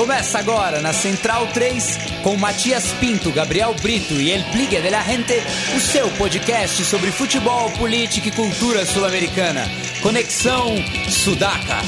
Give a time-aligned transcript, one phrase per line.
[0.00, 5.02] Começa agora na Central 3 com Matias Pinto, Gabriel Brito e El Pligue de la
[5.02, 5.34] Gente,
[5.76, 9.70] o seu podcast sobre futebol, política e cultura sul-americana.
[10.00, 10.74] Conexão
[11.06, 11.82] Sudaca.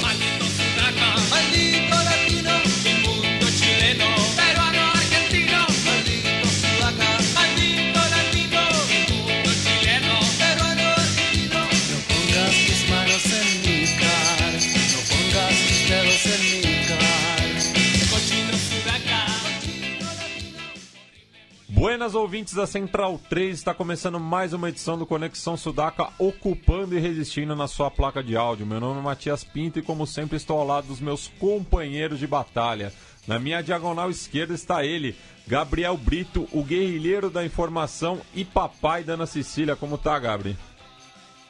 [22.02, 27.00] Buenas ouvintes da Central 3, está começando mais uma edição do Conexão Sudaca, ocupando e
[27.00, 28.66] resistindo na sua placa de áudio.
[28.66, 32.26] Meu nome é Matias Pinto e, como sempre, estou ao lado dos meus companheiros de
[32.26, 32.92] batalha.
[33.24, 35.14] Na minha diagonal esquerda está ele,
[35.46, 39.76] Gabriel Brito, o guerrilheiro da informação e papai da Ana Cecília.
[39.76, 40.58] Como tá, Gabri?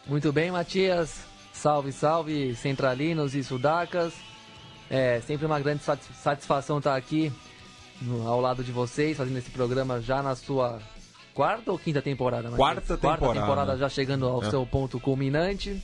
[0.06, 1.20] Muito bem, Matias.
[1.54, 4.12] Salve, salve, centralinos e sudacas.
[4.90, 7.32] É sempre uma grande satisfação estar aqui
[8.02, 10.80] no, ao lado de vocês, fazendo esse programa já na sua
[11.34, 12.50] quarta ou quinta temporada?
[12.50, 13.18] Quarta temporada.
[13.18, 14.50] Quarta temporada já chegando ao é.
[14.50, 15.82] seu ponto culminante.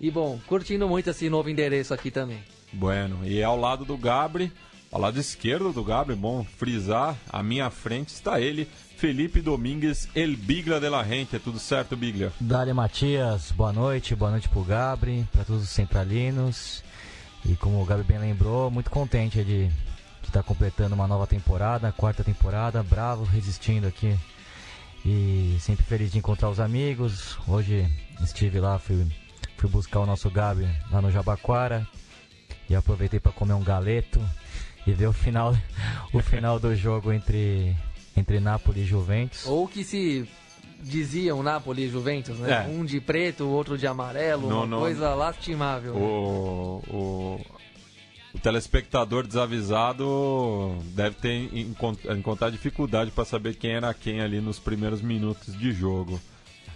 [0.00, 2.42] E bom, curtindo muito esse novo endereço aqui também.
[2.72, 4.52] Bueno, e ao lado do Gabri,
[4.90, 10.36] ao lado esquerdo do Gabri, bom frisar, à minha frente está ele, Felipe Domingues, El
[10.36, 11.36] Bigla de la Rente.
[11.36, 12.32] É tudo certo, Bigla?
[12.40, 16.82] Dali Matias, boa noite, boa noite pro Gabri, para todos os centralinos.
[17.44, 19.70] E como o Gabi bem lembrou, muito contente de
[20.34, 24.18] está completando uma nova temporada, quarta temporada, bravo, resistindo aqui.
[25.06, 27.38] E sempre feliz de encontrar os amigos.
[27.46, 27.88] Hoje
[28.20, 29.06] estive lá, fui,
[29.56, 31.86] fui buscar o nosso Gabi lá no Jabaquara
[32.68, 34.20] e aproveitei para comer um galeto
[34.84, 35.54] e ver o final,
[36.12, 37.76] o final do jogo entre,
[38.16, 39.46] entre Napoli e Juventus.
[39.46, 40.28] Ou que se
[40.80, 42.66] diziam Napoli e Juventus, né?
[42.66, 42.68] É.
[42.68, 45.94] Um de preto, o outro de amarelo, não, uma não, coisa lastimável.
[45.94, 47.40] O, o,
[48.34, 51.50] o telespectador desavisado deve ter
[52.10, 56.20] encontrar dificuldade para saber quem era quem ali nos primeiros minutos de jogo.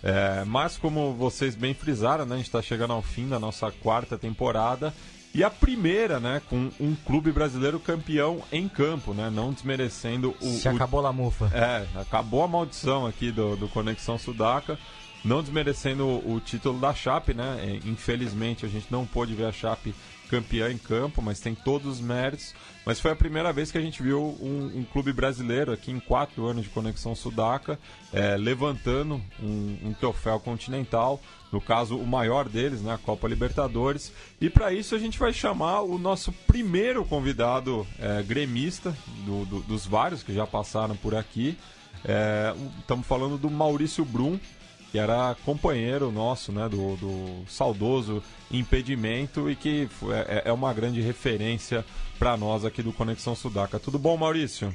[0.03, 3.73] É, mas como vocês bem frisaram, né, a gente está chegando ao fim da nossa
[3.73, 4.95] quarta temporada
[5.35, 10.51] e a primeira, né, com um clube brasileiro campeão em campo, né, não desmerecendo o.
[10.53, 11.51] Se acabou a mufa.
[11.53, 14.79] É, acabou a maldição aqui do, do Conexão Sudaca.
[15.25, 17.59] Não desmerecendo o, título da Chape, né?
[17.61, 19.93] É, infelizmente a gente não pôde ver a Chape
[20.29, 22.55] campeã em campo, mas tem todos os méritos.
[22.85, 26.01] Mas foi a primeira vez que a gente viu um, um clube brasileiro aqui em
[26.01, 27.79] quatro anos de Conexão Sudaca
[28.13, 31.21] é, levantando um, um, troféu continental,
[31.53, 34.13] no caso o maior deles, né, a Copa Libertadores.
[34.41, 38.97] E para isso a gente vai chamar o nosso primeiro convidado é, gremista,
[39.27, 41.59] do, do, dos vários que já passaram por aqui.
[42.81, 44.39] Estamos é, falando do Maurício Brum,
[44.91, 49.89] que era companheiro nosso, né, do, do saudoso impedimento e que
[50.29, 51.85] é, é uma grande referência
[52.19, 53.79] para nós aqui do Conexão Sudaca.
[53.79, 54.73] Tudo bom, Maurício?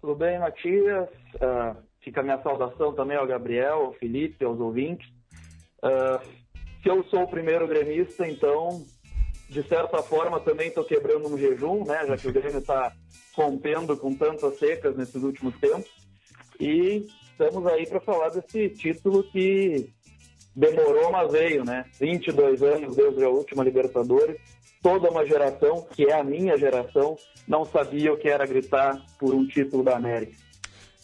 [0.00, 1.08] Tudo bem, Matias.
[1.34, 5.08] Uh, fica a minha saudação também ao Gabriel, ao Felipe, aos ouvintes.
[5.82, 6.24] Uh,
[6.82, 8.84] se eu sou o primeiro gremista, então,
[9.48, 12.92] de certa forma, também estou quebrando um jejum, né, já que o Grêmio está
[13.34, 15.90] rompendo com tantas secas nesses últimos tempos.
[16.60, 17.06] E
[17.38, 19.90] estamos aí para falar desse título que
[20.54, 21.84] demorou, mas veio, né?
[22.00, 24.40] 22 anos desde a última Libertadores.
[24.82, 29.34] Toda uma geração, que é a minha geração, não sabia o que era gritar por
[29.34, 30.32] um título da América.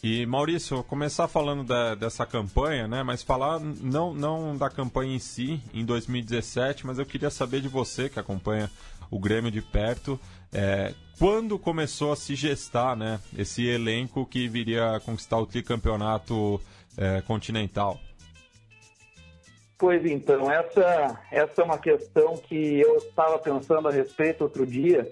[0.01, 3.03] E Maurício, começar falando da, dessa campanha, né?
[3.03, 7.67] Mas falar não, não da campanha em si, em 2017, mas eu queria saber de
[7.67, 8.69] você que acompanha
[9.09, 10.19] o Grêmio de perto.
[10.51, 16.59] É, quando começou a se gestar né, esse elenco que viria a conquistar o tricampeonato
[16.97, 17.99] é, continental?
[19.77, 25.11] Pois então, essa, essa é uma questão que eu estava pensando a respeito outro dia,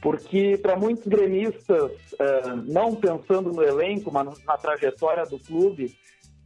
[0.00, 5.96] porque para muitos gremistas, uh, não pensando no elenco, mas na trajetória do clube,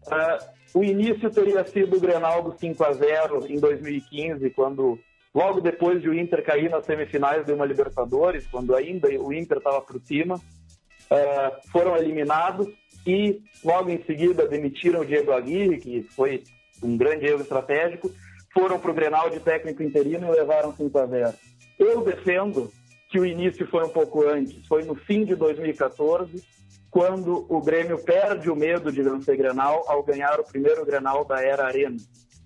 [0.07, 4.99] uh, o início teria sido o Grenal do 5 a 0 em 2015, quando
[5.37, 9.59] logo depois de o Inter cair nas semifinais de uma Libertadores, quando ainda o Inter
[9.59, 12.67] estava por cima, uh, foram eliminados
[13.07, 16.43] e logo em seguida demitiram o Diego Aguirre, que foi
[16.83, 18.11] um grande erro estratégico,
[18.51, 21.35] foram para o Grenal de técnico interino e levaram 5 a 0.
[21.79, 22.73] Eu defendo
[23.11, 26.43] que o início foi um pouco antes, foi no fim de 2014,
[26.91, 31.43] quando o Grêmio perde o medo de vencer Grenal ao ganhar o primeiro Grenal da
[31.43, 31.99] Era Arena.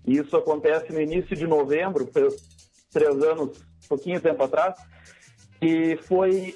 [0.04, 2.04] E isso acontece no início de novembro,
[2.90, 3.58] três anos,
[3.88, 4.76] pouquinho tempo atrás,
[5.60, 6.54] e foi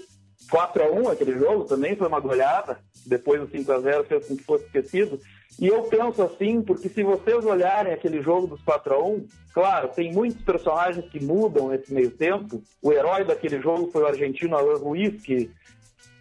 [0.50, 4.26] 4 a 1 aquele jogo, também foi uma goleada, depois o 5 a 0 fez
[4.26, 5.20] com que fosse esquecido,
[5.60, 9.88] E eu penso assim, porque se vocês olharem aquele jogo dos 4 a 1 claro,
[9.88, 12.60] tem muitos personagens que mudam nesse meio tempo.
[12.82, 15.50] O herói daquele jogo foi o argentino Alan Ruiz, que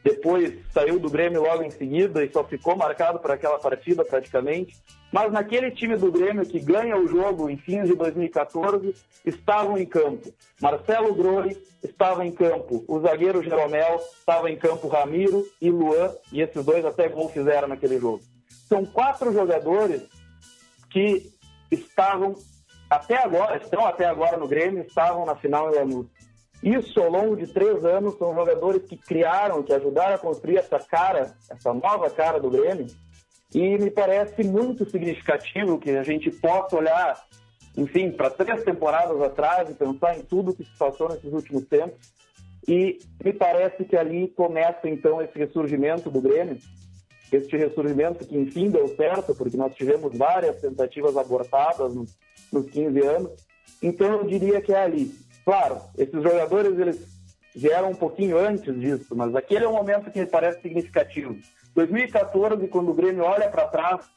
[0.03, 4.75] depois saiu do Grêmio logo em seguida e só ficou marcado para aquela partida praticamente.
[5.11, 8.93] Mas naquele time do Grêmio que ganha o jogo em fins de 2014,
[9.25, 10.33] estavam em campo.
[10.61, 16.41] Marcelo Groi estava em campo, o zagueiro Jeromel estava em campo Ramiro e Luan, e
[16.41, 18.21] esses dois até gol fizeram naquele jogo.
[18.67, 20.01] São quatro jogadores
[20.89, 21.31] que
[21.71, 22.35] estavam
[22.89, 26.07] até agora, estão até agora no Grêmio, estavam na final em Lanús.
[26.63, 30.79] Isso, ao longo de três anos, são jogadores que criaram, que ajudaram a construir essa
[30.79, 32.87] cara, essa nova cara do Grêmio.
[33.53, 37.21] E me parece muito significativo que a gente possa olhar,
[37.75, 41.99] enfim, para três temporadas atrás e pensar em tudo que se passou nesses últimos tempos.
[42.65, 46.57] E me parece que ali começa, então, esse ressurgimento do Grêmio.
[47.29, 53.31] Este ressurgimento que, enfim, deu certo, porque nós tivemos várias tentativas abortadas nos 15 anos.
[53.81, 55.11] Então, eu diria que é ali
[55.45, 57.13] Claro, esses jogadores eles
[57.55, 61.37] vieram um pouquinho antes disso, mas aquele é um momento que me parece significativo.
[61.75, 64.09] 2014, quando o Grêmio olha para trás,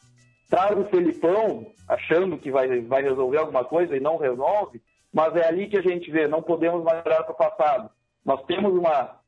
[0.48, 4.80] traz o Felipão, achando que vai, vai resolver alguma coisa e não resolve,
[5.12, 7.90] mas é ali que a gente vê, não podemos mais olhar para o passado.
[8.24, 9.18] Nós temos, uma,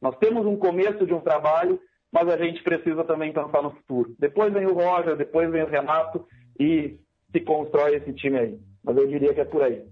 [0.00, 1.80] nós temos um começo de um trabalho,
[2.12, 4.14] mas a gente precisa também pensar no futuro.
[4.18, 6.26] Depois vem o Roger, depois vem o Renato
[6.58, 6.98] e
[7.30, 8.60] se constrói esse time aí.
[8.82, 9.84] Mas eu diria que é por aí.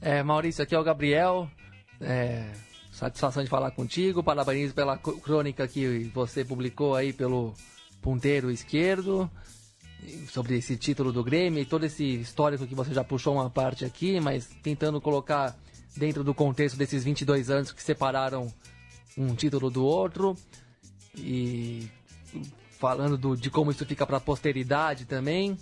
[0.00, 1.50] É, Maurício, aqui é o Gabriel.
[2.00, 2.50] É,
[2.92, 4.22] satisfação de falar contigo.
[4.22, 7.54] Parabéns pela crônica que você publicou aí pelo
[8.00, 9.30] ponteiro esquerdo
[10.28, 13.84] sobre esse título do Grêmio e todo esse histórico que você já puxou uma parte
[13.84, 15.56] aqui, mas tentando colocar
[15.96, 18.52] dentro do contexto desses 22 anos que separaram
[19.16, 20.36] um título do outro
[21.16, 21.88] e
[22.78, 25.56] falando do, de como isso fica para a posteridade também.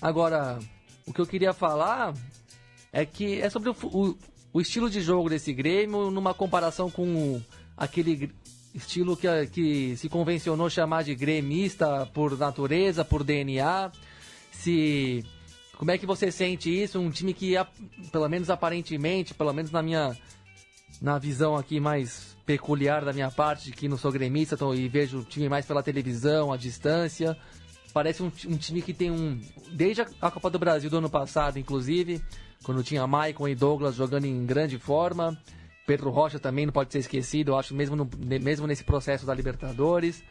[0.00, 0.58] Agora,
[1.06, 2.14] o que eu queria falar
[2.92, 4.18] é que é sobre o, o,
[4.52, 7.40] o, estilo de jogo desse Grêmio numa comparação com
[7.76, 8.32] aquele
[8.74, 13.92] estilo que, que se convencionou chamar de gremista por natureza, por DNA.
[14.52, 15.24] Se
[15.76, 16.98] como é que você sente isso?
[16.98, 17.54] Um time que,
[18.10, 20.16] pelo menos aparentemente, pelo menos na minha
[21.00, 25.18] na visão aqui mais peculiar da minha parte, que não sou gremista tô, e vejo
[25.18, 27.36] o time mais pela televisão, à distância.
[27.92, 29.40] Parece um, um time que tem um.
[29.70, 32.20] Desde a Copa do Brasil do ano passado, inclusive,
[32.62, 35.38] quando tinha Maicon e Douglas jogando em grande forma.
[35.86, 39.34] Pedro Rocha também não pode ser esquecido, eu acho, mesmo, no, mesmo nesse processo da
[39.34, 40.22] Libertadores.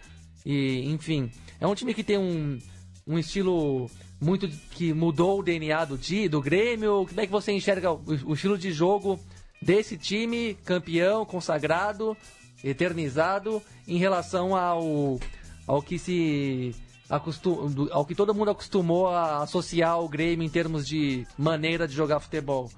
[0.45, 2.59] E, enfim, é um time que tem um,
[3.07, 3.89] um estilo
[4.21, 7.05] muito que mudou o DNA do, do Grêmio.
[7.07, 9.19] Como é que você enxerga o, o estilo de jogo
[9.61, 12.15] desse time campeão, consagrado,
[12.63, 15.19] eternizado, em relação ao,
[15.65, 16.75] ao que se
[17.09, 21.93] acostum, ao que todo mundo acostumou a associar o Grêmio em termos de maneira de
[21.93, 22.69] jogar futebol.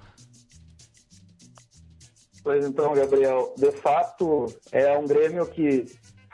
[2.44, 5.86] Pois então, Gabriel, de fato é um Grêmio que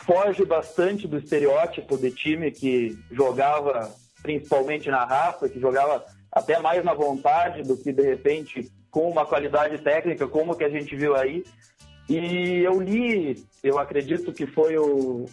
[0.06, 6.84] foge bastante do estereótipo de time que jogava principalmente na raça, que jogava até mais
[6.84, 11.16] na vontade do que de repente com uma qualidade técnica como que a gente viu
[11.16, 11.44] aí.
[12.08, 15.26] E eu li, eu acredito que foi o,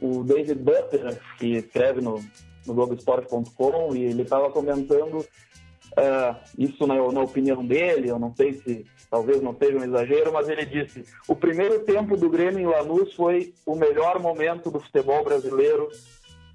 [0.00, 2.22] o David Butler, que escreve no,
[2.66, 8.54] no Globoesporte.com, e ele estava comentando uh, isso na, na, opinião dele, eu não sei
[8.54, 12.66] se talvez não seja um exagero, mas ele disse: o primeiro tempo do Grêmio em
[12.66, 15.88] Lanús foi o melhor momento do futebol brasileiro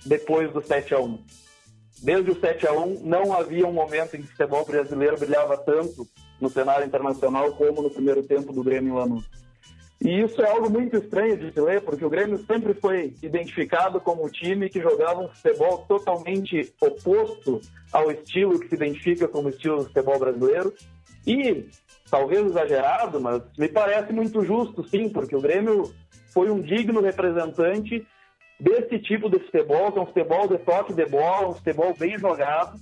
[0.06, 1.24] depois do 7 a 1
[2.02, 5.56] Desde o 7 a 1 não havia um momento em que o futebol brasileiro brilhava
[5.58, 6.08] tanto
[6.40, 9.41] no cenário internacional como no primeiro tempo do Grêmio em Lanús.
[10.04, 14.02] E isso é algo muito estranho de se ler, porque o Grêmio sempre foi identificado
[14.02, 17.62] como um time que jogava um futebol totalmente oposto
[17.94, 20.74] ao estilo que se identifica como estilo do futebol brasileiro.
[21.26, 21.68] E,
[22.10, 25.94] talvez exagerado, mas me parece muito justo, sim, porque o Grêmio
[26.34, 28.04] foi um digno representante
[28.60, 32.18] desse tipo de futebol, que é um futebol de toque de bola, um futebol bem
[32.18, 32.80] jogado,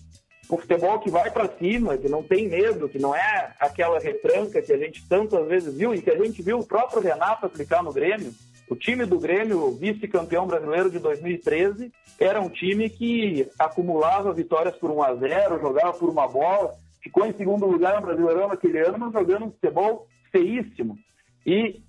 [0.50, 4.62] um futebol que vai para cima, que não tem medo, que não é aquela retranca
[4.62, 7.84] que a gente tantas vezes viu e que a gente viu o próprio Renato aplicar
[7.84, 8.34] no Grêmio.
[8.68, 14.92] O time do Grêmio, vice-campeão brasileiro de 2013, era um time que acumulava vitórias por
[14.92, 19.00] 1 a 0 jogava por uma bola, ficou em segundo lugar no Brasileirão naquele ano,
[19.00, 20.98] mas jogando um futebol feíssimo.
[21.46, 21.82] E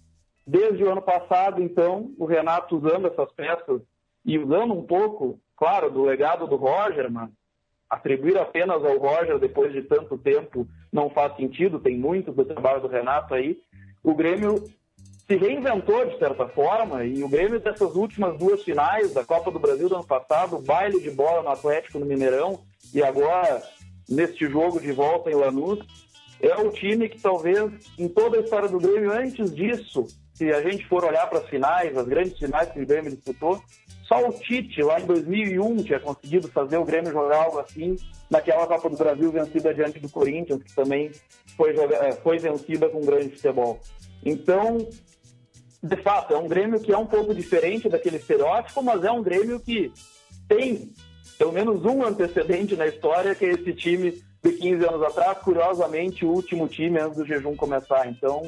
[0.47, 3.83] desde o ano passado, então, o Renato usando essas peças
[4.25, 7.31] e usando um pouco, claro, do legado do Roger, mas
[7.91, 12.81] atribuir apenas ao Roger depois de tanto tempo não faz sentido, tem muito do trabalho
[12.81, 13.59] do Renato aí.
[14.03, 14.65] O Grêmio
[15.27, 19.59] se reinventou de certa forma e o Grêmio dessas últimas duas finais da Copa do
[19.59, 22.61] Brasil do ano passado, baile de bola no Atlético no Mineirão
[22.95, 23.63] e agora
[24.09, 25.79] neste jogo de volta em Lanús,
[26.41, 30.63] é o time que talvez em toda a história do Grêmio antes disso, se a
[30.63, 33.63] gente for olhar para as finais, as grandes finais que o Grêmio disputou,
[34.11, 37.95] só o Tite lá em 2001 tinha conseguido fazer o Grêmio jogar algo assim
[38.29, 41.13] naquela Copa do Brasil vencida diante do Corinthians, que também
[41.57, 43.79] foi, é, foi vencida com grande futebol.
[44.25, 44.79] Então,
[45.81, 49.23] de fato, é um Grêmio que é um pouco diferente daquele estereótipo, mas é um
[49.23, 49.93] Grêmio que
[50.49, 50.93] tem
[51.39, 56.25] pelo menos um antecedente na história, que é esse time de 15 anos atrás, curiosamente,
[56.25, 58.09] o último time antes do jejum começar.
[58.09, 58.43] Então,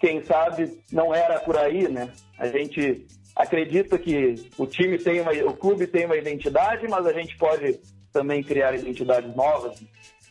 [0.00, 2.12] quem sabe não era por aí, né?
[2.38, 3.06] A gente
[3.40, 7.80] acredita que o time tem uma, o clube tem uma identidade, mas a gente pode
[8.12, 9.82] também criar identidades novas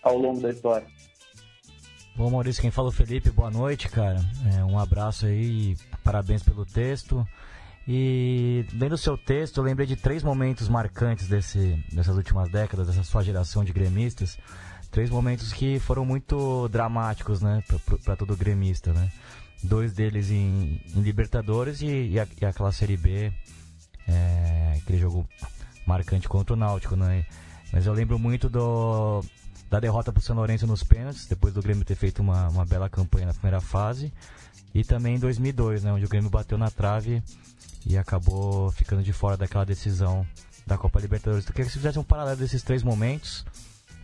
[0.03, 0.87] ao longo da história.
[2.15, 4.19] Bom, Maurício, quem fala o Felipe, boa noite, cara.
[4.53, 7.25] É, um abraço aí, parabéns pelo texto.
[7.87, 12.87] E dentro do seu texto, eu lembrei de três momentos marcantes desse, dessas últimas décadas,
[12.87, 14.37] dessa sua geração de gremistas.
[14.91, 17.63] Três momentos que foram muito dramáticos, né,
[18.03, 19.09] para todo gremista, né?
[19.61, 23.31] Dois deles em, em Libertadores e, e, a, e, aquela Série B,
[24.07, 25.27] é, aquele jogo
[25.85, 27.25] marcante contra o Náutico, né?
[27.71, 29.23] Mas eu lembro muito do,
[29.69, 32.65] da derrota para o São Lourenço nos pênaltis, depois do Grêmio ter feito uma, uma
[32.65, 34.11] bela campanha na primeira fase.
[34.73, 37.21] E também em 2002, né, onde o Grêmio bateu na trave
[37.85, 40.25] e acabou ficando de fora daquela decisão
[40.65, 41.45] da Copa Libertadores.
[41.45, 43.45] Eu queria que você fizesse um paralelo desses três momentos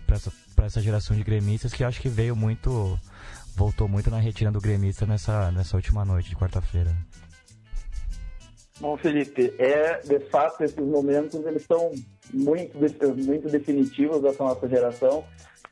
[0.06, 0.32] para essa,
[0.64, 3.00] essa geração de gremistas que acho que veio muito,
[3.56, 6.96] voltou muito na retina do gremista nessa, nessa última noite de quarta-feira.
[8.80, 11.92] Bom, Felipe, é de fato esses momentos eles são
[12.34, 15.24] muito, muito definitivos dessa nossa geração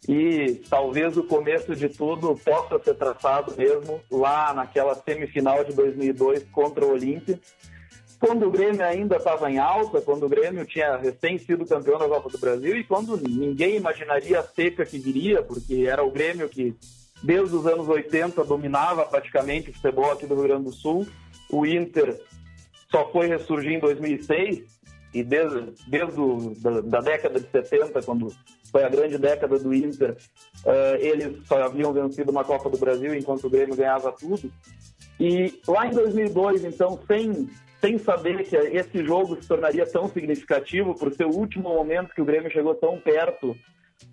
[0.07, 6.43] e talvez o começo de tudo possa ser traçado mesmo lá naquela semifinal de 2002
[6.51, 7.39] contra o Olímpia,
[8.25, 12.07] quando o Grêmio ainda estava em alta, quando o Grêmio tinha recém sido campeão da
[12.07, 16.47] Copa do Brasil e quando ninguém imaginaria a seca que viria, porque era o Grêmio
[16.47, 16.73] que
[17.21, 21.05] desde os anos 80 dominava praticamente o futebol aqui do Rio Grande do Sul.
[21.51, 22.17] O Inter
[22.89, 24.63] só foi ressurgir em 2006
[25.13, 28.33] e desde, desde o, da, da, década de 70, quando
[28.71, 30.15] foi a grande década do Inter,
[30.65, 34.49] uh, eles só haviam vencido uma Copa do Brasil enquanto o Grêmio ganhava tudo.
[35.19, 37.49] E lá em 2002, então, sem,
[37.83, 42.21] sem saber que esse jogo se tornaria tão significativo, por ser o último momento que
[42.21, 43.53] o Grêmio chegou tão perto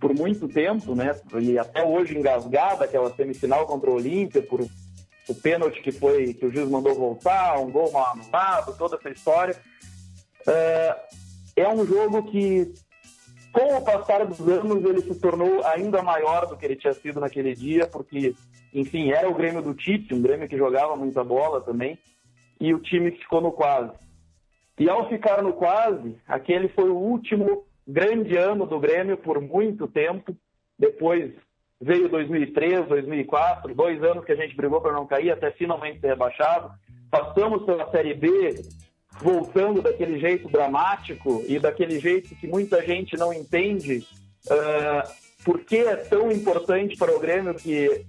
[0.01, 1.15] por muito tempo, né?
[1.41, 6.45] E até hoje engasgada aquela semifinal contra o Olímpia, por o pênalti que foi que
[6.45, 9.57] o juiz mandou voltar, um gol mal anulado, toda essa história.
[10.49, 10.97] É,
[11.59, 12.75] é um jogo que,
[13.53, 17.21] com o passar dos anos, ele se tornou ainda maior do que ele tinha sido
[17.21, 18.35] naquele dia, porque,
[18.75, 21.97] enfim, era o Grêmio do Tite, um Grêmio que jogava muita bola também,
[22.61, 23.93] e o time ficou no quase.
[24.79, 29.89] E ao ficar no quase, aquele foi o último grande ano do Grêmio por muito
[29.89, 30.37] tempo.
[30.79, 31.33] Depois
[31.81, 36.09] veio 2003, 2004, dois anos que a gente brigou para não cair, até finalmente ser
[36.09, 36.71] rebaixado.
[37.11, 38.63] Passamos pela Série B,
[39.21, 44.07] voltando daquele jeito dramático e daquele jeito que muita gente não entende
[44.47, 45.11] uh,
[45.45, 48.07] por que é tão importante para o Grêmio que,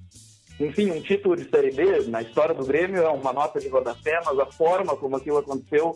[0.65, 4.19] enfim, um título de Série B na história do Grêmio é uma nota de rodapé,
[4.25, 5.95] mas a forma como aquilo aconteceu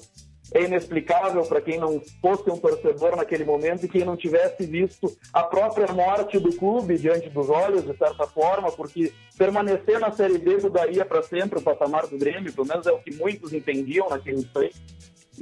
[0.53, 5.11] é inexplicável para quem não fosse um torcedor naquele momento e quem não tivesse visto
[5.33, 10.37] a própria morte do clube diante dos olhos, de certa forma, porque permanecer na Série
[10.37, 14.09] B mudaria para sempre o patamar do Grêmio, pelo menos é o que muitos entendiam
[14.09, 14.75] naquele instante.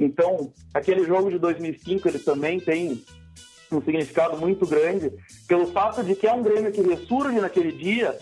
[0.00, 3.04] Então, aquele jogo de 2005 ele também tem
[3.70, 5.12] um significado muito grande
[5.46, 8.16] pelo fato de que é um Grêmio que ressurge naquele dia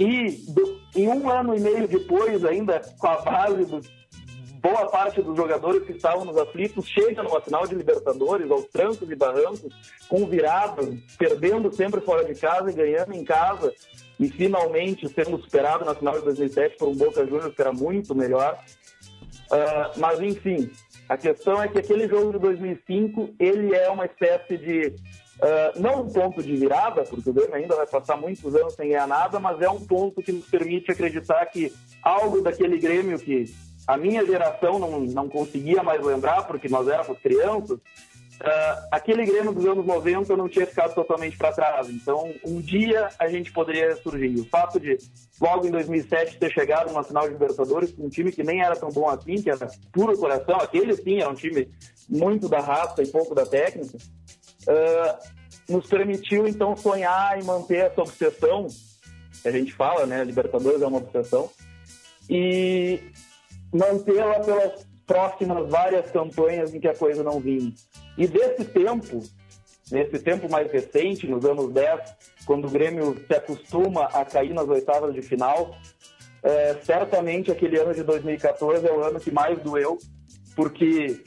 [0.00, 0.42] e
[0.96, 3.80] em um ano e meio depois, ainda com a base do,
[4.62, 9.10] boa parte dos jogadores que estavam nos aflitos chega numa final de Libertadores, aos trancos
[9.10, 9.72] e barrancos,
[10.08, 10.88] com viradas,
[11.18, 13.72] perdendo sempre fora de casa e ganhando em casa,
[14.18, 18.14] e finalmente sendo superado na final de 2007 por um Boca Juniors que era muito
[18.14, 18.58] melhor.
[19.50, 20.70] Uh, mas, enfim,
[21.08, 24.94] a questão é que aquele jogo de 2005, ele é uma espécie de,
[25.40, 28.88] uh, não um ponto de virada, porque o Grêmio ainda vai passar muitos anos sem
[28.88, 33.44] ganhar nada, mas é um ponto que nos permite acreditar que algo daquele Grêmio que
[33.86, 37.78] a minha geração não, não conseguia mais lembrar, porque nós éramos crianças,
[38.40, 41.88] uh, aquele Grêmio dos anos 90 não tinha ficado totalmente para trás.
[41.88, 44.38] Então, um dia a gente poderia surgir.
[44.38, 44.98] O fato de,
[45.40, 48.76] logo em 2007, ter chegado numa final de Libertadores com um time que nem era
[48.76, 51.68] tão bom assim, que era puro coração, aquele sim era um time
[52.08, 53.96] muito da raça e pouco da técnica,
[54.68, 58.66] uh, nos permitiu então sonhar e manter essa obsessão.
[59.44, 60.24] A gente fala, né?
[60.24, 61.50] Libertadores é uma obsessão.
[62.28, 63.00] E
[63.72, 67.72] mantê-la pelas próximas várias campanhas em que a coisa não vinha.
[68.16, 69.22] E desse tempo,
[69.90, 72.00] nesse tempo mais recente, nos anos 10,
[72.44, 75.74] quando o Grêmio se acostuma a cair nas oitavas de final,
[76.42, 79.98] é, certamente aquele ano de 2014 é o ano que mais doeu,
[80.54, 81.22] porque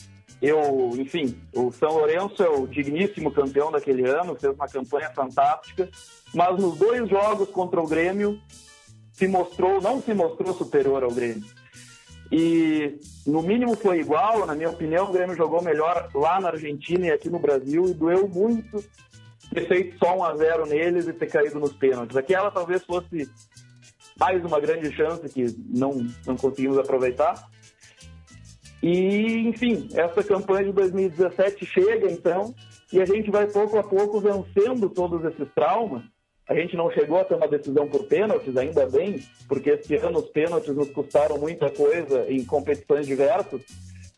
[0.45, 5.89] eu, enfim, o São Lourenço é o digníssimo campeão daquele ano, fez uma campanha fantástica,
[6.33, 8.37] mas nos dois jogos contra o Grêmio
[9.13, 11.45] se mostrou, não se mostrou superior ao Grêmio.
[12.29, 17.05] E no mínimo foi igual, na minha opinião, o Grêmio jogou melhor lá na Argentina
[17.05, 18.83] e aqui no Brasil e doeu muito
[19.53, 22.17] ter feito só 1 a 0 neles e ter caído nos pênaltis.
[22.17, 23.29] Aquela talvez fosse
[24.19, 27.49] mais uma grande chance que não, não conseguimos aproveitar.
[28.83, 32.53] E, enfim, essa campanha de 2017 chega então
[32.91, 36.03] e a gente vai pouco a pouco vencendo todos esses traumas.
[36.49, 40.19] A gente não chegou a ter uma decisão por pênaltis, ainda bem, porque esse ano
[40.19, 43.61] os pênaltis nos custaram muita coisa em competições diversas,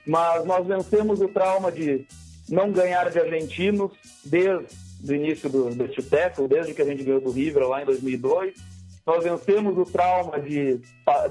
[0.04, 2.04] mas nós vencemos o trauma de
[2.50, 3.92] não ganhar de argentinos
[4.24, 4.66] desde
[5.08, 8.56] o início do, deste século, desde que a gente ganhou do River lá em 2002
[9.06, 10.82] nós vencemos o trauma de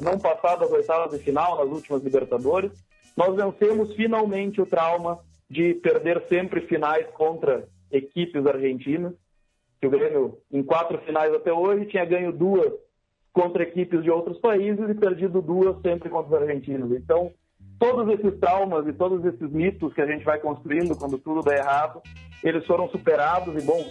[0.00, 2.71] não passar das oitavas de final nas últimas Libertadores.
[3.16, 9.12] Nós vencemos finalmente o trauma de perder sempre finais contra equipes argentinas.
[9.80, 12.73] Que o Grêmio, em quatro finais até hoje, tinha ganho duas
[13.33, 16.92] contra equipes de outros países e perdido duas sempre contra os argentinos.
[16.92, 17.33] Então,
[17.78, 21.54] todos esses traumas e todos esses mitos que a gente vai construindo quando tudo dá
[21.54, 22.00] errado,
[22.42, 23.85] eles foram superados e, bom,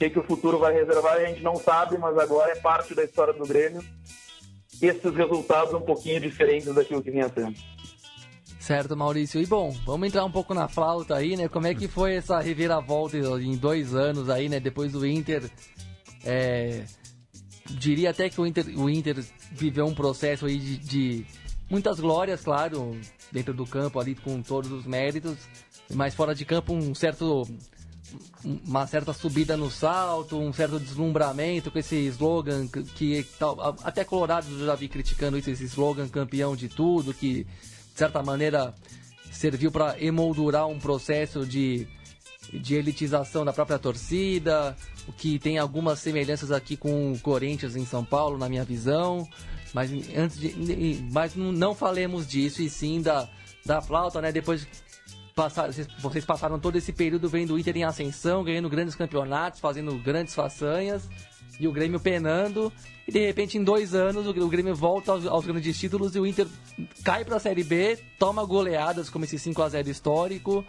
[0.00, 3.04] que, que o futuro vai reservar a gente não sabe, mas agora é parte da
[3.04, 3.82] história do Grêmio.
[4.80, 7.54] Esses resultados um pouquinho diferentes daquilo que vinha sendo.
[8.60, 9.40] Certo, Maurício.
[9.40, 11.48] E bom, vamos entrar um pouco na flauta aí, né?
[11.48, 14.60] Como é que foi essa reviravolta em dois anos aí, né?
[14.60, 15.50] Depois do Inter.
[16.22, 16.84] É...
[17.70, 21.26] Diria até que o Inter, o Inter viveu um processo aí de, de
[21.70, 23.00] muitas glórias, claro,
[23.32, 25.38] dentro do campo ali com todos os méritos,
[25.94, 27.48] mas fora de campo um certo
[28.44, 33.26] uma certa subida no salto, um certo deslumbramento com esse slogan que, que
[33.84, 37.46] até Colorado já vi criticando isso, esse slogan campeão de tudo, que
[38.00, 38.74] certa maneira
[39.30, 41.86] serviu para emoldurar um processo de,
[42.50, 44.74] de elitização da própria torcida,
[45.06, 49.28] o que tem algumas semelhanças aqui com o Corinthians em São Paulo, na minha visão.
[49.74, 53.28] Mas antes de, mas não falemos disso e sim da,
[53.66, 54.32] da flauta, né?
[54.32, 54.66] Depois
[55.34, 59.94] passaram, vocês passaram todo esse período vendo o Inter em ascensão, ganhando grandes campeonatos, fazendo
[59.98, 61.06] grandes façanhas,
[61.60, 62.72] e o Grêmio penando,
[63.06, 66.26] e de repente em dois anos o Grêmio volta aos, aos grandes títulos e o
[66.26, 66.46] Inter
[67.04, 70.64] cai para a Série B, toma goleadas como esse 5 a 0 histórico,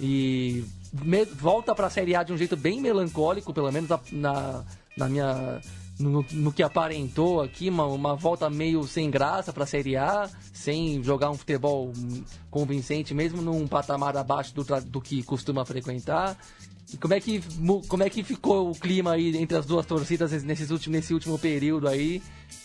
[0.00, 0.64] e
[1.04, 4.64] me, volta para a Série A de um jeito bem melancólico, pelo menos na,
[4.96, 5.60] na minha
[6.00, 10.28] no, no, que aparentou aqui, uma, uma volta meio sem graça para a Série A,
[10.52, 11.92] sem jogar um futebol
[12.50, 16.36] convincente, mesmo num patamar abaixo do, do que costuma frequentar.
[16.98, 17.40] Como é, que,
[17.88, 21.38] como é que ficou o clima aí entre as duas torcidas nesses últimos, nesse último
[21.38, 22.22] período aí?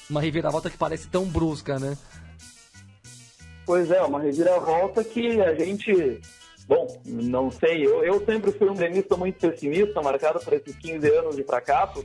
[0.10, 1.98] Uma reviravolta que parece tão brusca, né?
[3.66, 6.22] Pois é, uma reviravolta que a gente
[6.68, 7.86] Bom, não sei.
[7.86, 12.04] Eu, eu sempre fui um gremista muito pessimista, marcado por esses 15 anos de fracasso,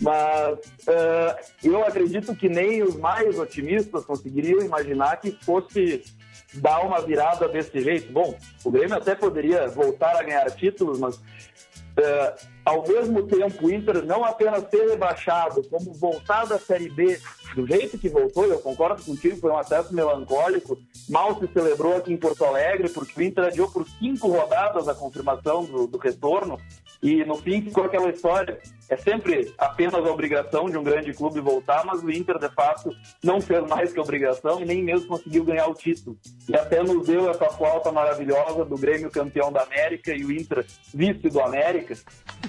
[0.00, 6.04] mas uh, eu acredito que nem os mais otimistas conseguiriam imaginar que fosse
[6.54, 8.12] dar uma virada desse jeito.
[8.12, 13.70] Bom, o Grêmio até poderia voltar a ganhar títulos, mas uh, ao mesmo tempo o
[13.72, 17.18] Inter não apenas ser rebaixado, como voltar da Série B
[17.54, 20.78] do jeito que voltou, eu concordo contigo, foi um acesso melancólico.
[21.08, 24.94] Mal se celebrou aqui em Porto Alegre, porque o Inter adiou por cinco rodadas a
[24.94, 26.60] confirmação do, do retorno.
[27.02, 28.58] E no fim ficou aquela história.
[28.88, 32.90] É sempre apenas a obrigação de um grande clube voltar, mas o Inter, de fato,
[33.22, 36.16] não fez mais que obrigação e nem mesmo conseguiu ganhar o título.
[36.48, 40.64] E até nos deu essa flauta maravilhosa do Grêmio campeão da América e o Inter
[40.94, 41.94] vice do América.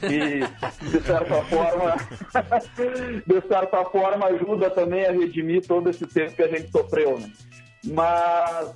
[0.04, 1.96] E, de certa forma,
[3.26, 7.32] de certa forma, ajuda também a redimir todo esse tempo que a gente sofreu, né?
[7.84, 8.76] Mas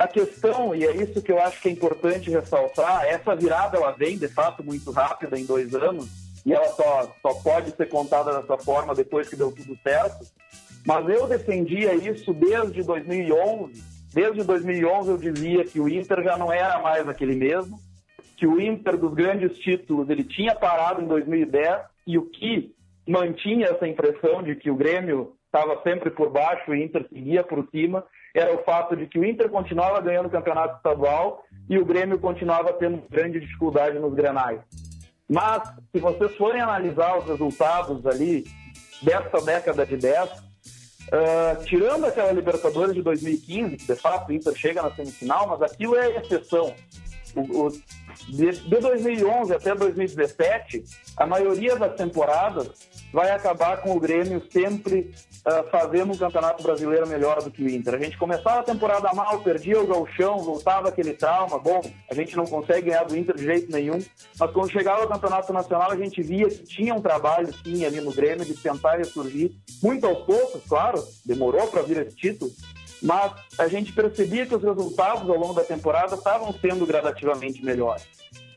[0.00, 3.92] a questão, e é isso que eu acho que é importante ressaltar, essa virada ela
[3.92, 6.08] vem de fato muito rápida em dois anos,
[6.46, 10.24] e ela só, só pode ser contada dessa forma depois que deu tudo certo.
[10.86, 13.84] Mas eu defendia isso desde 2011.
[14.14, 17.78] Desde 2011 eu dizia que o Inter já não era mais aquele mesmo,
[18.38, 22.74] que o Inter dos grandes títulos ele tinha parado em 2010 e o que
[23.06, 27.68] mantinha essa impressão de que o Grêmio estava sempre por baixo, o Inter seguia por
[27.70, 28.02] cima,
[28.34, 32.18] era o fato de que o Inter continuava ganhando o campeonato estadual e o Grêmio
[32.18, 34.60] continuava tendo grande dificuldade nos grenais.
[35.28, 35.62] Mas,
[35.92, 38.44] se vocês forem analisar os resultados ali
[39.02, 40.50] dessa década de 10, uh,
[41.10, 45.60] Uh, tirando aquela Libertadores de 2015, que de fato o Inter chega na semifinal, mas
[45.60, 46.72] aquilo é exceção.
[47.34, 47.70] O, o,
[48.28, 50.84] de, de 2011 até 2017,
[51.16, 55.12] a maioria das temporadas vai acabar com o Grêmio sempre
[55.46, 57.94] uh, fazendo um campeonato brasileiro melhor do que o Inter.
[57.94, 62.36] A gente começava a temporada mal, perdia o galchão, voltava aquele trauma, bom, a gente
[62.36, 63.98] não consegue ganhar do Inter de jeito nenhum,
[64.38, 68.00] mas quando chegava o campeonato nacional a gente via que tinha um trabalho sim ali
[68.00, 72.50] no Grêmio de tentar ressurgir, muito aos poucos, claro, demorou para vir esse título,
[73.02, 78.06] mas a gente percebia que os resultados ao longo da temporada estavam sendo gradativamente melhores.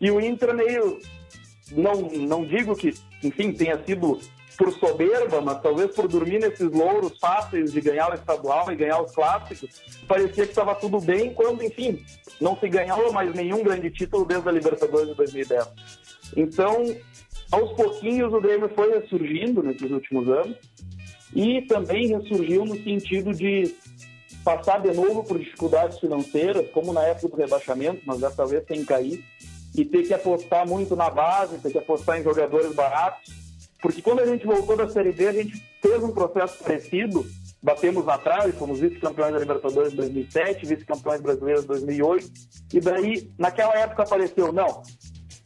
[0.02, 1.00] E o Inter meio,
[1.72, 4.20] não, não digo que, enfim, tenha sido
[4.58, 9.02] por soberba, mas talvez por dormir nesses louros fáceis de ganhar o estadual e ganhar
[9.02, 12.04] os clássicos, parecia que estava tudo bem quando, enfim,
[12.40, 15.68] não se ganhava mais nenhum grande título desde a Libertadores de 2010.
[16.36, 16.84] Então,
[17.52, 20.58] aos pouquinhos o Grêmio foi ressurgindo nesses últimos anos
[21.36, 23.76] e também ressurgiu no sentido de
[24.44, 28.84] passar de novo por dificuldades financeiras, como na época do rebaixamento, mas dessa vez sem
[28.84, 29.24] cair,
[29.76, 33.43] e ter que apostar muito na base, ter que apostar em jogadores baratos,
[33.84, 37.28] porque quando a gente voltou da Série B, a gente fez um processo parecido,
[37.62, 42.32] batemos atrás, fomos vice-campeões da Libertadores de 2007, vice-campeões brasileiros de 2008,
[42.76, 44.82] e daí, naquela época apareceu, não,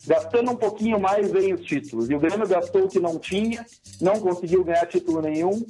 [0.06, 3.66] gastando um pouquinho mais vem os títulos, e o Grêmio gastou o que não tinha,
[4.00, 5.66] não conseguiu ganhar título nenhum,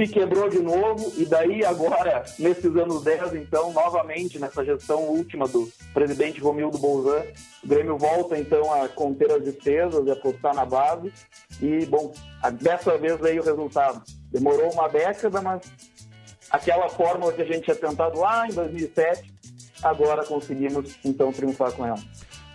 [0.00, 5.46] se quebrou de novo e daí agora, nesses anos 10, então, novamente nessa gestão última
[5.46, 7.22] do presidente Romildo Bolzan,
[7.62, 11.12] o Grêmio volta então a conter as despesas e apostar na base
[11.60, 12.14] e, bom,
[12.62, 14.02] dessa vez veio o resultado.
[14.32, 15.60] Demorou uma década, mas
[16.50, 19.30] aquela fórmula que a gente tinha tentado lá em 2007,
[19.82, 22.00] agora conseguimos então triunfar com ela.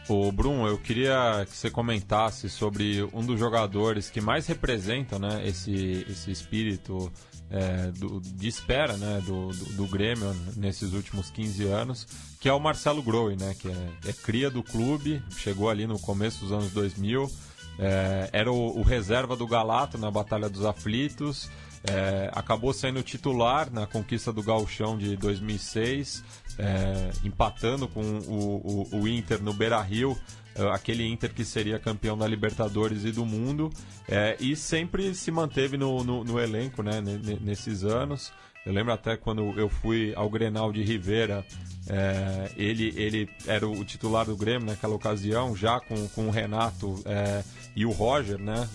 [0.08, 5.42] O Bruno, eu queria que você comentasse sobre um dos jogadores que mais representa né,
[5.48, 7.12] esse, esse espírito
[7.50, 12.08] é, do, de espera né, do, do, do, Grêmio nesses últimos 15 anos,
[12.40, 16.00] que é o Marcelo Groi, né, que é, é cria do clube, chegou ali no
[16.00, 17.32] começo dos anos 2000,
[17.78, 21.50] é, era o, o, reserva do Galato na Batalha dos Aflitos,
[21.90, 26.24] é, acabou sendo titular na conquista do Gauchão de 2006,
[26.58, 30.18] é, empatando com o, o, o Inter no Beira Rio
[30.56, 33.70] eh, aquele Inter que seria campeão da Libertadores e do mundo,
[34.08, 37.02] é, e sempre se manteve no, no, no elenco né,
[37.42, 38.32] nesses anos.
[38.66, 41.46] Eu lembro até quando eu fui ao Grenal de Rivera,
[41.88, 47.00] é, ele, ele era o titular do Grêmio naquela ocasião, já com, com o Renato
[47.06, 47.44] é,
[47.76, 48.68] e o Roger, né,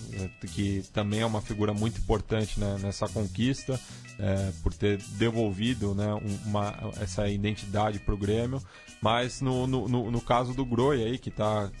[0.53, 3.79] que também é uma figura muito importante né, nessa conquista,
[4.19, 6.13] é, por ter devolvido né,
[6.45, 8.59] uma, essa identidade para o Grêmio.
[9.01, 11.71] Mas no, no, no, caso do Groi aí, que está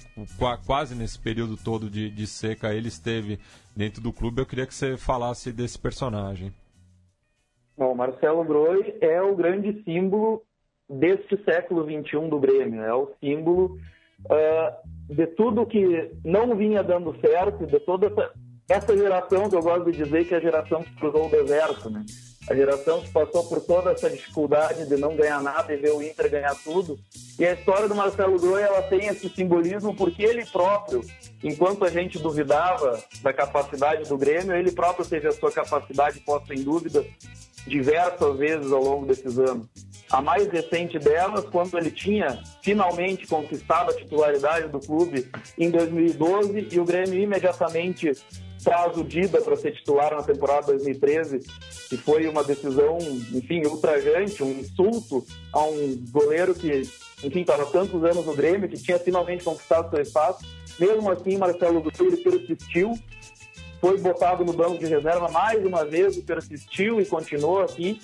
[0.65, 3.39] quase nesse período todo de, de seca, ele esteve
[3.75, 6.51] dentro do clube, eu queria que você falasse desse personagem.
[7.77, 10.41] Bom, Marcelo Groi é o grande símbolo
[10.89, 12.81] deste século XXI do Grêmio.
[12.81, 13.77] É o símbolo
[14.25, 18.31] uh, de tudo que não vinha dando certo, de toda essa,
[18.69, 21.89] essa geração que eu gosto de dizer que é a geração que cruzou o deserto,
[21.89, 22.05] né?
[22.49, 26.01] A geração que passou por toda essa dificuldade de não ganhar nada e ver o
[26.01, 26.97] Inter ganhar tudo.
[27.37, 31.01] E a história do Marcelo Groi, ela tem esse simbolismo porque ele próprio,
[31.43, 36.53] enquanto a gente duvidava da capacidade do Grêmio, ele próprio teve a sua capacidade posta
[36.53, 37.05] em dúvida
[37.67, 39.67] diversas vezes ao longo desses anos.
[40.11, 46.67] A mais recente delas, quando ele tinha finalmente conquistado a titularidade do clube em 2012
[46.71, 48.11] e o Grêmio imediatamente
[48.63, 51.39] traz o Dida para ser titular na temporada 2013,
[51.89, 52.97] que foi uma decisão,
[53.33, 56.81] enfim, ultrajante, um insulto a um goleiro que,
[57.23, 60.45] enfim, estava tantos anos no Grêmio, que tinha finalmente conquistado seu espaço.
[60.79, 62.93] Mesmo assim, Marcelo Gutierrez persistiu
[63.81, 67.99] foi botado no banco de reserva mais uma vez e persistiu e continuou aqui.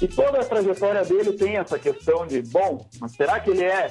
[0.00, 3.90] E toda a trajetória dele tem essa questão de, bom, mas será que ele é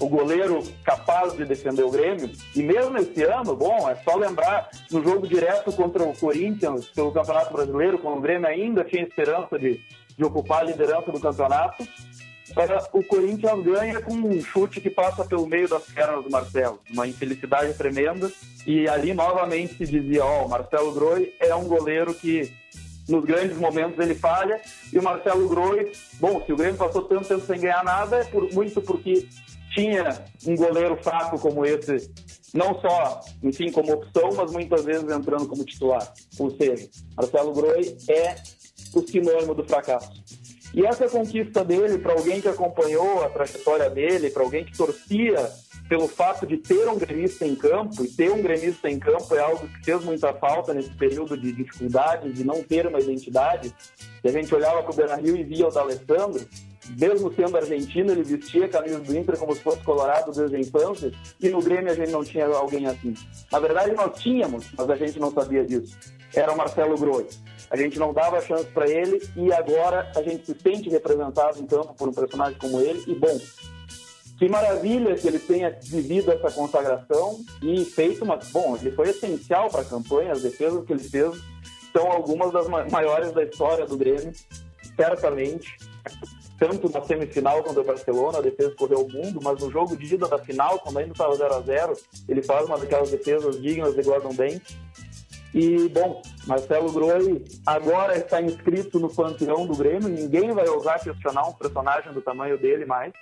[0.00, 2.28] o goleiro capaz de defender o Grêmio?
[2.56, 7.12] E mesmo esse ano, bom, é só lembrar no jogo direto contra o Corinthians pelo
[7.12, 9.80] Campeonato Brasileiro, quando o Grêmio ainda tinha esperança de,
[10.16, 11.86] de ocupar a liderança do campeonato,
[12.56, 16.80] era, o Corinthians ganha com um chute que passa pelo meio das pernas do Marcelo.
[16.90, 18.30] Uma infelicidade tremenda.
[18.66, 22.52] E ali novamente se dizia: Ó, oh, o Marcelo Groi é um goleiro que
[23.08, 24.60] nos grandes momentos ele falha.
[24.92, 28.24] E o Marcelo Groi, bom, se o Grêmio passou tanto tempo sem ganhar nada, é
[28.24, 29.26] por, muito porque
[29.74, 32.10] tinha um goleiro fraco como esse,
[32.54, 36.12] não só, enfim, como opção, mas muitas vezes entrando como titular.
[36.38, 38.36] Ou seja, Marcelo Groi é
[38.94, 40.12] o sinônimo do fracasso.
[40.74, 45.48] E essa conquista dele, para alguém que acompanhou a trajetória dele, para alguém que torcia
[45.88, 49.38] pelo fato de ter um gremista em campo, e ter um gremista em campo é
[49.38, 53.72] algo que fez muita falta nesse período de dificuldade, de não ter uma identidade.
[54.24, 56.44] E a gente olhava para o Beira-Rio e via o D'Alessandro,
[56.98, 60.60] mesmo sendo argentino, ele vestia a camisa do Inter como se fosse colorado desde a
[60.60, 63.14] infância, e no Grêmio a gente não tinha alguém assim.
[63.52, 65.96] Na verdade, nós tínhamos, mas a gente não sabia disso.
[66.34, 67.26] Era o Marcelo Groi.
[67.74, 71.66] A gente não dava chance para ele e agora a gente se sente representado em
[71.66, 73.02] campo por um personagem como ele.
[73.04, 73.36] E bom,
[74.38, 78.38] que maravilha que ele tenha vivido essa consagração e feito uma.
[78.52, 81.34] Bom, ele foi essencial para a campanha, as defesas que ele fez
[81.92, 84.30] são algumas das maiores da história do Grêmio,
[84.94, 85.76] certamente.
[86.56, 90.14] Tanto na semifinal contra o Barcelona, a defesa correu o mundo, mas no jogo de
[90.14, 91.92] ida da final, quando ainda estava 0 a 0
[92.28, 94.76] ele faz uma daquelas defesas dignas de Gordon Banks.
[95.54, 101.46] E, bom, Marcelo Groi agora está inscrito no panteão do Grêmio, ninguém vai ousar questionar
[101.46, 103.12] um personagem do tamanho dele mais.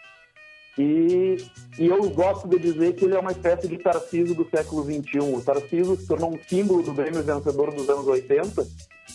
[0.79, 1.37] E,
[1.79, 5.19] e, eu gosto de dizer que ele é uma espécie de Tarcísio do século XXI.
[5.19, 8.67] O Tarcísio se tornou um símbolo do Grêmio vencedor dos anos 80,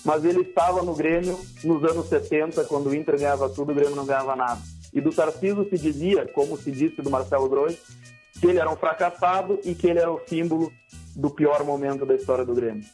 [0.06, 3.96] mas ele estava no Grêmio nos anos 70, quando o Inter ganhava tudo, o Grêmio
[3.96, 4.62] não ganhava nada.
[4.94, 7.76] E do Tarcísio se dizia, como se disse do Marcelo Groi,
[8.40, 10.72] que ele era um fracassado e que ele era o símbolo
[11.16, 12.86] do pior momento da história do Grêmio.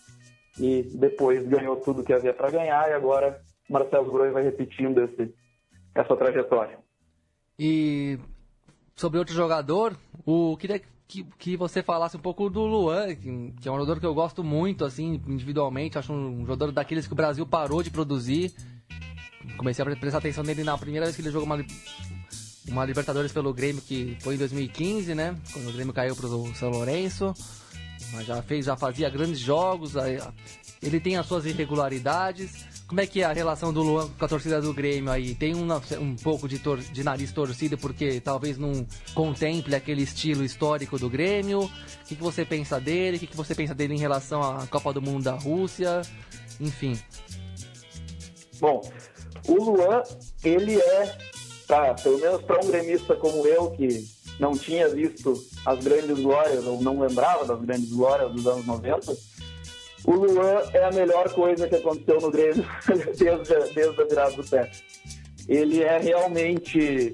[0.60, 5.34] E depois ganhou tudo que havia para ganhar e agora Marcelo Groi vai repetindo esse,
[5.96, 6.78] essa trajetória.
[7.58, 8.20] E
[8.96, 13.30] sobre outro jogador, o queria que, que você falasse um pouco do Luan, que,
[13.68, 15.98] é um jogador que eu gosto muito, assim, individualmente.
[15.98, 18.52] Acho um, jogador daqueles que o Brasil parou de produzir.
[19.58, 21.64] Comecei a prestar atenção nele na primeira vez que ele jogou uma,
[22.68, 25.36] uma Libertadores pelo Grêmio, que foi em 2015, né?
[25.52, 27.34] Quando o Grêmio caiu pro São Lourenço.
[28.12, 29.94] Mas já fez, já fazia grandes jogos.
[30.82, 34.28] Ele tem as suas irregularidades como é que é a relação do Luan com a
[34.28, 35.34] torcida do Grêmio aí?
[35.34, 35.68] Tem um,
[36.00, 38.86] um pouco de, tor de nariz torcido porque talvez não
[39.16, 41.62] contemple aquele estilo histórico do Grêmio?
[41.62, 41.70] O
[42.06, 43.18] que, que você pensa dele?
[43.18, 46.04] O que, que você pensa dele em relação à Copa do Mundo da Rússia?
[46.60, 47.00] Enfim.
[48.60, 48.88] Bom,
[49.48, 50.04] o Luan,
[50.44, 51.18] ele é,
[51.66, 54.06] tá, pelo menos para um gremista como eu, que
[54.40, 55.34] não tinha visto
[55.66, 59.14] as grandes glórias, ou não lembrava das grandes glórias dos anos 90,
[60.06, 62.66] o Luan é a melhor coisa que aconteceu no Grêmio
[63.18, 64.70] desde, desde a virada do pé.
[65.48, 67.14] Ele é realmente.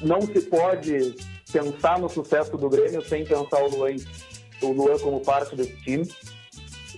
[0.00, 1.14] Não se pode
[1.52, 3.96] pensar no sucesso do Grêmio sem pensar o Luan,
[4.62, 6.08] o Luan como parte desse time.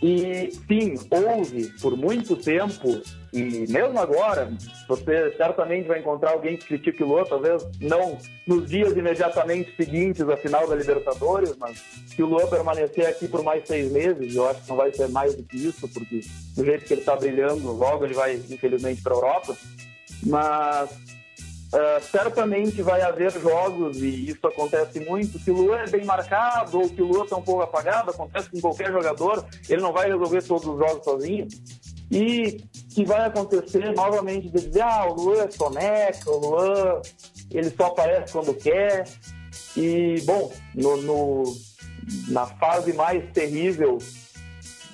[0.02, 3.02] E sim, houve por muito tempo,
[3.34, 4.48] e mesmo agora,
[4.86, 8.16] você certamente vai encontrar alguém que critique o Luan, talvez não
[8.46, 13.42] nos dias imediatamente seguintes à final da Libertadores, mas se o Luan permanecer aqui por
[13.42, 16.20] mais seis meses, eu acho que não vai ser mais do que isso, porque
[16.56, 19.56] do jeito que ele está brilhando, logo ele vai, infelizmente, para a Europa.
[20.22, 20.90] Mas
[21.74, 26.80] Uh, certamente vai haver jogos, e isso acontece muito, que o Luan é bem marcado
[26.80, 30.06] ou que o Luan está um pouco apagado, acontece com qualquer jogador, ele não vai
[30.06, 31.48] resolver todos os jogos sozinho.
[32.10, 32.62] E
[32.94, 37.02] que vai acontecer novamente de dizer, ah, o Luan é soneca, o Luan
[37.50, 39.04] ele só aparece quando quer.
[39.76, 41.44] E, bom, no, no,
[42.28, 43.98] na fase mais terrível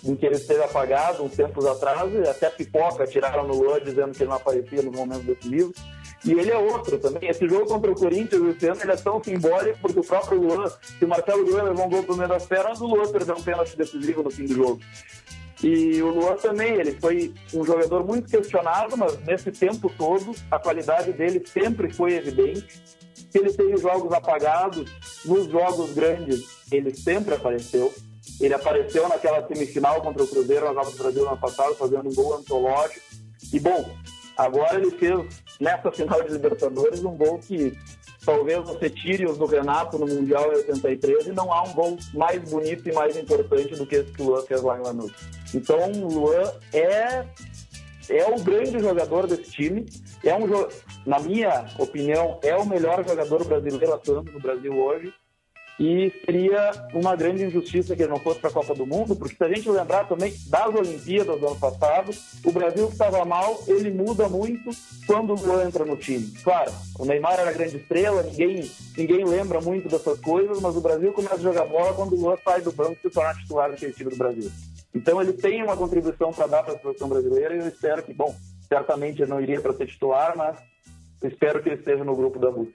[0.05, 4.23] em que ele esteve apagado, uns tempos atrás, até pipoca tiraram no Luan dizendo que
[4.23, 5.77] ele não aparecia nos momentos decisivos.
[6.25, 7.29] E ele é outro também.
[7.29, 10.69] Esse jogo contra o Corinthians esse ano ele é tão simbólico porque o próprio Luan,
[10.69, 13.43] se o Marcelo Luan levou um gol pro meio das pernas, o Luan perdeu um
[13.43, 14.81] pênalti decisivo no fim do jogo.
[15.63, 20.59] E o Luan também, ele foi um jogador muito questionado, mas nesse tempo todo a
[20.59, 22.81] qualidade dele sempre foi evidente.
[23.35, 24.91] Ele teve jogos apagados,
[25.25, 27.93] nos jogos grandes ele sempre apareceu.
[28.41, 32.09] Ele apareceu naquela semifinal contra o Cruzeiro na Copa do Brasil no ano passado, fazendo
[32.09, 33.01] um gol antológico.
[33.53, 33.95] E bom,
[34.37, 37.77] agora ele fez nessa final de Libertadores, um gol que
[38.25, 41.99] talvez você tire os do Renato no Mundial em 83 e não há um gol
[42.15, 45.13] mais bonito e mais importante do que esse que o Luan fez lá em Lanús.
[45.55, 47.25] Então, o Luan é,
[48.09, 49.87] é o grande jogador desse time,
[50.25, 50.47] é um,
[51.07, 55.13] na minha opinião, é o melhor jogador brasileiro atuando no Brasil hoje
[55.81, 59.35] e seria uma grande injustiça que ele não fosse para a Copa do Mundo, porque
[59.35, 62.13] se a gente lembrar também das Olimpíadas do ano passado,
[62.45, 64.71] o Brasil estava mal, ele muda muito
[65.07, 66.31] quando o Luan entra no time.
[66.45, 71.15] Claro, o Neymar era grande estrela, ninguém, ninguém lembra muito dessas coisas, mas o Brasil
[71.15, 73.95] começa a jogar bola quando o Luan sai do banco e se torna titular daquele
[73.95, 74.53] time do Brasil.
[74.95, 78.13] Então ele tem uma contribuição para dar para a seleção brasileira e eu espero que,
[78.13, 78.35] bom,
[78.69, 80.59] certamente ele não iria para ser titular, mas
[81.23, 82.75] espero que ele esteja no grupo da Rússia.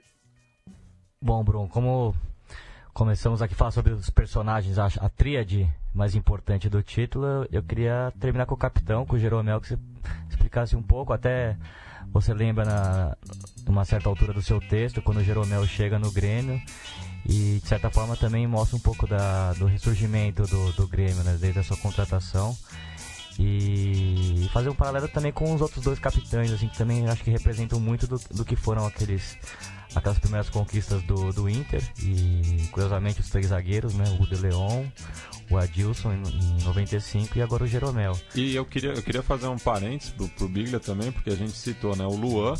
[1.20, 2.14] Bom, Bruno, como
[2.94, 7.62] começamos aqui a falar sobre os personagens, a, a tríade mais importante do título, eu
[7.62, 9.78] queria terminar com o capitão, com o Jeromel, que você
[10.30, 11.56] explicasse um pouco, até
[12.12, 13.16] você lembra na
[13.66, 16.60] numa certa altura do seu texto, quando o Jeromel chega no Grêmio,
[17.28, 21.36] e de certa forma também mostra um pouco da, do ressurgimento do, do Grêmio, né,
[21.40, 22.56] desde a sua contratação.
[23.38, 27.30] E fazer um paralelo também com os outros dois capitães, assim, que também acho que
[27.30, 29.36] representam muito do, do que foram aqueles
[29.96, 34.84] aquelas primeiras conquistas do, do Inter e curiosamente os três zagueiros, né, o De Leon,
[35.50, 38.16] o Adilson em, em 95 e agora o Jeromel.
[38.34, 41.52] E eu queria, eu queria fazer um parênteses pro, pro Biglia também, porque a gente
[41.52, 42.54] citou, né, o Luan,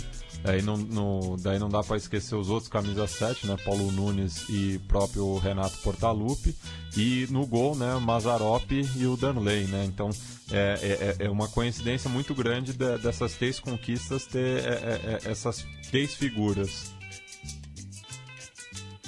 [0.45, 3.57] Aí não, no, daí não dá para esquecer os outros camisa 7, né?
[3.65, 6.55] Paulo Nunes e próprio Renato Portaluppi.
[6.97, 7.99] E no gol, né?
[8.01, 9.85] Mazarop e o Danley, né?
[9.85, 10.11] Então
[10.51, 10.79] é,
[11.19, 15.31] é, é, é uma coincidência muito grande de, dessas três conquistas ter é, é, é
[15.31, 16.96] essas três figuras.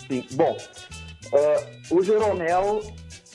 [0.08, 0.56] Sim, bom,
[1.32, 2.80] uh, o Jeromel,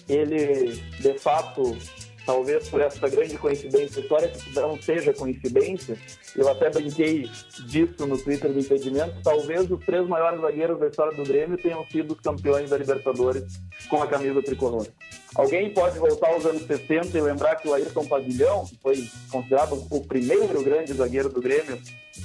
[0.10, 1.78] ele de fato,
[2.26, 5.98] talvez por essa grande coincidência histórica, que não seja coincidência,
[6.36, 7.30] eu até brinquei
[7.68, 11.86] disso no Twitter do impedimento, talvez os três maiores zagueiros da história do Grêmio tenham
[11.92, 14.88] sido os campeões da Libertadores com a camisa tricolor.
[15.36, 19.84] Alguém pode voltar aos anos 60 e lembrar que o Ayrton Pavilhão, que foi considerado
[19.90, 21.80] o primeiro grande zagueiro do Grêmio,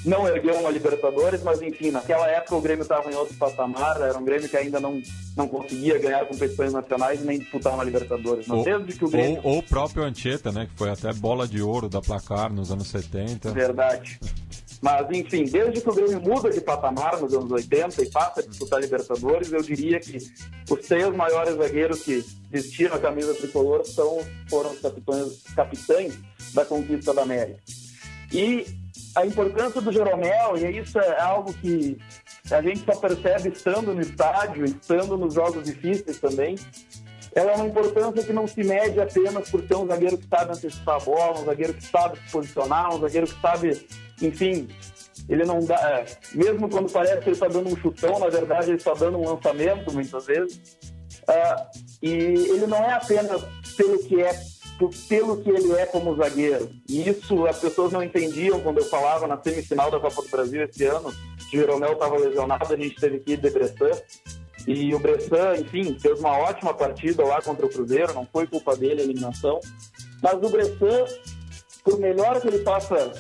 [0.05, 4.19] não ergueu uma Libertadores, mas enfim, naquela época o Grêmio estava em outro patamar, era
[4.19, 5.01] um Grêmio que ainda não,
[5.35, 8.47] não conseguia ganhar competições nacionais nem disputar uma Libertadores.
[8.47, 9.41] Mas ou, desde que o Grêmio...
[9.43, 12.71] ou, ou o próprio Anchieta, né, que foi até bola de ouro da placar nos
[12.71, 13.51] anos 70.
[13.53, 13.98] Verdade.
[14.81, 18.47] Mas, enfim, desde que o Grêmio muda de patamar nos anos 80 e passa a
[18.47, 20.19] disputar Libertadores, eu diria que
[20.71, 26.19] os três maiores zagueiros que vestiram a camisa tricolor são, foram os capitães, capitães
[26.55, 27.61] da conquista da América.
[28.33, 28.67] E
[29.17, 31.99] a importância do Jeromel, e isso é algo que
[32.51, 36.57] a gente só percebe estando no estádio, estando nos jogos difíceis também,
[37.35, 40.53] ela é uma importância que não se mede apenas por ser um zagueiro que sabe
[40.53, 43.87] antecipar a bola, um zagueiro que sabe se posicionar, um zagueiro que sabe,
[44.21, 44.69] enfim,
[45.29, 45.77] ele não dá.
[45.77, 49.19] É, mesmo quando parece que ele está dando um chutão, na verdade ele está dando
[49.19, 50.79] um lançamento muitas vezes.
[51.29, 53.43] Uh, e ele não é apenas
[53.77, 54.33] pelo que é
[55.09, 56.71] pelo que ele é como zagueiro.
[56.89, 60.63] E isso as pessoas não entendiam quando eu falava na semifinal da Copa do Brasil
[60.63, 61.13] esse ano,
[61.51, 63.91] que o Jeromel estava lesionado, a gente teve que ir de Bressan.
[64.69, 68.77] E o Bressan, enfim, fez uma ótima partida lá contra o Cruzeiro, não foi culpa
[68.77, 69.59] dele a eliminação.
[70.23, 71.07] Mas o Bressan,
[71.83, 73.11] por melhor que ele faça,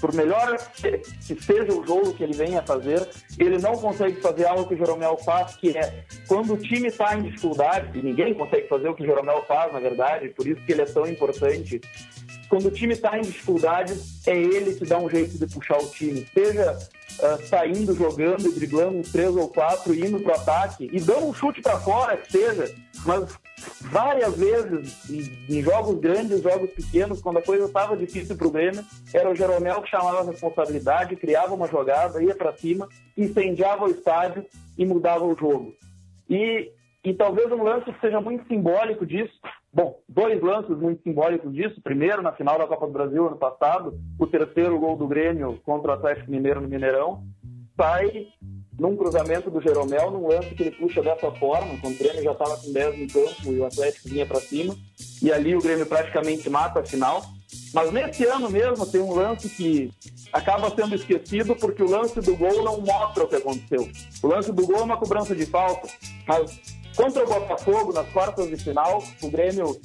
[0.00, 4.68] por melhor que seja o jogo que ele venha fazer, ele não consegue fazer algo
[4.68, 8.68] que o Jeromel faz, que é quando o time está em dificuldade, e ninguém consegue
[8.68, 11.80] fazer o que o Jeromel faz, na verdade, por isso que ele é tão importante.
[12.52, 13.94] Quando o time está em dificuldade,
[14.26, 16.26] é ele que dá um jeito de puxar o time.
[16.34, 21.62] Seja uh, saindo, jogando, driblando três ou quatro, indo pro ataque e dando um chute
[21.62, 22.70] para fora, que seja,
[23.06, 23.38] mas
[23.80, 28.50] várias vezes em, em, jogos grandes, jogos pequenos, quando a coisa estava difícil para o
[28.50, 28.84] Grêmio,
[29.14, 32.86] era o Jeromel que chamava a responsabilidade, criava uma jogada, ia para cima,
[33.16, 34.44] incendiava o estádio
[34.76, 35.74] e mudava o jogo.
[36.28, 36.70] E,
[37.02, 39.40] e talvez um lance que seja muito simbólico disso,
[39.72, 43.98] bom, dois lances muito simbólicos disso, primeiro na final da Copa do Brasil ano passado,
[44.18, 47.24] o terceiro gol do Grêmio contra o Atlético Mineiro no Mineirão,
[47.76, 48.28] sai
[48.78, 52.32] num cruzamento do Jeromel, num lance que ele puxa dessa forma, quando o Grêmio já
[52.32, 54.74] estava com 10 no campo e o Atlético vinha para cima,
[55.22, 57.22] e ali o Grêmio praticamente mata a final.
[57.74, 59.90] Mas nesse ano mesmo tem um lance que
[60.32, 63.88] acaba sendo esquecido porque o lance do gol não mostra o que aconteceu.
[64.22, 65.88] O lance do gol é uma cobrança de falta,
[66.26, 69.80] mas contra o Botafogo, nas quartas de final, o Grêmio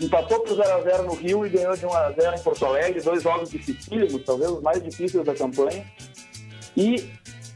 [0.00, 4.24] empatou o 0x0 no Rio e ganhou de 1x0 em Porto Alegre, dois jogos dificílimos,
[4.24, 5.84] talvez os mais difíceis da campanha.
[6.76, 7.10] E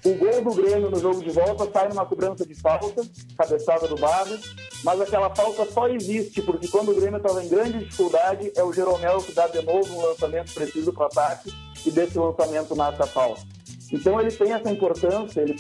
[0.05, 3.03] o gol do Grêmio no jogo de volta sai numa cobrança de falta,
[3.37, 7.81] cabeçada do Barros, mas aquela falta só existe porque quando o Grêmio estava em grande
[7.81, 11.53] dificuldade, é o Jeromel que dá de novo um lançamento preciso para o ataque
[11.85, 13.60] e desse lançamento nasce a falta.
[13.93, 15.57] Então ele tem essa importância, ele,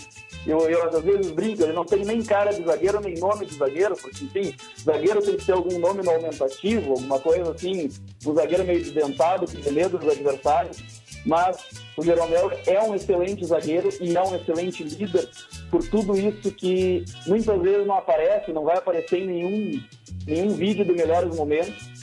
[0.46, 3.54] eu, eu às vezes brinco, ele não tem nem cara de zagueiro, nem nome de
[3.54, 7.90] zagueiro, porque enfim, zagueiro tem que ter algum nome no aumentativo, alguma coisa assim,
[8.24, 13.44] um zagueiro meio desdentado, que tem medo dos adversários mas o Jeromel é um excelente
[13.44, 15.28] zagueiro e é um excelente líder
[15.70, 19.82] por tudo isso que muitas vezes não aparece, não vai aparecer em nenhum,
[20.26, 21.99] nenhum vídeo do Melhores Momentos,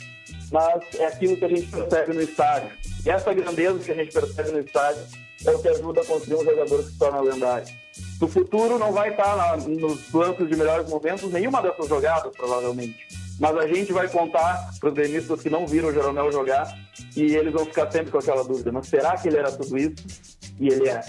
[0.50, 2.70] mas é aquilo que a gente percebe no estádio.
[3.04, 5.02] E essa grandeza que a gente percebe no estádio
[5.46, 7.66] é o que ajuda a construir um jogador que se torna lendário.
[8.20, 13.06] No futuro não vai estar nos lances de melhores momentos nenhuma dessas jogadas, provavelmente.
[13.38, 16.76] Mas a gente vai contar para os gremistas que não viram o Jeromel jogar
[17.14, 19.94] e eles vão ficar sempre com aquela dúvida: mas será que ele era tudo isso?
[20.58, 21.00] E ele é.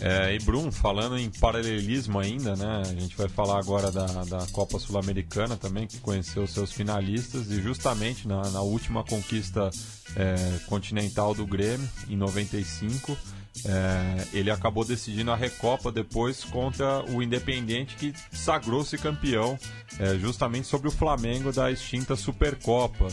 [0.00, 2.82] É, e Brum, falando em paralelismo ainda, né?
[2.82, 7.60] A gente vai falar agora da, da Copa Sul-Americana também, que conheceu seus finalistas, e
[7.60, 9.68] justamente na, na última conquista
[10.16, 13.16] é, continental do Grêmio, em 95,
[13.64, 19.58] é, ele acabou decidindo a Recopa depois contra o Independente, que sagrou-se campeão,
[19.98, 23.08] é, justamente sobre o Flamengo da extinta Supercopa.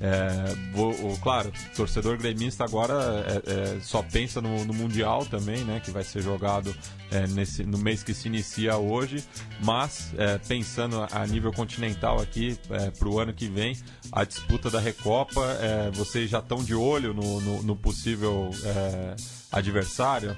[0.00, 0.54] É,
[1.22, 6.02] claro, torcedor gremista agora é, é, só pensa no, no, Mundial também, né, que vai
[6.02, 6.74] ser jogado
[7.12, 9.24] é, nesse, no mês que se inicia hoje,
[9.64, 10.12] mas
[10.48, 12.58] pensando a nível continental aqui
[12.98, 13.76] para o ano que vem,
[14.10, 15.40] a disputa da Recopa,
[15.92, 18.50] vocês já estão de olho no, no, no possível
[19.50, 20.36] adversário?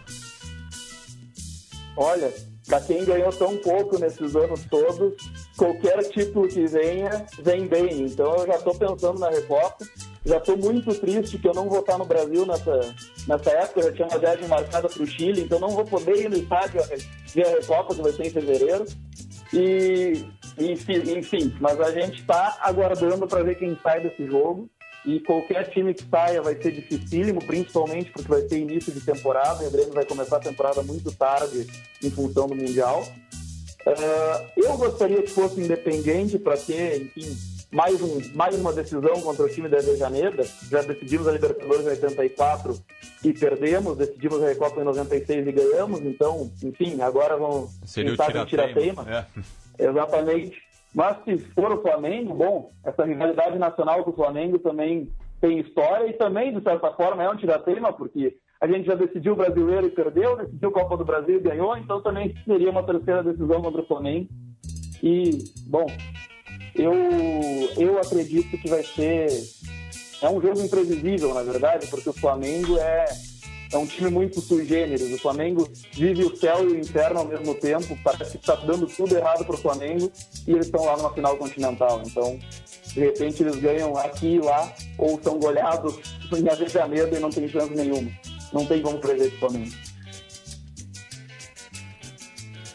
[1.96, 2.32] Olha,
[2.66, 5.14] para quem ganhou tão pouco nesses anos todos,
[5.56, 8.02] qualquer título que venha, vem bem.
[8.02, 9.84] Então eu já estou pensando na Recopa.
[10.24, 12.94] Já estou muito triste que eu não vou estar no Brasil nessa,
[13.28, 13.80] nessa época.
[13.80, 16.36] Eu já tinha uma viagem marcada para o Chile, então não vou poder ir no
[16.36, 16.82] estádio
[17.34, 18.86] ver a Recopa, que vai ser em fevereiro.
[19.52, 20.24] E,
[20.58, 24.68] enfim, enfim mas a gente está aguardando para ver quem sai desse jogo
[25.04, 29.66] e qualquer time que saia vai ser dificílimo, principalmente porque vai ser início de temporada,
[29.66, 31.66] o Grêmio vai começar a temporada muito tarde
[32.02, 33.06] em função do Mundial.
[33.86, 37.36] Uh, eu gostaria que fosse independente para ter, enfim,
[37.74, 40.42] mais, um, mais uma decisão contra o time da Janeiro.
[40.70, 42.74] Já decidimos a Libertadores em 84
[43.24, 48.42] e perdemos, decidimos a Recopa em 96 e ganhamos, então, enfim, agora vamos Seria tentar
[48.42, 49.04] o tirateima.
[49.10, 49.86] É.
[49.86, 50.62] Exatamente.
[50.94, 55.10] Mas se for o Flamengo, bom, essa rivalidade nacional com o Flamengo também
[55.40, 59.32] tem história e também, de certa forma, é um tiratema, porque a gente já decidiu
[59.32, 62.84] o brasileiro e perdeu, decidiu a Copa do Brasil e ganhou, então também seria uma
[62.84, 64.28] terceira decisão contra o Flamengo.
[65.02, 65.30] E,
[65.66, 65.86] bom,
[66.74, 66.92] eu,
[67.76, 69.28] eu acredito que vai ser.
[70.22, 73.04] É um jogo imprevisível, na verdade, porque o Flamengo é
[73.74, 75.12] é um time muito sui generis.
[75.12, 77.98] O Flamengo vive o céu e o inferno ao mesmo tempo.
[78.04, 80.10] Parece que está dando tudo errado para o Flamengo
[80.46, 82.00] e eles estão lá numa final continental.
[82.06, 82.38] Então,
[82.92, 85.96] de repente, eles ganham aqui e lá ou são goleados
[86.32, 88.10] em Avejaneiro e não tem chance nenhuma.
[88.52, 89.72] Não tem como prever esse Flamengo.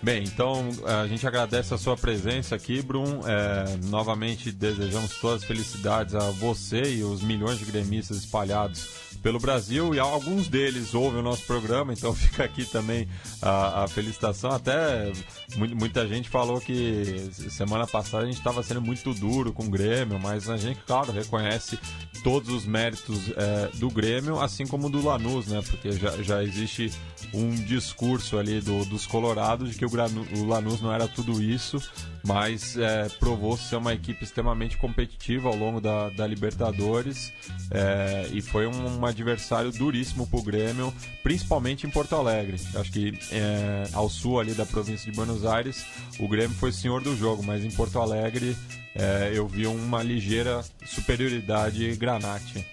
[0.01, 3.21] Bem, então a gente agradece a sua presença aqui, Brum.
[3.25, 9.39] É, novamente desejamos todas as felicidades a você e os milhões de gremistas espalhados pelo
[9.39, 13.07] Brasil e alguns deles ouvem o nosso programa, então fica aqui também
[13.41, 14.51] a, a felicitação.
[14.51, 15.11] Até
[15.57, 20.19] muita gente falou que semana passada a gente estava sendo muito duro com o Grêmio,
[20.19, 21.77] mas a gente, claro, reconhece
[22.23, 25.61] todos os méritos é, do Grêmio, assim como do Lanús, né?
[25.69, 26.91] Porque já, já existe
[27.33, 31.81] um discurso ali do, dos colorados de que o, o Lanús não era tudo isso,
[32.23, 37.31] mas é, provou ser uma equipe extremamente competitiva ao longo da, da Libertadores
[37.71, 42.59] é, e foi um, uma adversário duríssimo para o Grêmio, principalmente em Porto Alegre.
[42.75, 45.85] Acho que é, ao sul ali da província de Buenos Aires,
[46.19, 48.55] o Grêmio foi senhor do jogo, mas em Porto Alegre
[48.95, 52.65] é, eu vi uma ligeira superioridade granate.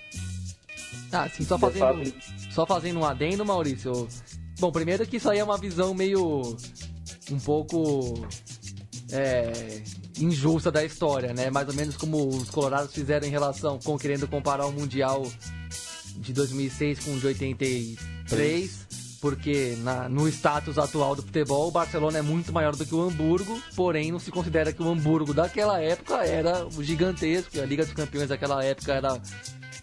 [1.12, 2.12] Ah, sim, só fazendo,
[2.50, 4.08] só fazendo um adendo, Maurício.
[4.58, 6.56] Bom, primeiro que isso aí é uma visão meio.
[7.30, 8.28] Um pouco.
[9.12, 9.82] É,
[10.18, 11.50] injusta da história, né?
[11.50, 15.24] Mais ou menos como os colorados fizeram em relação com querendo comparar o Mundial
[16.16, 22.18] de 2006 com o de 83, porque na, no status atual do futebol, o Barcelona
[22.18, 25.80] é muito maior do que o Hamburgo, porém não se considera que o Hamburgo daquela
[25.80, 29.20] época era gigantesco, a Liga dos Campeões daquela época era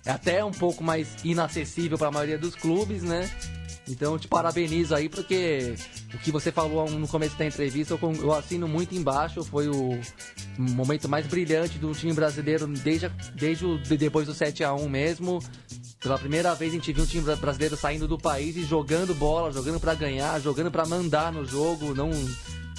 [0.06, 3.30] até um pouco mais inacessível para a maioria dos clubes, né?
[3.88, 5.76] Então te parabenizo aí porque
[6.14, 9.44] o que você falou no começo da entrevista eu assino muito embaixo.
[9.44, 10.00] Foi o
[10.58, 15.40] momento mais brilhante do time brasileiro desde, desde o, depois do 7 a 1 mesmo.
[16.04, 19.52] Pela primeira vez a gente viu um time brasileiro saindo do país e jogando bola,
[19.54, 22.12] jogando para ganhar, jogando para mandar no jogo, não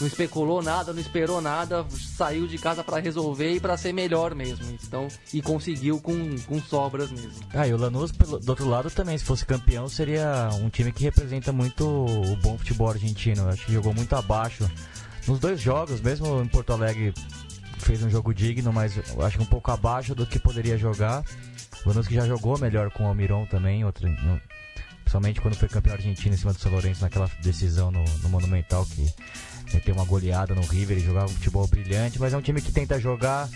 [0.01, 4.35] não especulou nada, não esperou nada, saiu de casa para resolver e para ser melhor
[4.35, 4.77] mesmo.
[4.83, 7.45] Então, e conseguiu com, com sobras mesmo.
[7.53, 10.93] Ah, e o Lanús, pelo, do outro lado, também, se fosse campeão, seria um time
[10.93, 13.49] que representa muito o bom futebol argentino.
[13.49, 14.69] Acho que jogou muito abaixo
[15.27, 17.15] nos dois jogos, mesmo em Porto Alegre
[17.79, 21.23] fez um jogo digno, mas acho que um pouco abaixo do que poderia jogar.
[21.89, 24.41] Lanús que já jogou melhor com o Almiron também, outro, no,
[25.03, 28.85] principalmente quando foi campeão argentino em cima do São Lourenço naquela decisão no, no Monumental
[28.87, 29.07] que
[29.73, 32.73] meteu uma goleada no River e jogava um futebol brilhante, mas é um time que
[32.73, 33.49] tenta jogar,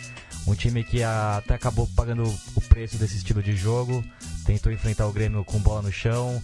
[0.47, 2.25] um time que até acabou pagando
[2.55, 4.05] o preço desse estilo de jogo,
[4.45, 6.43] tentou enfrentar o Grêmio com bola no chão,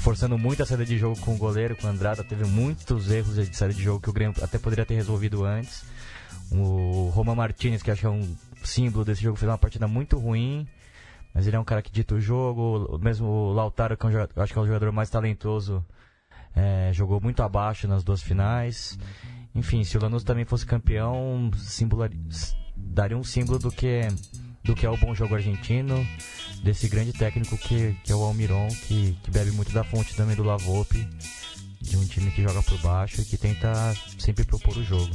[0.00, 3.36] forçando muito a saída de jogo com o goleiro, com o Andrada, teve muitos erros
[3.36, 5.84] de saída de jogo que o Grêmio até poderia ter resolvido antes.
[6.50, 10.18] O Roman Martinez, que acho que é um símbolo desse jogo, fez uma partida muito
[10.18, 10.66] ruim,
[11.36, 14.42] mas ele é um cara que dita o jogo, mesmo o Lautaro, que é um,
[14.42, 15.84] acho que é o jogador mais talentoso
[16.56, 18.98] é, jogou muito abaixo nas duas finais.
[19.54, 21.50] Enfim, se o Lanús também fosse campeão,
[22.74, 24.00] daria um símbolo do que,
[24.64, 26.06] do que é o bom jogo argentino,
[26.64, 30.34] desse grande técnico que, que é o Almiron, que, que bebe muito da fonte também
[30.34, 31.06] do Lavope,
[31.80, 35.14] de um time que joga por baixo e que tenta sempre propor o jogo.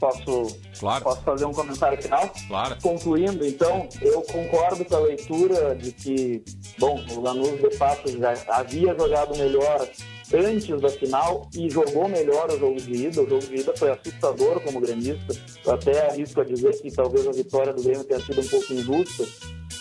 [0.00, 1.04] Posso, claro.
[1.04, 2.32] posso fazer um comentário final?
[2.48, 2.76] Claro.
[2.82, 6.44] Concluindo, então, eu concordo com a leitura de que,
[6.78, 9.88] bom, o Lanús de fato já havia jogado melhor
[10.32, 13.22] antes da final e jogou melhor o jogo de ida.
[13.22, 15.34] O jogo de ida foi assustador como gremista.
[15.64, 18.72] Eu até arrisco a dizer que talvez a vitória do Grêmio tenha sido um pouco
[18.72, 19.24] injusta,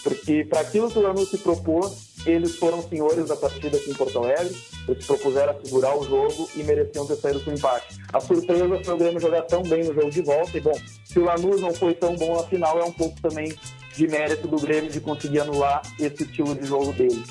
[0.03, 3.93] porque para aquilo que o Lanús se propôs, eles foram senhores da partida aqui em
[3.93, 4.55] Porto Alegre,
[4.87, 7.97] eles se propuseram segurar o jogo e mereciam ter saído com empate.
[8.11, 11.19] A surpresa foi o Grêmio jogar tão bem no jogo de volta, e bom, se
[11.19, 13.53] o Lanús não foi tão bom na final, é um pouco também
[13.95, 17.23] de mérito do Grêmio de conseguir anular esse estilo de jogo dele.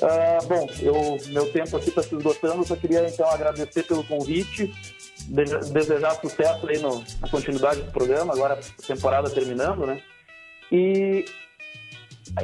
[0.00, 4.72] Uh, bom, eu, meu tempo aqui está se esgotando, só queria então agradecer pelo convite,
[5.72, 10.00] desejar sucesso aí no, na continuidade do programa, agora a temporada terminando, né?
[10.70, 11.24] E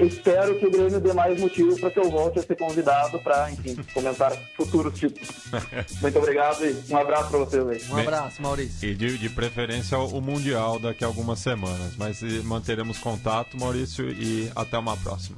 [0.01, 3.51] espero que o Grêmio dê mais motivos para que eu volte a ser convidado para,
[3.51, 5.29] enfim, comentar futuros títulos.
[6.01, 7.83] Muito obrigado e um abraço para vocês aí.
[7.91, 8.89] Um abraço, Maurício.
[8.89, 11.95] E de, de preferência o Mundial daqui a algumas semanas.
[11.97, 15.37] Mas manteremos contato, Maurício, e até uma próxima.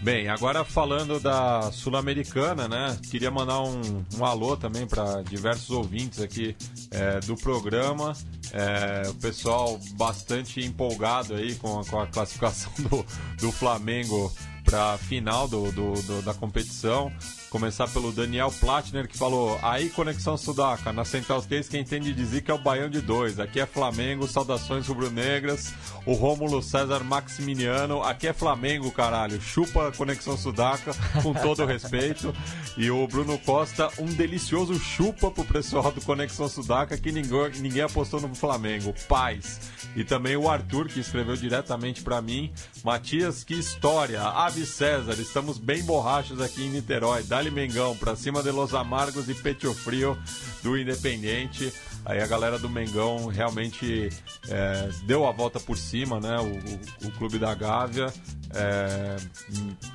[0.00, 2.96] Bem, agora falando da Sul-Americana, né?
[3.10, 6.56] Queria mandar um, um alô também para diversos ouvintes aqui
[6.90, 8.14] é, do programa.
[8.52, 13.04] É, o pessoal bastante empolgado aí com, com a classificação do,
[13.38, 14.32] do Flamengo
[14.64, 17.12] para a final do, do, do, da competição.
[17.50, 22.42] Começar pelo Daniel Platner, que falou: aí Conexão Sudaca, na Central 3, quem entende dizer
[22.42, 23.40] que é o Baião de dois.
[23.40, 25.72] Aqui é Flamengo, saudações rubro-negras.
[26.04, 29.40] O Rômulo César Maximiliano, aqui é Flamengo, caralho.
[29.40, 30.92] Chupa Conexão Sudaca,
[31.22, 32.34] com todo o respeito.
[32.76, 37.82] E o Bruno Costa, um delicioso chupa pro pessoal do Conexão Sudaca, que ninguém, ninguém
[37.82, 38.94] apostou no Flamengo.
[39.08, 39.58] Paz.
[39.96, 42.52] E também o Arthur, que escreveu diretamente para mim.
[42.84, 44.22] Matias, que história.
[44.22, 47.22] Ave César, estamos bem borrachos aqui em Niterói.
[47.38, 50.18] Dali Mengão, pra cima de Los Amargos e Petio Frio
[50.60, 51.72] do Independente.
[52.04, 54.08] Aí a galera do Mengão realmente
[54.48, 56.36] é, deu a volta por cima, né?
[56.40, 58.12] O, o, o Clube da Gávea.
[58.52, 59.16] É,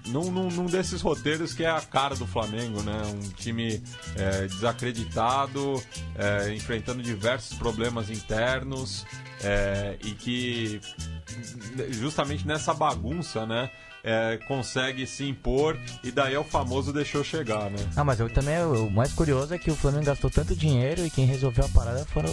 [0.05, 3.01] num, num, num, desses roteiros que é a cara do Flamengo, né?
[3.07, 3.83] Um time
[4.15, 5.83] é, desacreditado,
[6.15, 9.05] é, enfrentando diversos problemas internos
[9.41, 10.79] é, e que
[11.89, 13.69] justamente nessa bagunça, né?
[14.03, 17.79] É, consegue se impor e daí é o famoso deixou chegar, né?
[17.95, 21.09] Ah, mas eu também o mais curioso é que o Flamengo gastou tanto dinheiro e
[21.09, 22.29] quem resolveu a parada foram,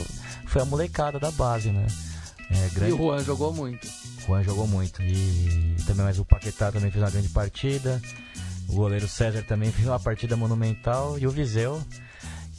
[0.47, 1.87] foi a molecada da base, né?
[2.51, 2.91] É, grande...
[2.91, 3.87] E o Juan jogou muito.
[3.87, 5.01] O Juan jogou muito.
[5.03, 5.15] E,
[5.79, 8.03] e também, mas o Paquetá também fez uma grande partida.
[8.69, 11.17] O goleiro César também fez uma partida monumental.
[11.17, 11.81] E o Viseu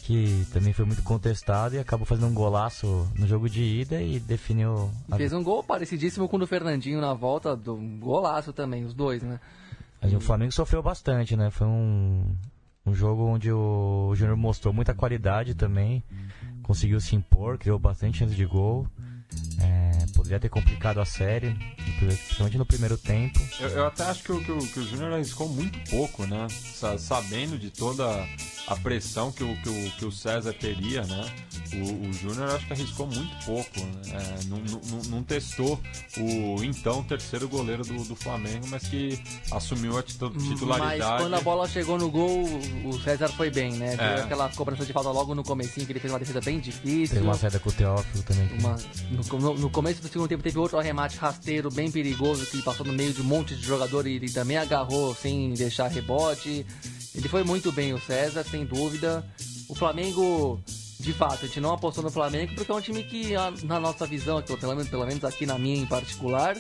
[0.02, 4.20] que também foi muito contestado e acabou fazendo um golaço no jogo de ida e
[4.20, 4.90] definiu.
[5.10, 5.18] A...
[5.18, 8.94] Fez um gol parecidíssimo com o do Fernandinho na volta, do um golaço também, os
[8.94, 9.40] dois, né?
[10.02, 11.52] Mas o Flamengo sofreu bastante, né?
[11.52, 12.36] Foi um,
[12.86, 16.04] um jogo onde o, Júnior mostrou muita qualidade também,
[16.64, 18.88] conseguiu se impor, criou bastante chance de gol.
[19.62, 21.56] É, poderia ter complicado a série,
[22.06, 23.40] principalmente no primeiro tempo.
[23.60, 26.48] Eu, eu até acho que o, que o, que o Júnior arriscou muito pouco, né?
[26.98, 28.06] Sabendo de toda
[28.68, 31.26] a pressão que o, que o, que o César teria, né?
[31.74, 33.80] O, o Júnior acho que arriscou muito pouco.
[33.80, 34.02] Né?
[34.14, 35.80] É, não, não, não, testou
[36.18, 39.22] o então terceiro goleiro do, do Flamengo, mas que
[39.52, 41.00] assumiu a titularidade.
[41.00, 42.44] Mas quando a bola chegou no gol,
[42.86, 43.96] o César foi bem, né?
[43.96, 44.22] Deu é.
[44.22, 47.16] aquela cobrança de falta logo no comecinho, que ele fez uma defesa bem difícil.
[47.16, 48.50] Teve uma saída com o Teófilo também.
[48.60, 48.76] Uma,
[49.12, 52.94] no, no, começo do segundo tempo teve outro arremate rasteiro bem perigoso que passou no
[52.94, 56.66] meio de um monte de jogador e ele também agarrou sem deixar rebote.
[57.14, 59.26] Ele foi muito bem, o César, sem dúvida.
[59.68, 60.62] O Flamengo,
[61.00, 63.34] de fato, a gente não apostou no Flamengo porque é um time que,
[63.64, 66.58] na nossa visão, pelo menos, pelo menos aqui na minha em particular,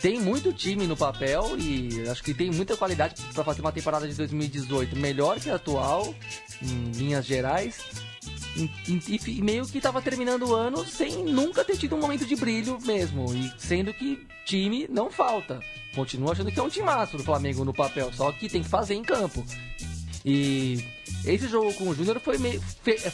[0.00, 4.06] tem muito time no papel e acho que tem muita qualidade para fazer uma temporada
[4.06, 6.14] de 2018 melhor que a atual,
[6.62, 7.78] em linhas gerais.
[8.56, 12.24] E, e, e meio que estava terminando o ano sem nunca ter tido um momento
[12.24, 13.34] de brilho mesmo.
[13.34, 15.60] E sendo que time não falta.
[15.94, 18.94] Continuo achando que é um timaço do Flamengo no papel, só que tem que fazer
[18.94, 19.44] em campo.
[20.24, 20.82] E
[21.26, 22.38] esse jogo com o Júnior foi,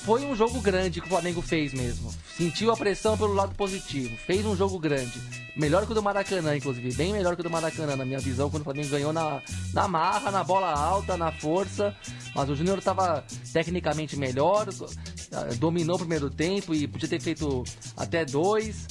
[0.04, 2.12] foi um jogo grande que o Flamengo fez mesmo.
[2.36, 4.16] Sentiu a pressão pelo lado positivo.
[4.16, 5.20] Fez um jogo grande.
[5.56, 6.92] Melhor que o do Maracanã, inclusive.
[6.94, 9.42] Bem melhor que o do Maracanã, na minha visão, quando o Flamengo ganhou na,
[9.74, 11.94] na marra, na bola alta, na força.
[12.34, 14.68] Mas o Júnior estava tecnicamente melhor,
[15.58, 17.64] dominou o primeiro tempo e podia ter feito
[17.96, 18.86] até dois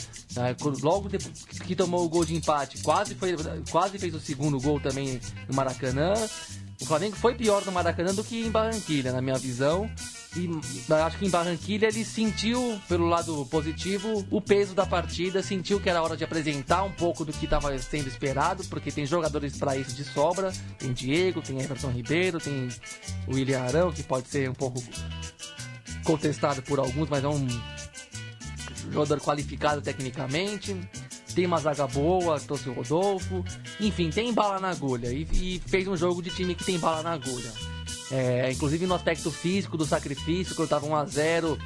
[0.84, 3.36] Logo depois que tomou o gol de empate, quase, foi,
[3.72, 6.14] quase fez o segundo gol também no Maracanã.
[6.82, 9.90] O Flamengo foi pior no Maracanã do que em Barranquilha, na minha visão.
[10.36, 10.48] E
[10.94, 15.90] acho que em Barranquilha ele sentiu, pelo lado positivo, o peso da partida, sentiu que
[15.90, 19.76] era hora de apresentar um pouco do que estava sendo esperado, porque tem jogadores para
[19.76, 20.54] isso de sobra.
[20.78, 22.70] Tem Diego, tem Everton Ribeiro, tem
[23.28, 24.82] o William Arão, que pode ser um pouco
[26.04, 27.46] contestado por alguns, mas é um
[28.92, 30.76] jogador qualificado tecnicamente.
[31.34, 33.44] Tem uma zaga boa, trouxe o Rodolfo.
[33.80, 35.12] Enfim, tem bala na agulha.
[35.12, 37.52] E, e fez um jogo de time que tem bala na agulha.
[38.12, 41.58] É, inclusive no aspecto físico do sacrifício, quando estava 1x0,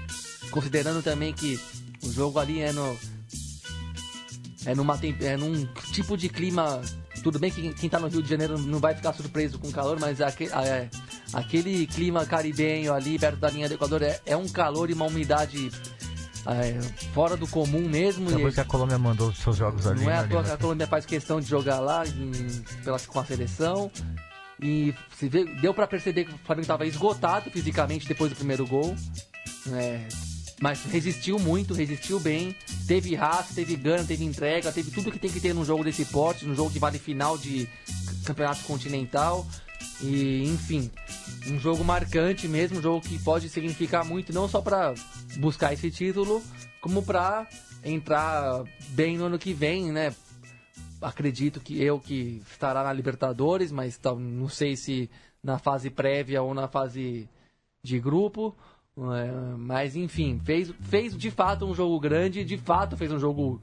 [0.52, 1.60] considerando também que
[2.04, 2.98] o jogo ali é no.
[4.66, 6.82] É, numa, é num tipo de clima.
[7.22, 9.72] Tudo bem que quem está no Rio de Janeiro não vai ficar surpreso com o
[9.72, 10.90] calor, mas aquele, é,
[11.32, 15.06] aquele clima caribenho ali perto da linha do Equador é, é um calor e uma
[15.06, 15.72] umidade
[16.46, 16.82] é,
[17.14, 18.30] fora do comum mesmo.
[18.30, 20.04] Depois e, que a Colômbia mandou os seus jogos ali.
[20.04, 22.32] Não é à toa que a Colômbia faz questão de jogar lá em,
[22.84, 23.92] pela, com a seleção.
[24.62, 28.66] E se vê, deu para perceber que o Flamengo estava esgotado fisicamente depois do primeiro
[28.68, 28.96] gol.
[29.72, 30.06] É,
[30.62, 32.56] mas resistiu muito, resistiu bem.
[32.88, 36.06] Teve raça, teve gana, teve entrega, teve tudo que tem que ter num jogo desse
[36.06, 37.68] porte, num jogo que vale final de
[38.26, 39.46] campeonato continental.
[40.02, 40.90] E, enfim,
[41.48, 44.94] um jogo marcante mesmo, um jogo que pode significar muito, não só para
[45.38, 46.42] buscar esse título,
[46.82, 47.48] como para
[47.84, 50.14] entrar bem no ano que vem, né?
[51.02, 55.10] Acredito que eu que estará na Libertadores, mas não sei se
[55.44, 57.28] na fase prévia ou na fase
[57.84, 58.56] de grupo.
[58.96, 63.60] É, mas enfim, fez, fez de fato um jogo grande, de fato fez um jogo,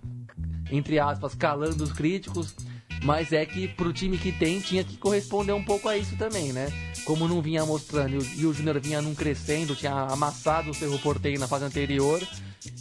[0.71, 2.55] entre aspas, calando os críticos
[3.03, 6.53] mas é que pro time que tem tinha que corresponder um pouco a isso também,
[6.53, 6.71] né?
[7.05, 11.41] Como não vinha mostrando e o Júnior vinha num crescendo, tinha amassado o Cerro Porteiro
[11.41, 12.21] na fase anterior,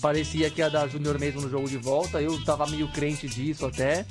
[0.01, 2.21] parecia que ia dar Júnior mesmo no jogo de volta.
[2.21, 4.05] Eu tava meio crente disso até.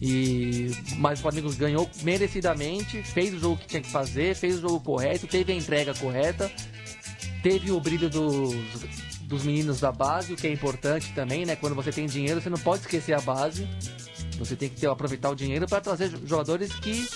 [0.00, 4.60] E mas o Flamengo ganhou merecidamente, fez o jogo que tinha que fazer, fez o
[4.60, 6.50] jogo correto, teve a entrega correta,
[7.42, 8.54] teve o brilho dos,
[9.22, 11.56] dos meninos da base, o que é importante também, né?
[11.56, 13.66] Quando você tem dinheiro, você não pode esquecer a base.
[14.38, 17.06] Você tem que ter, aproveitar o dinheiro para trazer jogadores que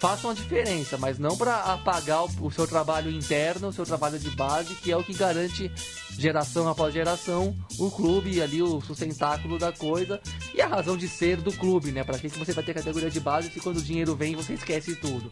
[0.00, 4.18] façam a diferença, mas não para apagar o, o, seu trabalho interno, o seu trabalho
[4.18, 5.70] de base, que é o que garante
[6.16, 10.20] geração após geração o clube ali o sustentáculo da coisa
[10.52, 12.02] e a razão de ser do clube, né?
[12.02, 14.96] Para que você vai ter categoria de base se quando o dinheiro vem você esquece
[14.96, 15.30] tudo.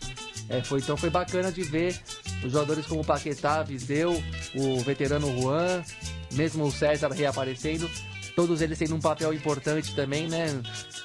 [0.48, 2.00] É, foi, então foi bacana de ver
[2.44, 4.22] os jogadores como o Paquetá, Viseu,
[4.54, 5.82] o veterano Juan,
[6.32, 7.90] mesmo o César reaparecendo,
[8.36, 10.46] todos eles tendo um papel importante também, né?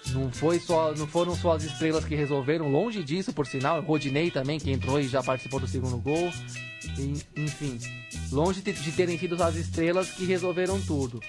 [0.07, 3.79] Não, foi só, não foram só as estrelas que resolveram, longe disso, por sinal.
[3.79, 6.29] O Rodinei também, que entrou e já participou do segundo gol.
[7.35, 7.77] Enfim,
[8.31, 11.19] longe de, terem sido as estrelas que resolveram tudo.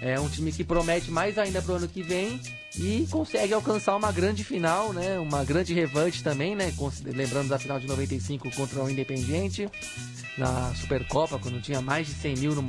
[0.00, 2.40] É um time que promete mais ainda pro ano que vem
[2.76, 5.18] e consegue alcançar uma grande final, né?
[5.18, 6.72] Uma grande revanche também, né?
[7.04, 9.68] Lembrando da final de 95 contra o Independiente
[10.36, 12.66] na Supercopa, quando tinha mais de 100 mil no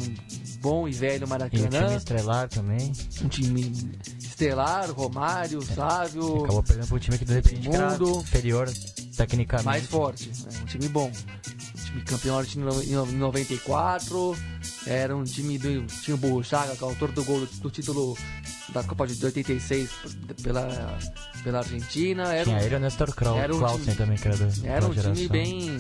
[0.62, 1.64] bom e velho Maracanã.
[1.64, 2.92] E um time estrelar também.
[3.24, 3.72] Um time
[4.20, 5.66] estelar, Romário, é.
[5.66, 6.44] Sávio.
[6.44, 8.70] Acabou perdendo pro time que de repente mundo, era inferior
[9.16, 9.66] tecnicamente.
[9.66, 10.60] Mais forte, né?
[10.62, 11.12] um time bom.
[12.02, 12.42] Campeão
[12.84, 14.38] em 94.
[14.86, 15.86] Era um time do.
[15.86, 18.18] Tinha o Burro Chaga, que é autor do gol do título
[18.70, 19.90] da Copa de 86
[20.42, 20.98] pela,
[21.44, 22.34] pela Argentina.
[22.34, 24.46] Era Tinha ele e o Nestor Krau, era um Clausen time, também, que era da
[24.68, 25.14] Era um geração.
[25.14, 25.78] time bem,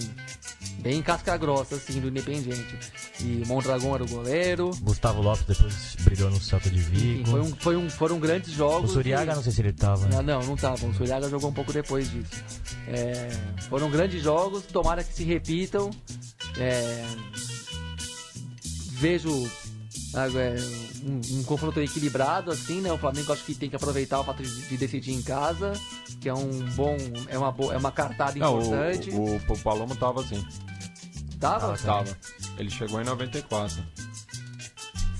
[0.79, 2.77] bem casca grossa, assim, do Independiente.
[3.19, 4.71] E Mondragão era o goleiro.
[4.81, 7.21] Gustavo Lopes depois brilhou no Celta de Vigo.
[7.21, 8.91] Enfim, foi um, foi um, foram grandes jogos.
[8.91, 9.35] O Suriaga, e...
[9.35, 10.05] não sei se ele tava.
[10.05, 10.15] Né?
[10.15, 10.85] Não, não, não tava.
[10.85, 12.43] O Suriaga jogou um pouco depois disso.
[12.87, 13.29] É,
[13.69, 15.89] foram grandes jogos, tomara que se repitam.
[16.57, 17.05] É,
[18.91, 19.49] vejo
[21.03, 22.91] um, um, confronto equilibrado, assim, né?
[22.91, 25.73] O Flamengo acho que tem que aproveitar o fato de, de decidir em casa,
[26.21, 26.95] que é um bom.
[27.27, 29.09] É uma, é uma cartada Não, importante.
[29.11, 30.45] O, o, o Palomo tava assim.
[31.39, 31.73] Tava?
[31.73, 32.17] Ah, tava.
[32.57, 33.83] Ele chegou em 94.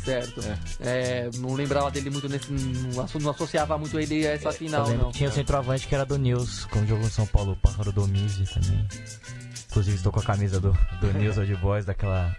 [0.05, 0.39] Certo.
[0.41, 1.25] É.
[1.25, 2.51] É, não lembrava dele muito nesse.
[2.51, 5.11] Não, não associava muito ele a essa final, não.
[5.11, 8.45] Tinha o centroavante que era do Nils, como jogou em São Paulo, o Pássaro Domizi
[8.45, 8.87] também.
[9.69, 12.35] Inclusive estou com a camisa do, do Nils Old Boys daquela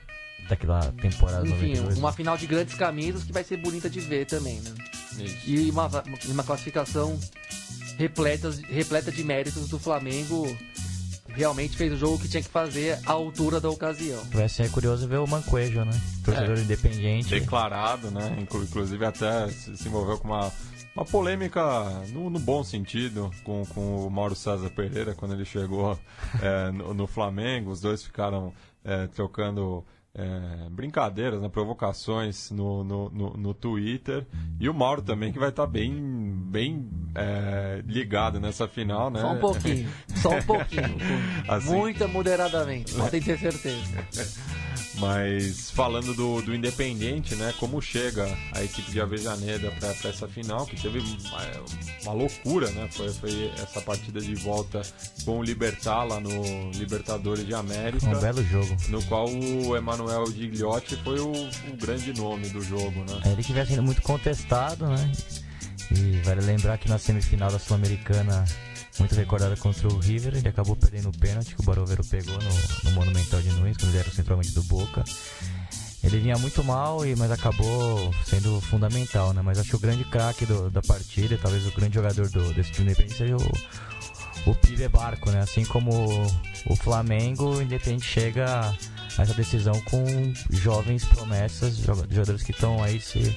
[0.48, 1.98] daquela temporada Enfim, 92.
[1.98, 4.74] uma final de grandes camisas que vai ser bonita de ver também, né?
[5.18, 5.36] Isso.
[5.46, 5.90] E uma,
[6.28, 7.18] uma classificação
[7.96, 10.56] repleta, repleta de méritos do Flamengo.
[11.28, 14.22] Realmente fez o jogo que tinha que fazer à altura da ocasião.
[14.32, 15.92] Vai ser curioso ver o Manquejo, né?
[16.24, 17.28] Torcedor é, independente.
[17.28, 18.38] Declarado, né?
[18.40, 20.50] Inclusive até se envolveu com uma,
[20.94, 21.62] uma polêmica
[22.08, 25.98] no, no, bom sentido com, com o Mauro César Pereira quando ele chegou
[26.40, 27.70] é, no, no, Flamengo.
[27.70, 28.50] Os dois ficaram
[28.82, 29.84] é, trocando
[30.16, 34.26] é, brincadeiras, né, provocações no, no, no, no, Twitter.
[34.58, 35.92] E o Mauro também, que vai estar tá bem,
[36.46, 39.20] bem é, ligado nessa final, né?
[39.20, 40.96] Só um pouquinho, só um pouquinho.
[41.46, 41.70] assim...
[41.70, 44.06] Muito moderadamente, podem ter certeza.
[44.98, 47.52] Mas falando do, do Independente, né?
[47.58, 51.42] Como chega a equipe de Avejaneda para essa final, que teve uma,
[52.02, 52.88] uma, loucura, né?
[52.90, 54.80] Foi, foi essa partida de volta
[55.24, 58.06] com o Libertar lá no Libertadores de América.
[58.06, 58.74] Um belo jogo.
[58.88, 63.20] No qual o Emanuel Gigliotti foi o, o grande nome do jogo, né?
[63.24, 65.12] É, ele que sendo muito contestado, né?
[65.90, 68.44] E vale lembrar que na semifinal da Sul-Americana
[68.98, 70.34] muito recordada contra o River.
[70.36, 73.90] Ele acabou perdendo o pênalti que o Barovero pegou no, no Monumental de Nunes, quando
[73.90, 75.04] ele era o centralmente do Boca.
[76.02, 79.42] Ele vinha muito mal, mas acabou sendo fundamental, né?
[79.42, 82.86] Mas acho que o grande craque da partida, talvez o grande jogador do, desse time
[82.86, 85.40] independente seja o, o Pibe Barco, né?
[85.40, 85.90] Assim como
[86.66, 88.72] o, Flamengo, Independente chega
[89.18, 90.04] essa decisão com
[90.50, 93.36] jovens promessas, jogadores que estão aí se,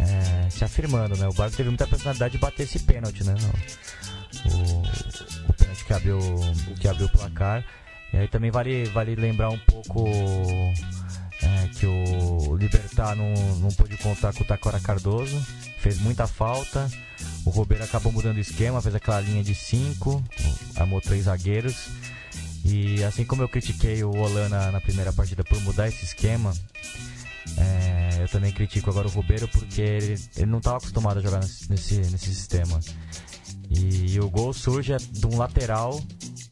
[0.00, 1.28] é, se afirmando, né?
[1.28, 3.34] O Barco teve muita personalidade de bater esse pênalti, né?
[4.46, 6.18] o, o pênalti que abriu,
[6.80, 7.64] que abriu o placar.
[8.12, 10.08] E aí também vale, vale lembrar um pouco
[11.42, 15.40] é, que o Libertar não, não pôde contar com o Takora Cardoso,
[15.78, 16.90] fez muita falta.
[17.44, 20.22] O Robeiro acabou mudando o esquema, fez aquela linha de 5,
[20.76, 21.88] armou três zagueiros.
[22.64, 26.52] E assim como eu critiquei o Olana na primeira partida por mudar esse esquema,
[27.56, 31.40] é, eu também critico agora o Robeiro porque ele, ele não estava acostumado a jogar
[31.40, 32.78] nesse, nesse sistema.
[33.70, 36.00] E, e o gol surge de um lateral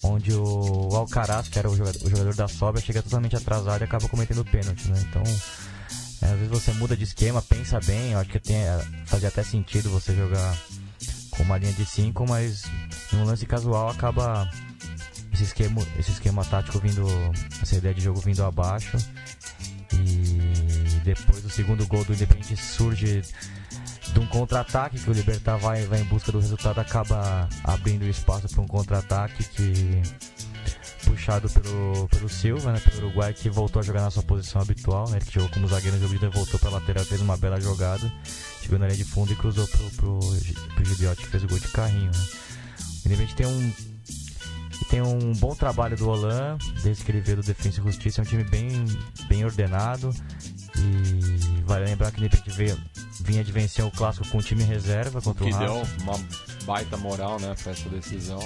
[0.03, 3.85] onde o Alcaraz, que era o jogador, o jogador da sobra, chega totalmente atrasado e
[3.85, 5.05] acaba cometendo pênalti, né?
[5.09, 5.23] Então,
[6.23, 9.29] é, às vezes você muda de esquema, pensa bem, eu acho que tem, é, fazia
[9.29, 10.57] até sentido você jogar
[11.31, 12.65] com uma linha de 5, mas
[13.13, 14.49] em um lance casual acaba
[15.39, 17.07] esse esquema, esse esquema tático vindo,
[17.62, 18.97] essa ideia de jogo vindo abaixo.
[19.93, 23.22] E depois o segundo gol do Independente surge
[24.12, 28.49] de um contra-ataque que o Libertar vai, vai em busca do resultado acaba abrindo espaço
[28.49, 30.03] para um contra-ataque que
[31.05, 35.09] puxado pelo, pelo Silva, né, pelo Uruguai que voltou a jogar na sua posição habitual,
[35.09, 37.36] né, ele que jogou como zagueiro no jogo de voltou para a lateral, fez uma
[37.36, 38.12] bela jogada,
[38.61, 41.68] chegou na linha de fundo e cruzou pro, pro, Giliotti que fez o gol de
[41.68, 42.11] carrinho.
[42.11, 42.28] Né.
[43.05, 43.72] De repente tem um
[44.89, 48.22] tem um bom trabalho do Olan, desde que ele veio do Defensa e Justiça, é
[48.22, 48.70] um time bem,
[49.28, 50.14] bem ordenado.
[50.76, 52.78] E vale lembrar que de repente veio,
[53.20, 56.18] vinha de vencer o clássico com o time reserva contra o, que o deu uma
[56.64, 58.41] baita moral, né, para essa decisão.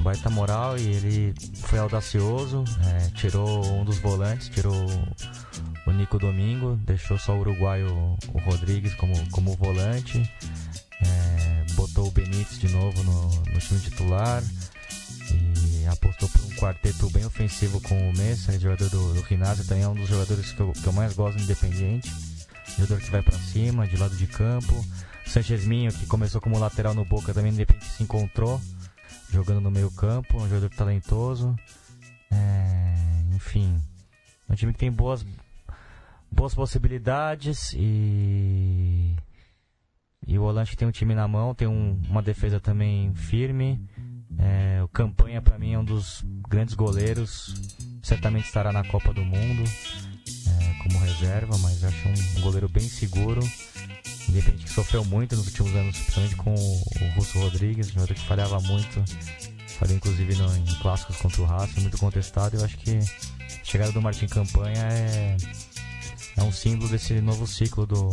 [0.00, 4.86] Baita moral e ele foi audacioso, é, tirou um dos volantes, tirou
[5.86, 10.18] o Nico Domingo, deixou só o uruguaio o Rodrigues como, como volante,
[11.02, 14.42] é, botou o Benítez de novo no, no time titular
[15.92, 19.88] apostou por um quarteto bem ofensivo com o Messa, jogador do, do Ginásio, também é
[19.88, 22.10] um dos jogadores que eu, que eu mais gosto no Independiente
[22.78, 24.72] jogador que vai para cima, de lado de campo.
[25.26, 28.60] Sanchez Minho, que começou como lateral no Boca, também de se encontrou
[29.30, 31.54] jogando no meio campo, um jogador talentoso.
[32.30, 32.94] É,
[33.34, 33.80] enfim,
[34.48, 35.24] é um time que tem boas,
[36.30, 39.16] boas possibilidades e
[40.26, 43.80] e o Holante tem um time na mão, tem um, uma defesa também firme.
[44.38, 47.54] É, o Campanha para mim é um dos grandes goleiros,
[48.02, 49.64] certamente estará na Copa do Mundo
[50.82, 53.40] como reserva, mas acho um goleiro bem seguro.
[54.28, 58.26] Independente que sofreu muito nos últimos anos, principalmente com o Russo Rodrigues, um jogador que
[58.26, 59.02] falhava muito.
[59.78, 62.56] Falhou inclusive no, em clássicos contra o Racing, muito contestado.
[62.56, 65.36] Eu acho que a chegada do Martin Campanha é,
[66.36, 68.10] é um símbolo desse novo ciclo do,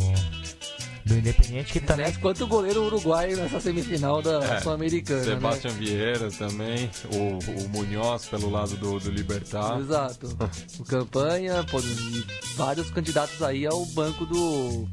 [1.08, 2.12] do Independiente que também.
[2.12, 5.20] Tá quanto goleiro uruguaio nessa semifinal da é, Sul-Americana.
[5.20, 5.24] Né?
[5.24, 5.78] Sebastião né?
[5.80, 9.80] Vieira também, o, o Munhoz pelo lado do, do Libertar.
[9.80, 10.36] Exato.
[10.78, 11.78] o Campanha, pô,
[12.56, 14.86] vários candidatos aí ao banco do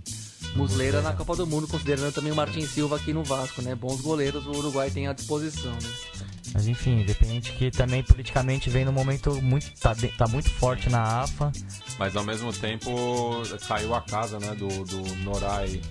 [0.55, 3.75] Musleira na Copa do Mundo, considerando também o Martin Silva aqui no Vasco, né?
[3.75, 5.89] Bons goleiros o Uruguai tem à disposição, né?
[6.53, 9.77] Mas enfim, independente que também politicamente vem no momento muito.
[9.77, 11.51] tá, tá muito forte na AFA.
[11.99, 15.81] Mas ao mesmo tempo caiu a casa né, do, do Norai.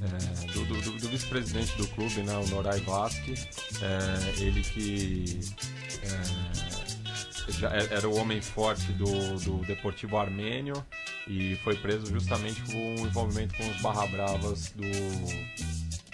[0.00, 3.34] É, do, do, do vice-presidente do clube, né, o Norai Vasque,
[3.80, 5.40] é, ele que
[6.02, 6.75] é,
[7.48, 10.84] já é, era o homem forte do, do Deportivo Armênio
[11.26, 14.82] e foi preso justamente por um envolvimento com os Barra Bravas do,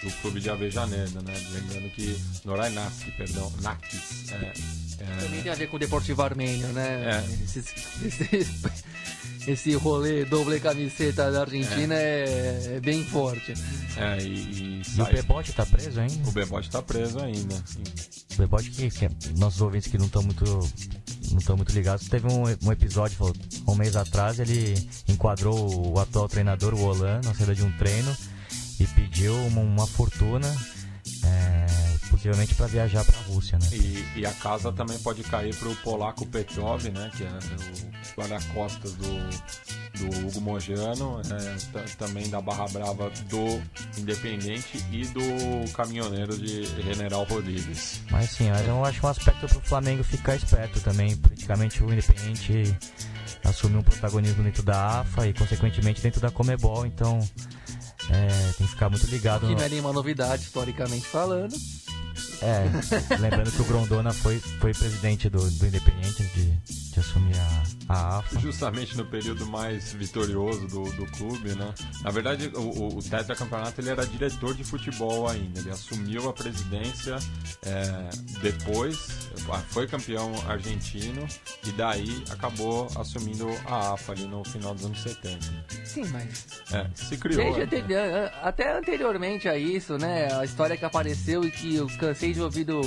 [0.03, 1.33] do clube de Avejaneda, né?
[1.51, 4.31] Lembrando que Norai Naski, perdão, Nakis.
[4.31, 4.53] É,
[4.99, 5.15] é...
[5.23, 7.21] Também tem a ver com o Deportivo Armênio, né?
[7.23, 7.43] É.
[7.43, 8.47] Esse, esse,
[9.47, 13.53] esse rolê doble camiseta da Argentina é, é, é bem forte.
[13.97, 16.29] É, e, e, e o Bebote tá preso ainda?
[16.29, 17.55] O Bebote tá preso ainda.
[18.33, 20.45] O Bebote que, que nossos ouvintes que não estão muito
[21.33, 23.17] não estão muito ligados, teve um, um episódio
[23.67, 24.75] um mês atrás, ele
[25.07, 28.15] enquadrou o atual treinador, o Olan, na saída de um treino
[28.79, 30.47] e pediu uma, uma fortuna.
[32.13, 33.67] Possivelmente para viajar para a Rússia, né?
[33.71, 37.09] E, e, a casa também pode cair para o polaco Petrov, né?
[37.17, 39.07] Que é o guarda-costas do,
[39.97, 43.59] do Hugo Mojano, é, também da Barra Brava do
[43.97, 48.01] Independente e do caminhoneiro de General Rodrigues.
[48.11, 51.17] Mas sim, mas eu acho um aspecto para o Flamengo ficar esperto também.
[51.17, 52.77] Praticamente o Independente
[53.43, 57.19] assumiu um protagonismo dentro da AFA e, consequentemente, dentro da Comebol, então
[58.09, 59.47] é, tem que ficar muito ligado.
[59.47, 61.55] Que não é nenhuma novidade, historicamente falando.
[62.41, 66.51] É, lembrando que o Grondona foi, foi presidente do, do Independiente de,
[66.93, 68.39] de assumir a, a AFA.
[68.39, 71.73] Justamente no período mais vitorioso do, do clube, né?
[72.03, 75.59] Na verdade, o, o tetracampeonato ele era diretor de futebol ainda.
[75.59, 77.17] Ele assumiu a presidência
[77.65, 78.09] é,
[78.41, 79.29] depois,
[79.69, 81.27] foi campeão argentino
[81.65, 85.39] e daí acabou assumindo a AFA ali no final dos anos 70.
[85.83, 86.63] Sim, mas...
[86.71, 87.53] É, se criou.
[87.65, 88.31] Desde, né?
[88.41, 90.31] até anteriormente a isso, né?
[90.33, 92.81] A história que apareceu e que eu cansei de ouvido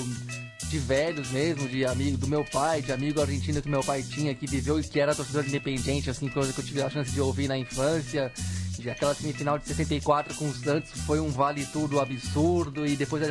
[0.69, 4.35] de velhos mesmo, de amigo do meu pai, de amigo argentino que meu pai tinha,
[4.35, 7.21] que viveu e que era torcedor independente, assim, coisa que eu tive a chance de
[7.21, 8.33] ouvir na infância.
[8.79, 13.23] De aquela semifinal de 64 com o Santos foi um vale tudo absurdo e depois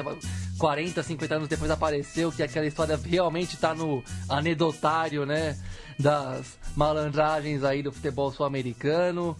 [0.58, 5.58] 40, 50 anos depois apareceu que aquela história realmente tá no anedotário, né,
[6.00, 9.38] das malandragens aí do futebol sul-americano.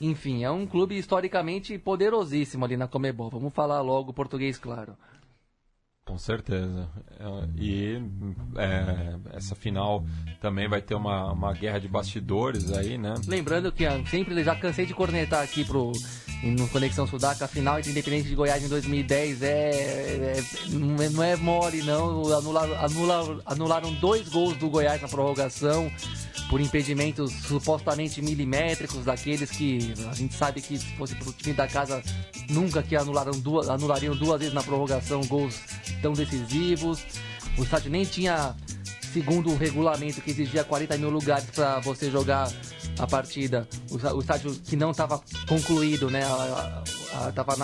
[0.00, 3.30] Enfim, é um clube historicamente poderosíssimo ali na Comebol.
[3.30, 4.96] Vamos falar logo português, claro.
[6.04, 6.88] Com certeza.
[7.18, 7.24] É,
[7.56, 8.02] e
[8.56, 10.04] é, essa final
[10.40, 13.14] também vai ter uma, uma guerra de bastidores aí, né?
[13.26, 15.92] Lembrando que sempre já cansei de cornetar aqui pro
[16.42, 21.36] no Conexão Sudaca, a final entre Independente de Goiás em 2010 é, é não é
[21.36, 25.90] mole não, anularam, anularam, anularam dois gols do Goiás na prorrogação
[26.50, 31.68] por impedimentos supostamente milimétricos daqueles que a gente sabe que se fosse pro time da
[31.68, 32.02] casa
[32.50, 35.60] nunca que anularam duas, anulariam duas vezes na prorrogação gols
[36.02, 37.04] tão decisivos.
[37.56, 38.54] O estádio nem tinha,
[39.12, 42.50] segundo o regulamento que exigia 40 mil lugares para você jogar
[42.98, 46.22] a partida, o, estádio que não estava concluído, né?
[47.28, 47.56] Estava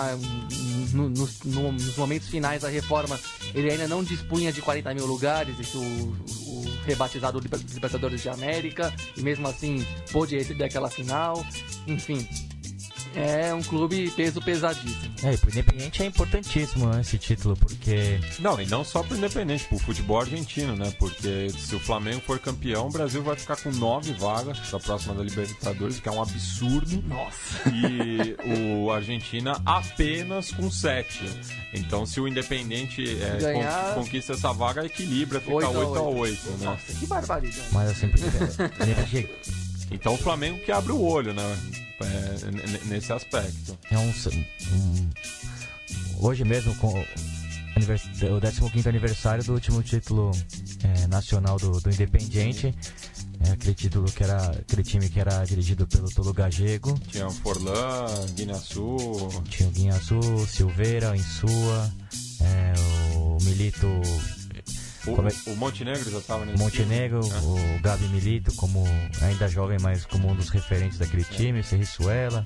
[0.93, 3.19] no, no, no, nos momentos finais da reforma,
[3.53, 6.15] ele ainda não dispunha de 40 mil lugares, isso, o,
[6.47, 11.45] o rebatizado Libertadores de América, e mesmo assim pôde receber aquela final,
[11.87, 12.27] enfim
[13.15, 15.13] é um clube peso pesadíssimo.
[15.23, 18.19] É, e pro Independente é importantíssimo né, esse título, porque.
[18.39, 20.93] Não, e não só pro Independente, pro futebol argentino, né?
[20.99, 25.13] Porque se o Flamengo for campeão, o Brasil vai ficar com nove vagas da próxima
[25.13, 27.03] da Libertadores, que é um absurdo.
[27.07, 27.69] Nossa!
[27.69, 28.35] E
[28.83, 31.23] o Argentina apenas com sete.
[31.73, 33.95] Então, se o Independente é, Ganhar...
[33.95, 35.97] conquista essa vaga, equilibra, fica 8 a 8, 8.
[35.97, 36.65] A 8 né?
[36.65, 37.69] Nossa, que barbaridade.
[37.71, 39.29] Mas assim, porque...
[39.91, 41.43] Então o Flamengo que abre o olho, né?
[42.01, 43.77] É, nesse aspecto.
[43.91, 45.09] É um, um,
[46.19, 50.31] hoje mesmo com o 15 aniversário do último título
[50.83, 52.73] é, nacional do, do Independiente.
[53.45, 54.49] É, aquele título que era.
[54.51, 56.99] aquele time que era dirigido pelo Tolo Gagego.
[57.09, 58.97] Tinha o Forlan, Guinhaçu.
[59.49, 61.91] Tinha o Guinhaçu, Silveira, Insua,
[62.41, 62.73] é,
[63.15, 63.87] o Milito
[65.05, 65.51] o, é...
[65.51, 67.77] o Montenegro já estava nesse Montenegro, time, né?
[67.77, 68.83] o Gabi Milito, como
[69.21, 72.45] ainda jovem, mas como um dos referentes daquele time, o Serrissuela.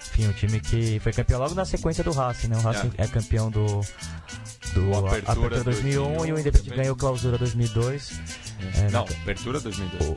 [0.00, 2.56] Enfim, um time que foi campeão logo na sequência do Racing, né?
[2.56, 3.80] O Racing é, é campeão do,
[4.74, 8.20] do Apertura, Apertura 2001, 2001 e o Independente ganhou Clausura 2002.
[8.60, 10.10] É, é, não, Apertura 2002.
[10.10, 10.16] O,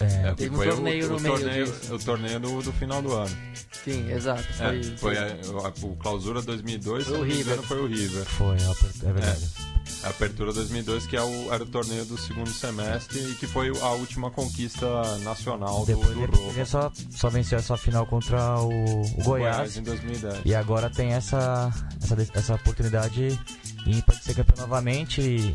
[0.00, 3.12] é, Teve um torneio o, no o meio torneio, O torneio do, do final do
[3.12, 3.36] ano.
[3.84, 4.42] Sim, exato.
[4.52, 7.62] Foi, é, foi a, a, o Clausura 2002, foi o River.
[7.62, 8.24] foi o River.
[8.24, 9.48] Foi, é verdade.
[9.56, 13.46] É, a Apertura 2002, que é o, era o torneio do segundo semestre e que
[13.46, 14.86] foi a última conquista
[15.18, 19.76] nacional Depois do, do ele só, só venceu essa final contra o, o Goiás, Goiás,
[19.76, 20.40] em 2010.
[20.44, 23.38] E agora tem essa, essa, essa oportunidade
[23.86, 25.52] ímpar de ser campeão novamente e,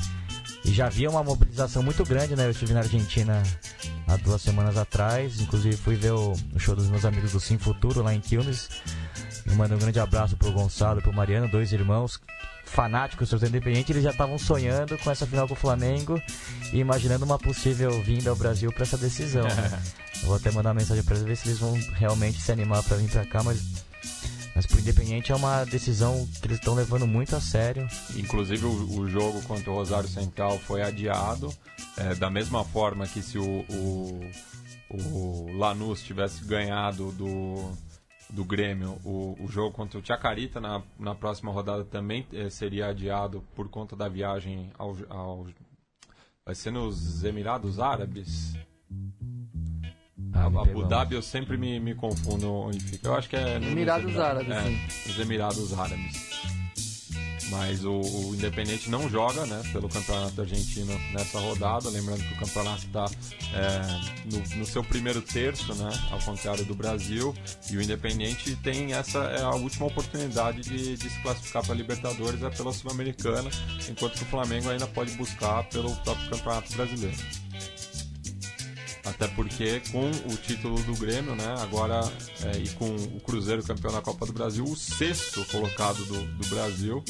[0.66, 2.46] e já havia uma mobilização muito grande, né?
[2.46, 3.42] Eu estive na Argentina
[4.08, 5.40] há duas semanas atrás.
[5.40, 8.70] Inclusive fui ver o, o show dos meus amigos do Sim Futuro lá em Quilmes.
[9.46, 12.20] Eu mando um grande abraço pro Gonçalo e pro Mariano, dois irmãos
[12.74, 13.92] fanáticos do Independente.
[13.92, 16.22] Eles já estavam sonhando com essa final com o Flamengo
[16.72, 19.44] e imaginando uma possível vinda ao Brasil para essa decisão.
[19.44, 19.82] Né?
[20.26, 22.98] vou até mandar uma mensagem para eles ver se eles vão realmente se animar para
[22.98, 23.84] vir para cá, mas
[24.56, 27.88] mas pro Independente é uma decisão que eles estão levando muito a sério.
[28.16, 31.52] Inclusive o, o jogo contra o Rosário Central foi adiado.
[31.98, 34.30] É, da mesma forma que se o, o,
[34.92, 37.72] o Lanús tivesse ganhado do,
[38.34, 42.88] do Grêmio, o, o jogo contra o Chacarita na, na próxima rodada também é, seria
[42.88, 45.48] adiado por conta da viagem ao, ao
[46.46, 48.54] Vai ser nos Emirados Árabes.
[50.34, 50.84] Ah, Abu.
[50.84, 53.08] Dhabi eu sempre me, me confundo onde fica.
[53.08, 53.60] Eu acho que é.
[53.60, 55.12] nos Emirados Árabes, é, sim.
[55.12, 56.63] Os Emirados Árabes.
[57.54, 61.88] Mas o, o Independente não joga né, pelo Campeonato Argentino nessa rodada.
[61.90, 63.06] Lembrando que o campeonato está
[64.26, 67.34] no, no seu primeiro terço, né, ao contrário do Brasil.
[67.70, 71.78] E o Independente tem essa é a última oportunidade de, de se classificar para a
[71.78, 73.50] Libertadores é pela Sul-Americana,
[73.88, 77.18] enquanto que o Flamengo ainda pode buscar pelo próprio Campeonato Brasileiro.
[79.06, 82.00] Até porque com o título do Grêmio, né, agora
[82.46, 86.48] é, e com o Cruzeiro campeão da Copa do Brasil, o sexto colocado do, do
[86.48, 87.04] Brasil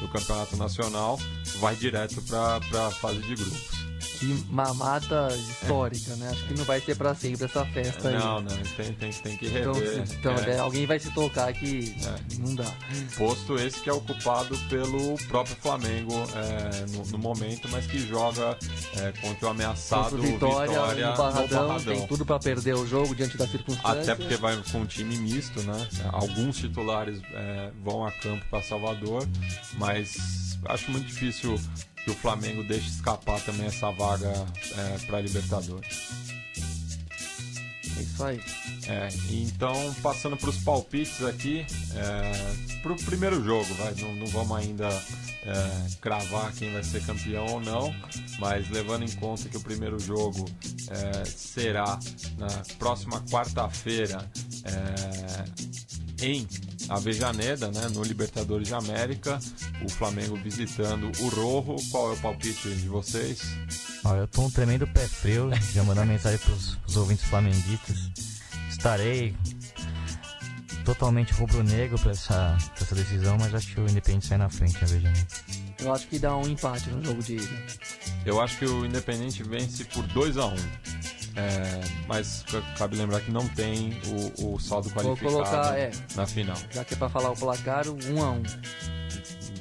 [0.00, 1.18] do Campeonato Nacional
[1.58, 3.79] vai direto para a fase de grupos.
[4.20, 6.28] Que mamata histórica, né?
[6.30, 8.18] Acho que não vai ser pra sempre essa festa aí.
[8.18, 10.06] Não, não, tem, tem, tem que Então, rever.
[10.06, 12.38] se- então, é, né, alguém vai se tocar que É.
[12.38, 12.70] não dá.
[13.16, 18.58] Posto esse que é ocupado pelo próprio Flamengo é, no, no momento, mas que joga
[18.98, 20.72] é, contra o ameaçado Contra o Vitória,
[21.10, 21.94] no Barradão, Barradão.
[21.96, 24.02] tem tudo pra perder o jogo diante da circunstância.
[24.02, 25.88] Até porque vai com um time misto, né?
[26.12, 29.26] Alguns titulares é, vão a campo para Salvador,
[29.78, 31.58] mas acho muito difícil
[32.04, 34.32] que o Flamengo deixe escapar também essa vaga
[34.76, 36.08] é, para Libertadores.
[37.96, 38.40] É isso aí.
[38.90, 41.64] É, então, passando para os palpites aqui,
[41.94, 47.00] é, para o primeiro jogo, vai, não, não vamos ainda é, cravar quem vai ser
[47.06, 47.94] campeão ou não,
[48.40, 50.44] mas levando em conta que o primeiro jogo
[50.88, 52.00] é, será
[52.36, 52.48] na
[52.80, 54.28] próxima quarta-feira
[54.64, 56.48] é, em
[56.88, 59.38] Avejaneda, né, no Libertadores de América,
[59.84, 61.76] o Flamengo visitando o Rojo.
[61.92, 63.40] Qual é o palpite de vocês?
[64.04, 68.39] Ó, eu tô um tremendo pé frio, já mandar mensagem pros, pros ouvintes flamenguistas.
[68.80, 69.36] Estarei
[70.86, 74.82] totalmente rubro-negro pra essa, pra essa decisão, mas acho que o Independente sai na frente,
[74.82, 75.12] a veja.
[75.80, 77.62] Eu acho que dá um empate no jogo de ida.
[78.24, 80.54] Eu acho que o Independente vence por 2 a 1
[81.36, 83.92] É, mas ca- cabe lembrar que não tem
[84.38, 86.56] o, o saldo Vou qualificado colocar, é, na final.
[86.72, 88.42] já que é pra falar o placar, um a um.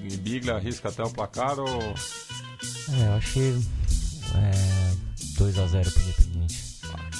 [0.01, 1.67] E Bigla arrisca até o placar ou.
[1.67, 3.61] É, eu acho que
[4.35, 4.95] é,
[5.37, 6.68] 2x0 pro Independente.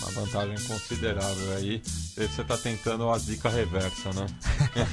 [0.02, 1.82] Uma vantagem considerável aí.
[1.86, 4.26] Você tá tentando a zica reversa, né?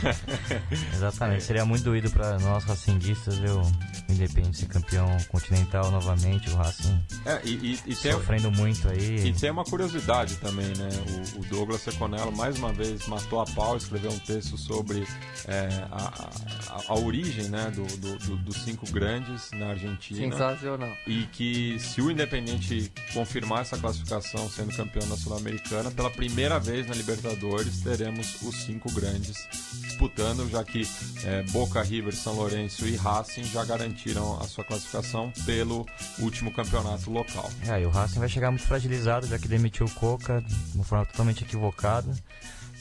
[0.94, 3.62] Exatamente, seria muito doído pra nós racinguistas ver o
[4.08, 9.26] Independente ser campeão continental novamente, o Racing É, e, e- e tem, sofrendo muito aí.
[9.28, 10.88] e tem uma curiosidade também, né?
[11.34, 15.06] O, o Douglas Seconello mais uma vez matou a pau, escreveu um texto sobre
[15.46, 16.30] é, a,
[16.70, 20.20] a- a origem né, do, do- do- dos cinco grandes na Argentina.
[20.30, 20.92] Sensacional.
[21.06, 26.86] E que se o Independente confirmar essa classificação sendo campeão da Sul-Americana, pela primeira vez
[26.86, 29.46] na Libertadores teremos os cinco grandes
[29.82, 30.88] disputando, já que
[31.24, 35.86] é, Boca, River, São Lourenço e Racing já garantiram a sua classificação pelo
[36.18, 37.50] último campeonato local.
[37.66, 40.84] É, e o Racing vai chegar muito fragilizado, já que demitiu o Coca de uma
[40.84, 42.10] forma totalmente equivocada,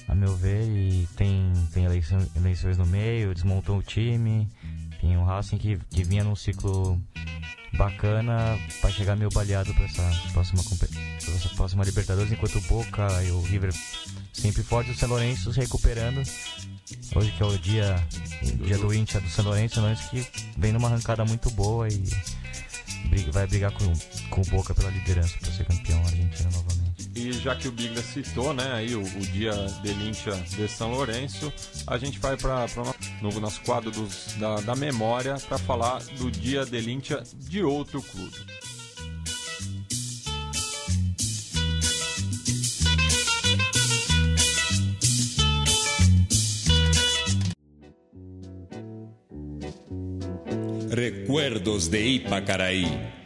[0.08, 4.48] a meu ver, e tem, tem eleições no meio, desmontou o time,
[5.02, 7.02] tem o Racing que, que vinha num ciclo
[7.76, 10.04] bacana para chegar meio baleado para essa
[10.34, 10.64] próxima
[11.18, 13.74] essa próxima Libertadores, enquanto o Boca e o River
[14.34, 16.22] sempre fortes, o São Lourenço se recuperando.
[17.16, 18.08] Hoje que é o dia,
[18.44, 20.26] o dia do Inter do São Lourenço, São Lourenço que
[20.58, 22.04] vem numa arrancada muito boa e
[23.10, 23.92] briga- vai brigar com,
[24.30, 26.75] com o Boca pela liderança para ser campeão argentino novamente.
[27.26, 29.52] E já que o Biglia citou, né, aí o, o dia
[29.82, 31.52] de Lincha de São Lourenço,
[31.88, 32.68] a gente vai para
[33.20, 38.00] no nosso quadro dos, da, da memória para falar do dia de Lincha de outro
[38.04, 38.46] clube.
[50.92, 53.25] Recuerdos de Ipacaraí.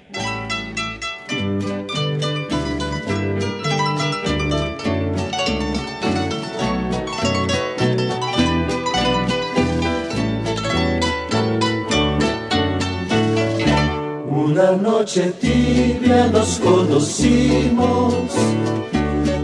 [14.77, 18.33] Noche tibia nos conocimos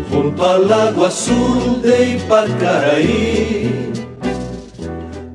[0.09, 3.91] junto al lago azul de Ipacaraí.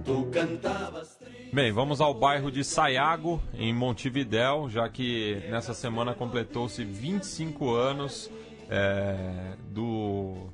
[0.04, 1.18] Tú cantabas
[1.52, 8.30] Bem, vamos ao bairro de Sayago, em Montevidéu, já que nessa semana completou-se 25 anos
[8.70, 10.48] é, do,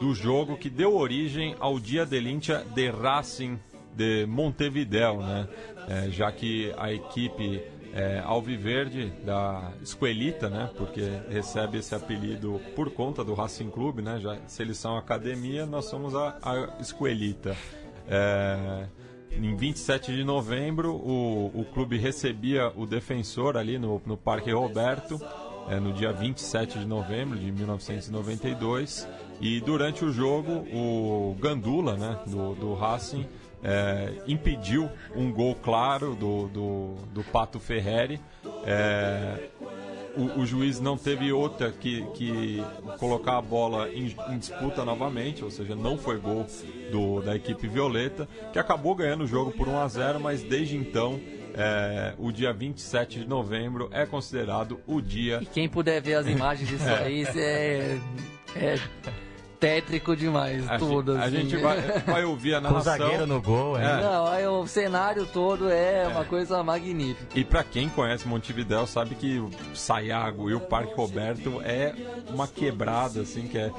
[0.00, 3.58] do jogo que deu origem ao Dia de Lincha de Racing
[3.92, 5.48] de Montevidéu, né?
[5.88, 7.62] É, já que a equipe
[7.96, 10.70] é, Alviverde da Esquelita, né?
[10.76, 14.20] Porque recebe esse apelido por conta do Racing Clube, né?
[14.20, 17.56] Já, se eles são academia, nós somos a, a Esquelita.
[18.06, 18.86] É,
[19.32, 25.18] em 27 de novembro, o, o clube recebia o defensor ali no, no Parque Roberto,
[25.66, 29.08] é, no dia 27 de novembro de 1992.
[29.40, 33.26] E durante o jogo, o Gandula, né, do, do Racing,
[33.62, 38.20] é, impediu um gol claro do, do, do Pato Ferreri.
[38.64, 39.48] É,
[40.16, 42.62] o, o, juiz não teve outra que, que
[42.98, 46.46] colocar a bola em, em, disputa novamente, ou seja, não foi gol
[46.90, 50.76] do, da equipe violeta, que acabou ganhando o jogo por 1 a 0 mas desde
[50.76, 51.20] então
[51.54, 55.38] é, o dia 27 de novembro é considerado o dia.
[55.42, 57.04] E quem puder ver as imagens disso é.
[57.04, 57.98] aí, é,
[58.56, 58.78] é
[59.58, 61.14] tétrico demais a tudo.
[61.14, 61.36] Gente, assim.
[61.36, 62.96] A gente vai, vai ouvir a narração.
[62.96, 64.02] Com o zagueiro no gol, é.
[64.02, 66.08] Não, é, o cenário todo é, é.
[66.08, 67.38] uma coisa magnífica.
[67.38, 71.94] E para quem conhece Montevidéu sabe que o Sayago e o Parque Roberto é
[72.28, 73.70] uma quebrada, assim, que é...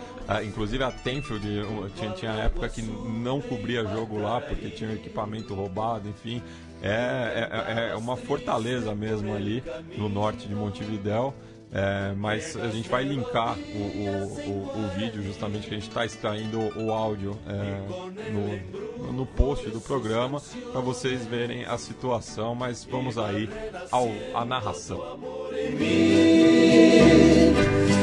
[0.43, 1.45] Inclusive a Tenfield
[1.95, 6.41] tinha, tinha época que não cobria jogo lá porque tinha equipamento roubado, enfim.
[6.81, 9.63] É, é, é uma fortaleza mesmo ali
[9.97, 11.33] no norte de Montevidéu.
[11.77, 14.09] É, mas a gente vai linkar o, o,
[14.49, 19.69] o, o, vídeo justamente que a gente está extraindo o áudio é, no, no post
[19.69, 23.47] do programa para vocês verem a situação, mas vamos aí
[23.91, 25.19] ao, à narração.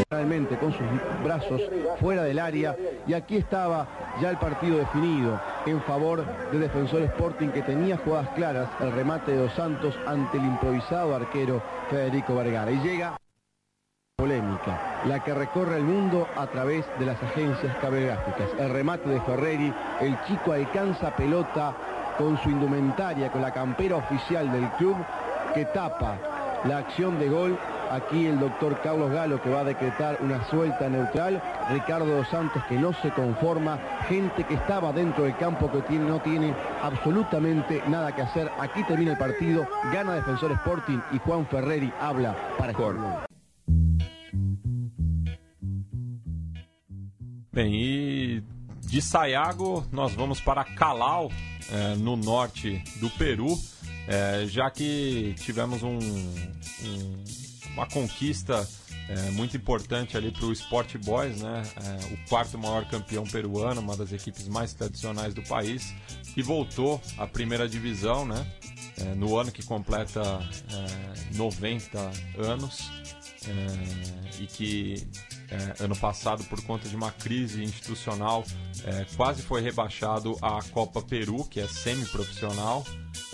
[0.09, 0.87] Realmente con sus
[1.25, 1.61] brazos
[1.99, 2.77] fuera del área
[3.09, 3.89] y aquí estaba
[4.23, 9.33] ya el partido definido en favor de Defensor Sporting que tenía jugadas claras, el remate
[9.33, 11.61] de Dos Santos ante el improvisado arquero
[11.91, 13.17] Federico Vergara y llega
[14.25, 18.49] polémica, la que recorre el mundo a través de las agencias cablegráficas.
[18.59, 21.75] El remate de Ferreri, el chico alcanza pelota
[22.17, 24.97] con su indumentaria, con la campera oficial del club,
[25.53, 26.17] que tapa
[26.65, 27.59] la acción de gol.
[27.91, 31.43] Aquí el doctor Carlos Galo que va a decretar una suelta neutral.
[31.71, 33.79] Ricardo Dos Santos que no se conforma.
[34.09, 38.51] Gente que estaba dentro del campo que tiene, no tiene absolutamente nada que hacer.
[38.59, 39.67] Aquí termina el partido.
[39.93, 43.34] Gana Defensor Sporting y Juan Ferreri habla para Sporting.
[47.55, 48.43] Bem, e
[48.81, 51.31] de Sayago nós vamos para Calau,
[51.71, 53.57] é, no norte do Peru,
[54.09, 57.25] é, já que tivemos um, um,
[57.73, 58.69] uma conquista
[59.09, 61.63] é, muito importante ali para o Sport Boys, né?
[61.77, 65.95] É, o quarto maior campeão peruano, uma das equipes mais tradicionais do país,
[66.35, 68.45] que voltou à primeira divisão, né?
[68.97, 70.41] É, no ano que completa
[71.37, 72.91] 90 é, anos
[74.41, 75.07] e que
[75.55, 78.45] é, ano passado, por conta de uma crise institucional,
[78.85, 82.85] é, quase foi rebaixado à Copa Peru, que é semi-profissional.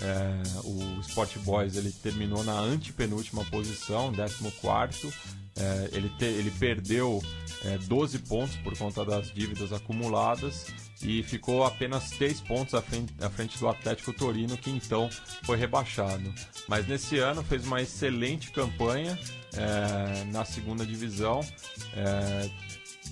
[0.03, 5.13] É, o Sport Boys ele terminou na antepenúltima posição, 14.
[5.57, 7.23] É, ele, te, ele perdeu
[7.65, 10.67] é, 12 pontos por conta das dívidas acumuladas
[11.03, 15.09] e ficou apenas 3 pontos à frente, à frente, do Atlético Torino, que então
[15.43, 16.33] foi rebaixado.
[16.69, 19.19] Mas nesse ano fez uma excelente campanha
[19.57, 21.41] é, na segunda divisão.
[21.95, 22.51] É,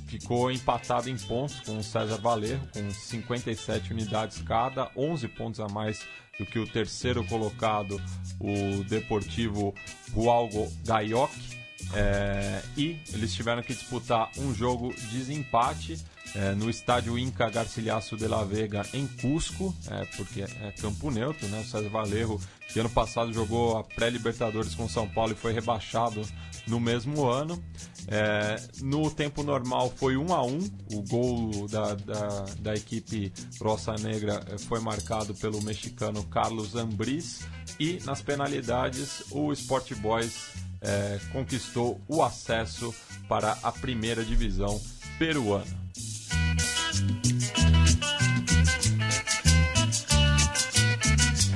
[0.07, 5.68] ficou empatado em pontos com o César Valerro, com 57 unidades cada, 11 pontos a
[5.68, 6.07] mais
[6.39, 8.01] do que o terceiro colocado,
[8.41, 9.74] o Deportivo
[10.14, 11.57] Hualgo Gaioc.
[11.94, 15.98] É, e eles tiveram que disputar um jogo de desempate
[16.34, 21.46] é, no estádio Inca Garcilhaço de la Vega em Cusco, é, porque é campo neutro,
[21.48, 21.60] né?
[21.60, 22.40] O César Valerro,
[22.72, 26.22] que ano passado jogou a pré-Libertadores com São Paulo e foi rebaixado
[26.66, 27.62] no mesmo ano.
[28.06, 30.58] É, no tempo normal foi 1 a 1
[30.94, 37.40] o gol da, da, da equipe Roça Negra é, foi marcado pelo mexicano Carlos Ambris
[37.78, 42.94] e nas penalidades o Sport Boys é, conquistou o acesso
[43.28, 44.80] para a primeira divisão
[45.18, 45.78] peruana.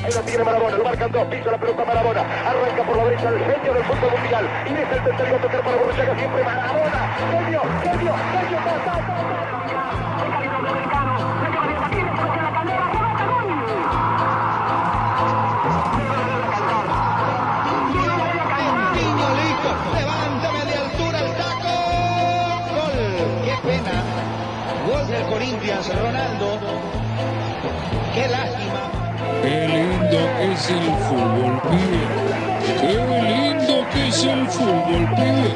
[0.05, 3.29] Ahí lo tiene Marabona, lo marcan dos, pisa la pelota Marabona, arranca por la derecha
[3.29, 4.51] el genio del fútbol mundial.
[4.67, 9.62] Y deja el tercero tocar para Borruchaga siempre Marabona, genio, genio, genio, ta, ta, ta,
[25.63, 26.59] Ronaldo.
[28.15, 28.91] Qué lástima.
[29.43, 32.03] Qué lindo es el fútbol, pibe.
[32.81, 35.55] Qué lindo que es el fútbol, pibe.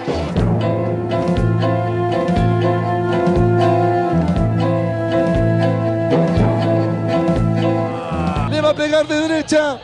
[8.50, 9.78] Le va a pegar de derecha.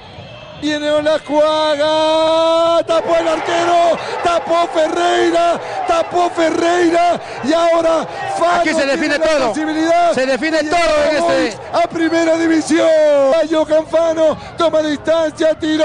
[0.60, 2.84] Viene Olajuaga.
[2.86, 3.98] Tapó el arquero.
[4.22, 8.06] Tapó Ferreira, tapó Ferreira y ahora
[8.42, 9.54] Fano Aquí se define todo.
[10.14, 12.88] Se define de todo en a este- A primera división.
[13.50, 15.84] Johan Fano toma distancia, tiró.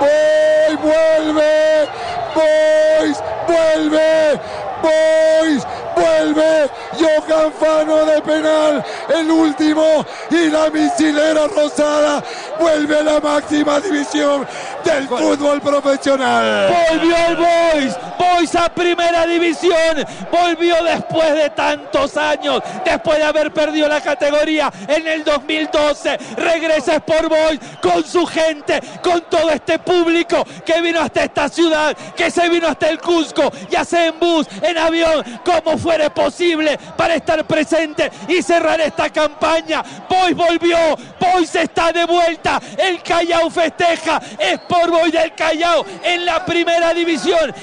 [0.00, 1.88] Boys vuelve.
[2.34, 4.40] Boys vuelve.
[4.82, 5.66] Boys
[5.96, 6.70] vuelve.
[6.98, 8.84] Johan Fano de penal.
[9.08, 10.04] El último.
[10.30, 12.22] Y la misilera rosada
[12.58, 14.46] vuelve a la máxima división
[14.84, 16.74] del fútbol profesional.
[16.90, 23.52] Volvió el Boys, Boys a primera división, volvió después de tantos años, después de haber
[23.52, 29.78] perdido la categoría en el 2012, regresa Sport Boys con su gente, con todo este
[29.78, 34.18] público que vino hasta esta ciudad, que se vino hasta el Cusco, ya sea en
[34.18, 39.82] bus, en avión, como fuere posible para estar presente y cerrar esta campaña.
[40.08, 40.78] Boys volvió,
[41.20, 47.54] Boys está de vuelta, el Callao festeja, Sport Boys del Callao en la primera división.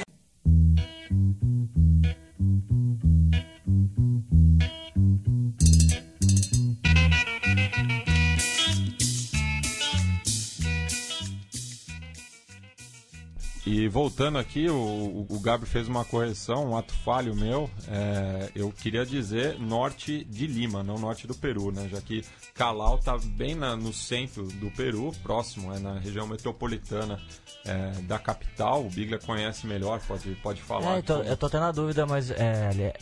[13.74, 17.70] E voltando aqui, o, o, Gabi fez uma correção, um ato falho meu.
[17.88, 21.88] É, eu queria dizer norte de Lima, não norte do Peru, né?
[21.90, 22.22] Já que
[22.54, 27.18] Calau está bem na- no centro do Peru, próximo, é na região metropolitana
[27.66, 28.82] é, da capital.
[28.86, 30.96] O Biglia conhece melhor, pode, pode falar.
[30.96, 32.94] É, eu, tô, como- eu tô até na dúvida, mas é, é-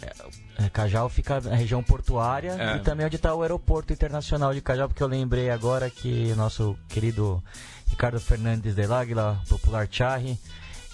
[0.66, 2.76] é, Cajal fica na região portuária É.
[2.76, 6.78] e também onde está o aeroporto internacional de Cajal, porque eu lembrei agora que nosso
[6.88, 7.44] querido
[7.88, 10.38] Ricardo Fernandes de Láguila, popular Charri,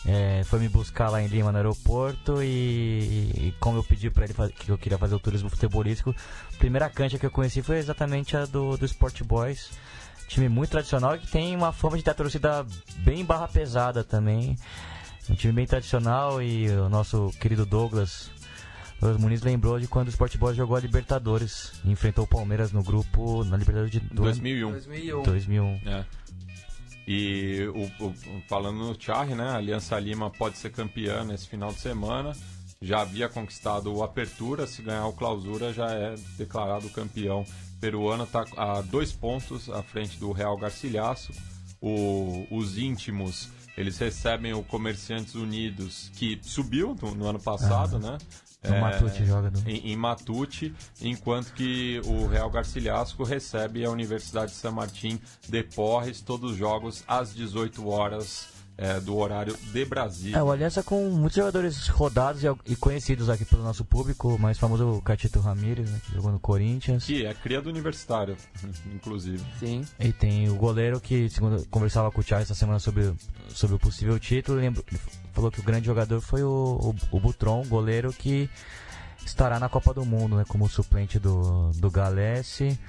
[0.07, 4.25] é, foi me buscar lá em Lima no aeroporto e, e como eu pedi para
[4.25, 6.13] ele que eu queria fazer o turismo futebolístico,
[6.53, 9.71] a primeira cancha que eu conheci foi exatamente a do, do Sport Boys.
[10.27, 12.65] Time muito tradicional e que tem uma fama de ter a torcida
[12.97, 14.57] bem barra pesada também.
[15.29, 18.29] Um time bem tradicional e o nosso querido Douglas,
[18.99, 22.71] Douglas Muniz lembrou de quando o Sport Boys jogou a Libertadores e enfrentou o Palmeiras
[22.71, 24.71] no grupo na Libertadores de do ano- 2001.
[24.71, 25.23] 2001.
[25.23, 25.79] 2001.
[25.85, 26.05] É.
[27.07, 28.15] E o, o-
[28.47, 29.47] falando no Charri, né?
[29.49, 32.35] A Aliança Lima pode ser campeã nesse final de semana.
[32.81, 37.45] Já havia conquistado o Apertura, se ganhar o Clausura já é declarado campeão.
[37.79, 41.31] Peruano está a dois pontos à frente do Real Garcilhaço.
[41.81, 48.17] O- os íntimos, eles recebem o Comerciantes Unidos, que subiu no, no ano passado, né?
[48.71, 54.51] No Matute joga no- em, em Matute, enquanto que o Real Garcilhasco recebe a Universidade
[54.51, 58.47] de San Martín de Porres, todos os jogos às 18 horas
[58.77, 60.37] é, do horário de Brasília.
[60.37, 64.37] É, o Aliança com muitos jogadores rodados e, e conhecidos aqui pelo nosso público, o
[64.39, 67.05] mais famoso o Catito Ramírez, né, que jogou no Corinthians.
[67.05, 68.35] Que é cria do universitário,
[68.93, 69.41] inclusive.
[69.59, 69.85] Sim.
[69.97, 73.13] E tem o goleiro que, segundo conversava com o Thiago essa semana sobre,
[73.47, 74.83] sobre o possível título, lembro,
[75.35, 78.49] falou que o grande jogador foi o, o, o Butron, goleiro que
[79.25, 82.79] estará na Copa do Mundo, né, como suplente do, do Galesse.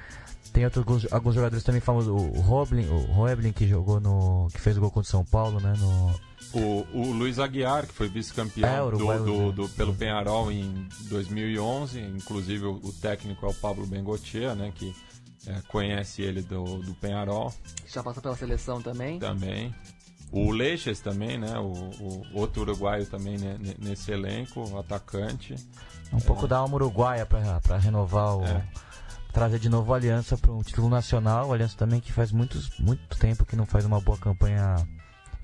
[0.52, 4.48] Tem outros, alguns, alguns jogadores também famosos, o Roblin, o Roeblin que jogou no.
[4.52, 5.74] que fez o gol contra o São Paulo, né?
[5.78, 6.14] No,
[6.54, 9.52] O, o Luiz Aguiar, que foi É, vice-campeão do, uruguaio, do- né?
[9.52, 14.94] do- pelo Penharol em 2011, inclusive o, o técnico é o Pablo Bengochea, né, que
[15.46, 17.52] é, conhece ele do, do Penharol
[17.86, 19.18] Já passa pela seleção também.
[19.18, 19.74] também.
[20.32, 25.54] O Leixes também, né, o, o outro uruguaio também né, ne- nesse elenco, o atacante.
[26.12, 28.44] um pouco da alma uruguaia pra, pra renovar o.
[28.44, 28.64] É.
[29.32, 31.50] Trazer de novo a Aliança para um título nacional.
[31.50, 34.76] A Aliança também que faz muitos, muito tempo que não faz uma boa campanha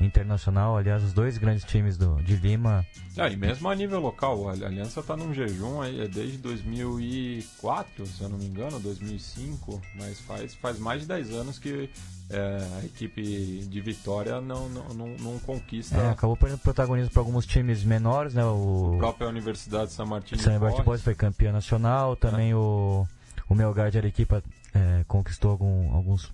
[0.04, 0.76] internacional.
[0.76, 2.86] Aliás, os dois grandes times do, de Lima.
[3.16, 8.06] Ah, e mesmo a nível local, a Aliança está num jejum aí é desde 2004,
[8.06, 11.90] se eu não me engano, 2005, mas faz, faz mais de 10 anos que
[12.30, 17.20] é, a equipe de Vitória não, não, não, não conquista É, acabou perdendo protagonismo para
[17.20, 18.42] alguns times menores, né?
[18.42, 20.84] a O própria Universidade de São Bart Porres.
[20.84, 22.16] Boys foi campeão nacional.
[22.16, 23.06] Também o,
[23.48, 24.42] o Melgar de Arequipa
[24.74, 26.32] é, conquistou algum- alguns.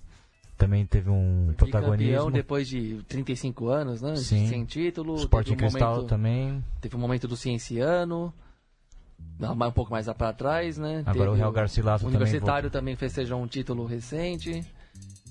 [0.59, 2.29] Também teve um Campeão protagonismo.
[2.31, 4.15] depois de 35 anos, né?
[4.17, 4.47] Sim.
[4.49, 5.15] Sem título.
[5.15, 6.63] Sporting teve um Cristal momento- também.
[6.81, 8.31] Teve um momento do Cienciano.
[9.39, 10.99] Um pouco mais para trás, né?
[11.05, 14.65] Agora Teve o Real Garcilaso O também Universitário também festejou um título recente.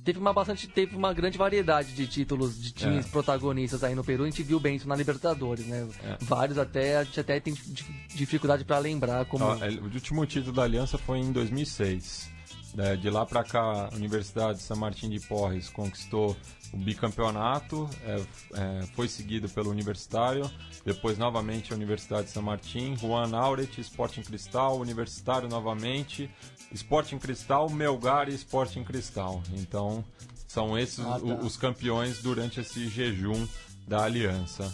[0.03, 3.09] Teve uma bastante, teve uma grande variedade de títulos de times É.
[3.11, 4.23] protagonistas aí no Peru.
[4.23, 5.87] A gente viu bem isso na Libertadores, né?
[6.05, 6.17] É.
[6.23, 7.85] Vários até a gente até tem di-
[8.15, 12.31] dificuldade para lembrar como Ó, o último título da Aliança foi em 2006.
[12.77, 16.36] É, de lá para cá, a Universidade de São Martin de Porres conquistou
[16.73, 18.20] o bicampeonato, é,
[18.55, 20.51] é, foi seguido pelo Universitário,
[20.85, 26.31] depois novamente a Universidade de São Martin, Juan Auret, Sporting Cristal, Universitário novamente,
[26.73, 29.43] Sporting Cristal, Melgar e Sporting Cristal.
[29.55, 30.05] Então,
[30.47, 31.24] são esses Ah, tá.
[31.43, 33.47] os campeões durante esse jejum
[33.86, 34.70] da Aliança.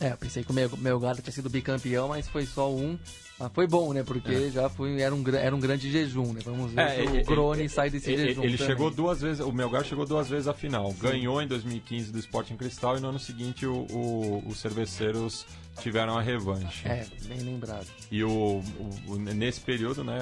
[0.00, 2.96] É, eu pensei que o meu, meu gato tinha sido bicampeão, mas foi só um.
[3.38, 4.04] Mas foi bom, né?
[4.04, 4.50] Porque é.
[4.50, 6.40] já foi, era, um, era um grande jejum, né?
[6.44, 8.42] Vamos ver é, se o Grone sai desse ele, jejum.
[8.44, 8.66] Ele também.
[8.66, 10.92] chegou duas vezes, o Melgar chegou duas vezes à final.
[10.92, 10.98] Sim.
[11.00, 15.46] Ganhou em 2015 do Sporting Cristal e no ano seguinte o, o, os cerveceiros
[15.80, 16.86] tiveram a revanche.
[16.86, 17.86] É, bem lembrado.
[18.10, 18.62] E o,
[19.06, 20.18] o nesse período, né,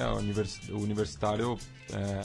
[0.69, 1.57] o universitário
[1.91, 2.21] é,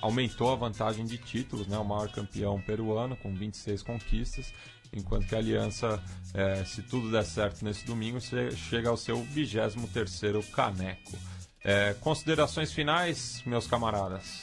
[0.00, 4.52] aumentou a vantagem de títulos, né, o maior campeão peruano com 26 conquistas
[4.92, 6.02] enquanto que a Aliança,
[6.34, 11.18] é, se tudo der certo nesse domingo, chega ao seu 23º caneco.
[11.64, 14.42] É, considerações finais, meus camaradas?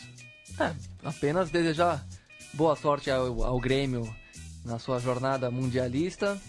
[0.59, 0.73] É,
[1.03, 2.05] apenas desejar
[2.53, 4.13] boa sorte ao, ao Grêmio
[4.65, 6.39] na sua jornada mundialista.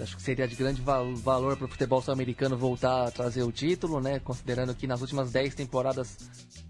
[0.00, 3.52] Acho que seria de grande val valor para o futebol sul-americano voltar a trazer o
[3.52, 4.18] título, né?
[4.18, 6.18] Considerando que nas últimas 10 temporadas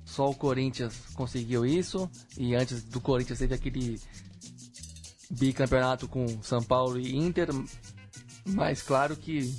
[0.04, 2.10] só o Corinthians conseguiu isso.
[2.36, 4.00] E antes do Corinthians teve aquele
[5.30, 7.48] bicampeonato com São Paulo e Inter,
[8.44, 9.54] mas claro que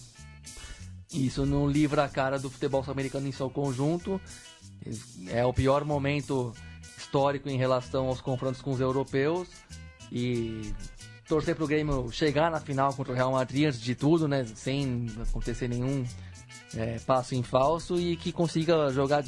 [1.13, 4.19] isso não livra a cara do futebol sul-americano em seu conjunto.
[5.27, 6.53] É o pior momento
[6.97, 9.47] histórico em relação aos confrontos com os europeus
[10.11, 10.73] e
[11.27, 14.45] torcer para o Grêmio chegar na final contra o Real Madrid antes de tudo, né,
[14.55, 16.05] sem acontecer nenhum
[16.75, 19.23] é, passo em falso e que consiga jogar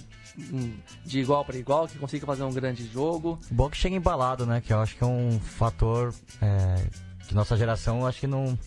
[1.06, 3.40] de igual para igual, que consiga fazer um grande jogo.
[3.52, 4.62] Bom que chega embalado, né?
[4.62, 6.76] Que eu acho que é um fator é,
[7.28, 8.58] que nossa geração acho que não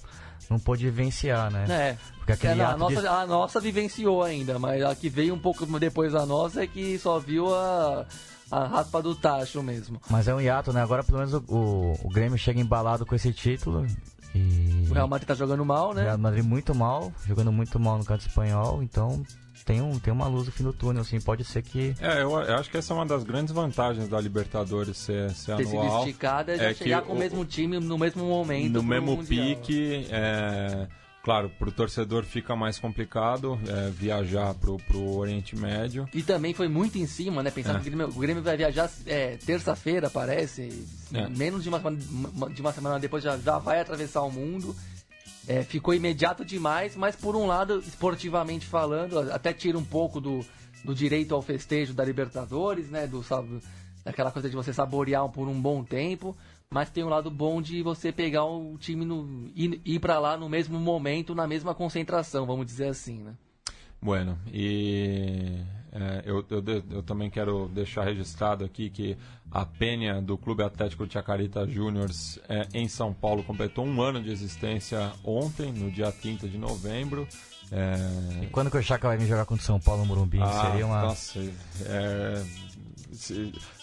[0.50, 1.66] não pôde vivenciar, né?
[1.68, 1.98] É.
[2.24, 3.06] Porque é, a, nossa, de...
[3.06, 6.98] a nossa vivenciou ainda, mas a que veio um pouco depois da nossa é que
[6.98, 8.06] só viu a,
[8.50, 10.00] a raspa do tacho mesmo.
[10.10, 10.82] Mas é um hiato, né?
[10.82, 13.86] Agora pelo menos o, o, o Grêmio chega embalado com esse título.
[14.34, 14.86] E...
[14.88, 16.02] O Real Madrid tá jogando mal, né?
[16.02, 19.22] O Real Madrid muito mal, jogando muito mal no canto espanhol, então
[19.64, 21.94] tem, um, tem uma luz no fim do túnel, assim, pode ser que...
[22.00, 25.56] É, eu, eu acho que essa é uma das grandes vantagens da Libertadores ser, ser
[25.56, 26.04] Ter anual.
[26.04, 28.72] Ter esticada é já é chegar com o, o mesmo time no mesmo momento.
[28.72, 30.88] No mesmo pique, é...
[31.22, 36.08] Claro, para o torcedor fica mais complicado é, viajar para o Oriente Médio.
[36.12, 37.50] E também foi muito em cima, né?
[37.52, 37.80] Pensando é.
[37.80, 40.84] que o Grêmio, o Grêmio vai viajar é, terça-feira, parece.
[41.14, 41.28] É.
[41.28, 41.80] Menos de uma,
[42.52, 44.74] de uma semana depois já, já vai atravessar o mundo.
[45.48, 50.44] É, ficou imediato demais, mas por um lado, esportivamente falando, até tira um pouco do,
[50.84, 53.06] do direito ao festejo da Libertadores, né?
[53.06, 53.60] Do, sabe,
[54.04, 56.36] daquela coisa de você saborear por um bom tempo.
[56.70, 60.38] Mas tem um lado bom de você pegar o time no, ir, ir para lá
[60.38, 63.34] no mesmo momento, na mesma concentração, vamos dizer assim, né?
[64.00, 65.60] Bueno, e
[65.92, 69.16] é, eu, eu, eu, também quero deixar registrado aqui que
[69.50, 72.08] a Penha do Clube Atlético Chacarita Júnior
[72.48, 77.28] é, em São Paulo completou um ano de existência ontem, no dia 30 de novembro.
[77.70, 78.44] É...
[78.44, 80.40] E quando que o Chaca vai vir jogar contra o São Paulo no Morumbi?
[80.40, 81.02] Ah, Seria uma.
[81.02, 81.38] Nossa,
[81.84, 82.42] é...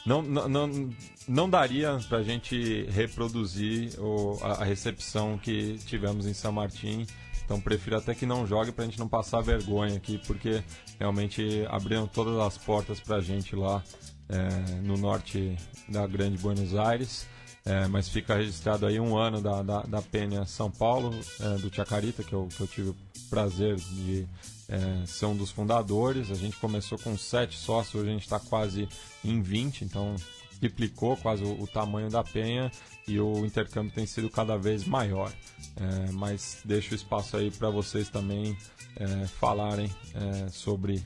[0.03, 0.89] não, não, não,
[1.27, 7.05] não daria para a gente reproduzir o, a, a recepção que tivemos em São Martin
[7.49, 10.63] então prefiro até que não jogue para a gente não passar vergonha aqui, porque
[10.99, 13.83] realmente abriram todas as portas para a gente lá
[14.29, 15.57] é, no norte
[15.87, 17.25] da grande Buenos Aires.
[17.65, 22.23] É, mas fica registrado aí um ano da, da, da São Paulo, é, do Chacarita,
[22.23, 22.95] que eu, que eu tive o
[23.31, 24.27] prazer de
[24.67, 26.29] é, ser um dos fundadores.
[26.29, 28.87] A gente começou com sete sócios, hoje a gente está quase
[29.25, 30.15] em 20, então
[30.59, 32.71] triplicou quase o, o, tamanho da penha
[33.07, 35.31] e o intercâmbio tem sido cada vez maior.
[35.75, 38.57] É, mas deixo espaço aí para vocês também
[38.95, 41.03] é, falarem é, sobre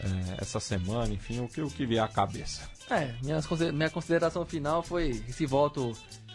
[0.00, 2.68] é, essa semana, enfim, o que, o que vier à cabeça.
[2.90, 3.40] É, minha,
[3.72, 5.92] minha consideração final foi esse voto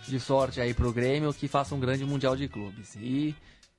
[0.08, 2.96] de sorte aí pro Grêmio que faça um grande Mundial de Clubes.
[2.96, 3.36] E,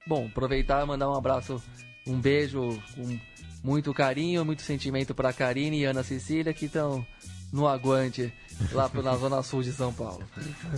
[0.06, 1.62] bom, aproveitar e mandar um abraço,
[2.06, 3.19] um beijo com
[3.62, 7.06] muito carinho, muito sentimento para Karine e Ana Cecília que estão
[7.52, 8.32] no aguante
[8.72, 10.22] lá na zona sul de São Paulo.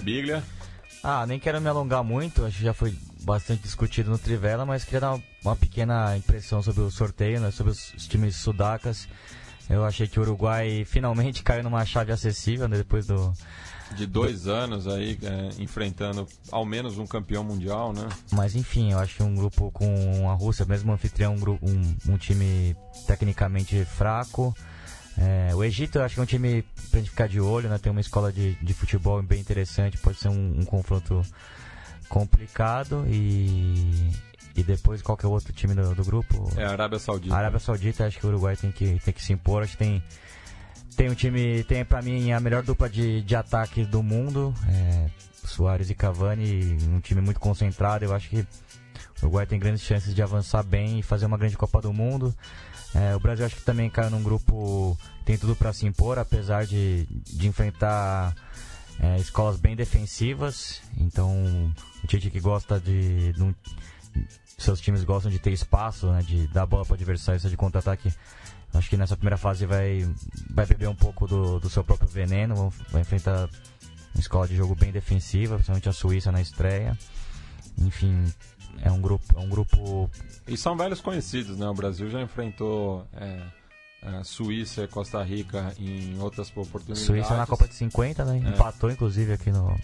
[0.02, 0.42] Biglia?
[1.02, 4.84] Ah, nem quero me alongar muito, acho que já foi bastante discutido no Trivela, mas
[4.84, 9.06] queria dar uma pequena impressão sobre o sorteio, né, sobre os, times sudacas.
[9.68, 13.32] Eu achei que o Uruguai finalmente caiu numa chave acessível né, depois do.
[13.96, 14.52] De dois do...
[14.52, 18.08] anos aí, é, enfrentando ao menos um campeão mundial, né?
[18.32, 22.12] Mas enfim, eu acho que um grupo com a Rússia, mesmo anfitrião, um, grupo, um,
[22.12, 22.74] um time
[23.06, 24.54] tecnicamente fraco.
[25.18, 27.78] É, o Egito acho que é um time pra gente ficar de olho, né?
[27.78, 31.22] Tem uma escola de, de futebol bem interessante, pode ser um, um confronto
[32.08, 34.10] complicado e,
[34.56, 36.50] e depois qual que é o outro time do, do grupo?
[36.56, 37.34] É a Arábia Saudita.
[37.34, 39.78] A Arábia Saudita, acho que o Uruguai tem que, tem que se impor, acho que
[39.78, 40.02] tem
[40.96, 45.06] tem um time, tem para mim a melhor dupla de, de ataque do mundo, é,
[45.44, 48.46] Soares e Cavani, um time muito concentrado, eu acho que o
[49.22, 52.34] Uruguai tem grandes chances de avançar bem e fazer uma grande Copa do Mundo.
[52.94, 56.66] É, o Brasil acho que também caiu num grupo tem tudo para se impor, apesar
[56.66, 58.34] de, de enfrentar
[59.00, 60.82] é, escolas bem defensivas.
[60.96, 61.72] Então,
[62.02, 63.32] o Tite que gosta de,
[64.58, 68.12] seus times gostam de ter espaço, né, de dar bola para adversário, de contra-ataque.
[68.72, 70.08] Acho que nessa primeira fase vai,
[70.50, 73.48] vai beber um pouco do, do seu próprio veneno, vai enfrentar
[74.14, 76.98] uma escola de jogo bem defensiva, principalmente a Suíça na estreia.
[77.78, 78.24] Enfim,
[78.82, 80.10] é um grupo, é um grupo.
[80.46, 81.68] E são velhos conhecidos, né?
[81.68, 83.40] O Brasil já enfrentou é,
[84.02, 87.02] a Suíça e Costa Rica em outras oportunidades.
[87.02, 88.42] Suíça na Copa de 50, né?
[88.44, 88.48] É.
[88.50, 89.74] Empatou inclusive aqui no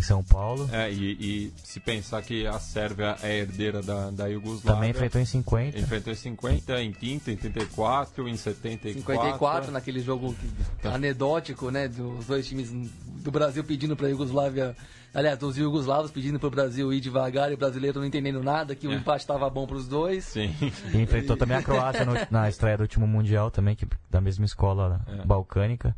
[0.00, 0.68] em São Paulo.
[0.72, 4.72] É, e, e se pensar que a Sérvia é herdeira da, da Iugoslávia.
[4.74, 5.78] Também enfrentou em 50.
[5.78, 9.00] Enfrentou em 50, em 30, em 34, em 74.
[9.00, 10.34] 54, naquele jogo
[10.80, 11.88] que- anedótico, né?
[11.88, 14.76] Dos dois times do Brasil pedindo pra Iugoslávia.
[15.14, 18.86] Aliás, dos Iugoslavos pedindo pro Brasil ir devagar e o brasileiro não entendendo nada, que
[18.86, 20.24] o empate tava bom pros dois.
[20.24, 20.54] Sim.
[20.92, 24.44] E enfrentou também a Croácia no- na estreia do último Mundial também, que, da mesma
[24.44, 25.24] escola É.
[25.24, 25.96] balcânica.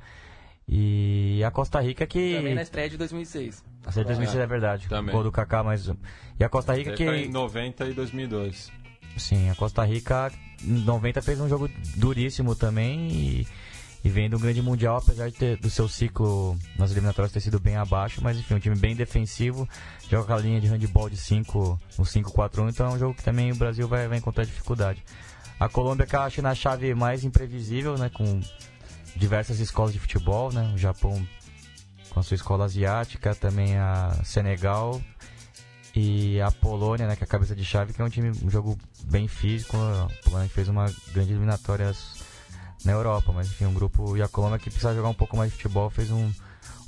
[0.73, 2.37] E a Costa Rica que.
[2.37, 3.65] Também na estreia de 2006.
[3.85, 4.89] A estreia de 2006 é verdade.
[4.89, 5.13] Também.
[5.13, 5.91] Gol do Kaká, mas.
[6.39, 7.03] E a Costa Rica que.
[7.05, 8.71] Em 90 e 2002.
[9.17, 10.31] Sim, a Costa Rica
[10.63, 13.47] em 90 fez um jogo duríssimo também e,
[14.05, 17.59] e vem do grande mundial, apesar de ter, do seu ciclo nas eliminatórias ter sido
[17.59, 19.69] bem abaixo, mas enfim, um time bem defensivo,
[20.09, 23.25] joga com a linha de handball de 5 no 5-4-1, então é um jogo que
[23.25, 25.03] também o Brasil vai, vai encontrar dificuldade.
[25.59, 28.41] A Colômbia que eu acho na chave mais imprevisível, né, com
[29.21, 31.15] diversas escolas de futebol, né, o Japão
[32.09, 35.01] com a sua escola asiática, também a Senegal
[35.95, 38.49] e a Polônia, né, que é a cabeça de chave, que é um time, um
[38.49, 39.77] jogo bem físico.
[39.77, 41.95] A Polônia fez uma grande eliminatória
[42.83, 45.51] na Europa, mas enfim, um grupo e a Colômbia que precisa jogar um pouco mais
[45.51, 46.33] de futebol, fez um,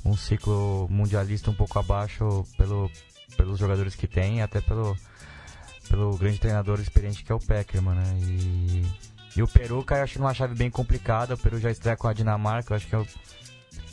[0.03, 2.89] um ciclo mundialista um pouco abaixo pelo,
[3.37, 4.97] pelos jogadores que tem, até pelo,
[5.87, 8.17] pelo grande treinador experiente que é o Peckerman, né?
[8.21, 11.97] E, e o Peru caiu acho que numa chave bem complicada, o Peru já estreia
[11.97, 13.05] com a Dinamarca, eu acho que o,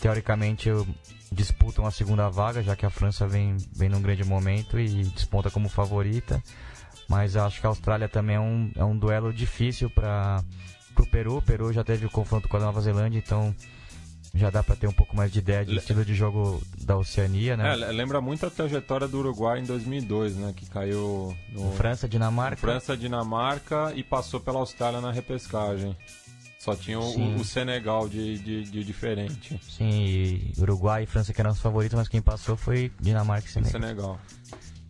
[0.00, 0.86] teoricamente eu-
[1.32, 5.48] disputam a segunda vaga, já que a França vem, vem num grande momento e desponta
[5.50, 6.42] como favorita.
[7.08, 10.42] Mas eu acho que a Austrália também é um, é um duelo difícil para
[10.98, 11.36] o Peru.
[11.36, 13.54] O Peru já teve o confronto com a Nova Zelândia, então
[14.34, 16.96] já dá para ter um pouco mais de ideia de Le- estilo de jogo da
[16.96, 17.72] Oceania, né?
[17.72, 20.52] É, le- lembra muito a trajetória do Uruguai em 2002, né?
[20.56, 22.56] Que caiu no França, Dinamarca.
[22.56, 25.96] França, Dinamarca e passou pela Austrália na repescagem.
[26.58, 29.58] Só tinha o, o Senegal de, de, de diferente.
[29.66, 33.50] Sim, e Uruguai e França que eram os favoritos, mas quem passou foi Dinamarca e
[33.50, 33.80] Senegal.
[33.80, 34.20] Senegal.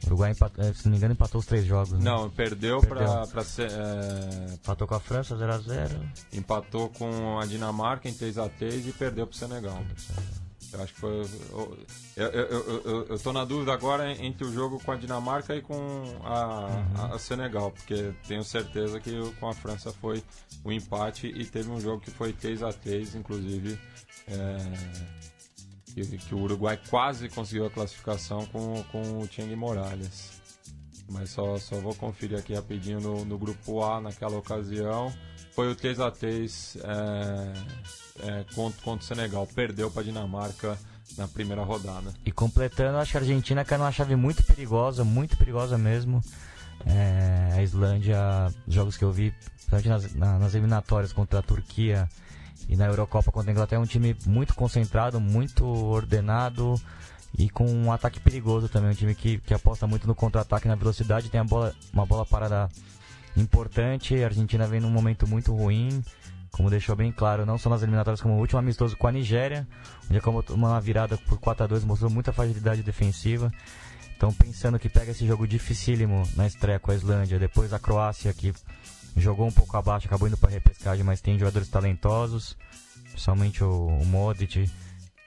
[0.07, 1.93] Uruguai, empatou, eh, se não me engano, empatou os três jogos.
[1.93, 1.99] né?
[2.03, 3.45] Não, perdeu, Perdeu.
[3.45, 6.01] ser, é, Empatou com a França 0x0.
[6.33, 9.83] empatou com a Dinamarca em 3x3 e perdeu pro Senegal.
[10.73, 11.27] Eu acho que foi.
[12.17, 12.45] Eu, eu,
[12.85, 15.75] eu, eu, tô na dúvida agora entre o jogo com a Dinamarca e com
[16.23, 20.23] a, a- a Senegal, porque tenho certeza que o- com a França foi
[20.63, 23.77] o empate e teve um jogo que foi 3x3, inclusive.
[24.29, 25.20] é,
[25.95, 30.41] que, que o Uruguai quase conseguiu a classificação com, com o Cheng Morales.
[31.09, 35.13] Mas só, só vou conferir aqui rapidinho no, no grupo A naquela ocasião.
[35.53, 39.47] Foi o 3x3 é, é, contra, contra o Senegal.
[39.53, 40.79] Perdeu para a Dinamarca
[41.19, 42.15] na primeira rodada.
[42.25, 46.23] E completando, acho que a Argentina caiu numa chave muito perigosa, muito perigosa mesmo.
[46.87, 48.17] É, a Islândia,
[48.69, 52.09] jogos que eu vi, principalmente nas, na- nas eliminatórias contra a Turquia
[52.71, 56.81] e na Eurocopa contra a Inglaterra, é um time muito concentrado, muito ordenado
[57.37, 58.91] e com um ataque perigoso também.
[58.91, 62.25] Um time que, que aposta muito no contra-ataque, na velocidade, tem a bola, uma bola
[62.25, 62.69] parada
[63.37, 64.23] importante.
[64.23, 66.01] A Argentina vem num momento muito ruim,
[66.53, 69.67] como deixou bem claro, não só nas eliminatórias, como o último amistoso com a Nigéria,
[70.09, 73.53] onde acabou uma virada por 4 a 2 mostrou muita fragilidade defensiva.
[74.17, 78.33] Então, pensando que pega esse jogo dificílimo na estreia com a Islândia, depois a Croácia,
[78.33, 78.55] que
[79.17, 82.57] jogou um pouco abaixo, acabou indo para repescagem, mas tem jogadores talentosos,
[83.11, 84.71] principalmente o, o Modric,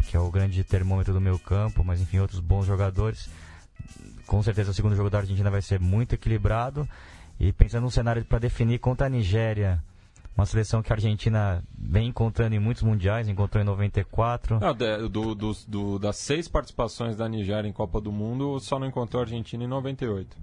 [0.05, 3.29] que é o grande termômetro do meio campo, mas enfim, outros bons jogadores.
[4.25, 6.87] Com certeza o segundo jogo da Argentina vai ser muito equilibrado.
[7.39, 9.83] E pensando num cenário para definir contra a Nigéria,
[10.35, 14.59] uma seleção que a Argentina vem encontrando em muitos mundiais, encontrou em 94.
[14.59, 18.79] Não, de- do- dos- do- das seis participações da Nigéria em Copa do Mundo, só
[18.79, 20.37] não encontrou a Argentina em 98.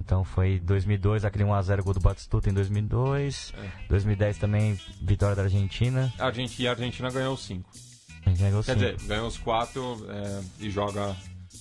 [0.00, 3.52] Então foi 2002, aquele 1x0 gol do Batistuta em 2002.
[3.88, 6.12] 2010 também, vitória da Argentina.
[6.18, 7.68] A Argentina, e a Argentina ganhou os cinco.
[8.24, 8.92] A gente ganhou Quer cinco.
[8.96, 11.14] dizer, ganhou os quatro é, e joga.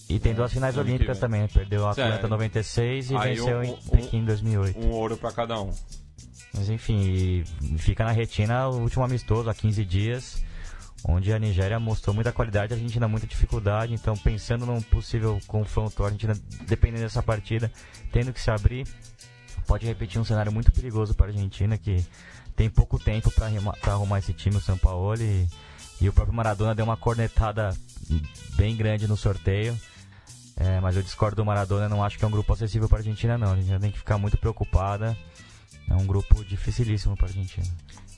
[0.09, 1.49] E tem duas finais olímpicas também, né?
[1.53, 4.79] Perdeu a É, Atlanta 96 e aí venceu um- em Pequim em 2008.
[4.79, 5.71] Um ouro para cada um.
[6.53, 7.43] Mas enfim,
[7.77, 10.43] fica na retina o último amistoso, há 15 dias,
[11.03, 13.93] onde a Nigéria mostrou muita qualidade, a Argentina muita dificuldade.
[13.93, 16.33] Então, pensando num possível confronto, a Argentina,
[16.67, 17.71] dependendo dessa partida,
[18.11, 18.87] tendo que se abrir,
[19.67, 22.05] pode repetir um cenário muito perigoso para a Argentina, que
[22.55, 25.47] tem pouco tempo para arrumar esse time, o São Paulo, e,
[26.01, 27.75] e o próprio Maradona deu uma cornetada
[28.55, 29.79] bem grande no sorteio.
[30.57, 32.99] É, mas eu discordo do Maradona, não acho que é um grupo acessível para a
[32.99, 33.47] Argentina, não.
[33.47, 35.17] A Argentina tem que ficar muito preocupada.
[35.89, 37.65] É um grupo dificilíssimo para a Argentina.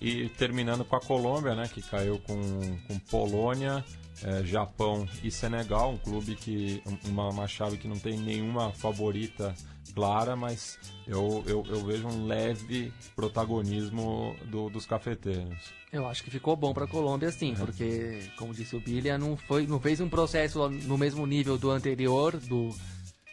[0.01, 2.41] E terminando com a Colômbia, né, que caiu com,
[2.87, 3.85] com Polônia,
[4.23, 6.81] é, Japão e Senegal, um clube que.
[7.05, 9.53] Uma, uma chave que não tem nenhuma favorita
[9.93, 15.71] clara, mas eu, eu, eu vejo um leve protagonismo do, dos cafeteiros.
[15.91, 19.35] Eu acho que ficou bom para a Colômbia, sim, porque, como disse o Bilha, não,
[19.35, 22.73] foi, não fez um processo no mesmo nível do anterior, do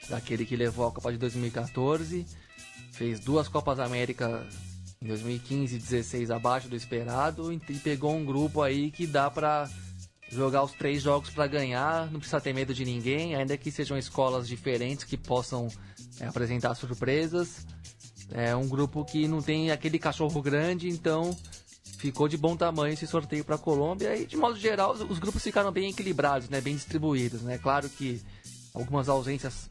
[0.08, 2.26] daquele que levou a Copa de 2014.
[2.92, 4.44] Fez duas Copas América
[5.00, 9.68] em 2015 e 2016 abaixo do esperado e pegou um grupo aí que dá para
[10.30, 13.96] jogar os três jogos para ganhar, não precisa ter medo de ninguém, ainda que sejam
[13.96, 15.68] escolas diferentes que possam
[16.20, 17.66] é, apresentar surpresas.
[18.30, 21.34] É um grupo que não tem aquele cachorro grande, então
[21.96, 25.42] ficou de bom tamanho esse sorteio para a Colômbia e de modo geral os grupos
[25.42, 27.56] ficaram bem equilibrados, né, bem distribuídos, né?
[27.56, 28.20] Claro que
[28.74, 29.68] algumas ausências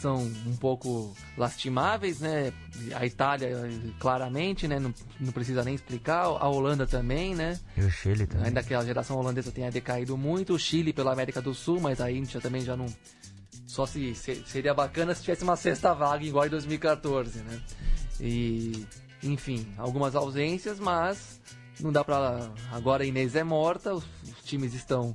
[0.00, 2.52] são um pouco lastimáveis, né?
[2.94, 3.50] A Itália,
[3.98, 4.78] claramente, né?
[4.78, 6.24] Não, não precisa nem explicar.
[6.24, 7.58] A Holanda também, né?
[7.76, 8.46] E o Chile também.
[8.46, 10.54] Ainda que a geração holandesa tenha decaído muito.
[10.54, 12.86] O Chile pela América do Sul, mas a Índia também já não...
[13.66, 17.60] Só se, se seria bacana se tivesse uma sexta vaga igual em 2014, né?
[18.18, 18.86] E,
[19.22, 21.40] enfim, algumas ausências, mas
[21.78, 22.50] não dá pra...
[22.72, 25.14] Agora a Inês é morta, os, os times estão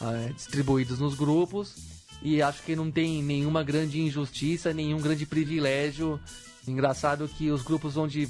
[0.00, 1.91] é, distribuídos nos grupos
[2.22, 6.20] e acho que não tem nenhuma grande injustiça, nenhum grande privilégio.
[6.66, 8.28] Engraçado que os grupos onde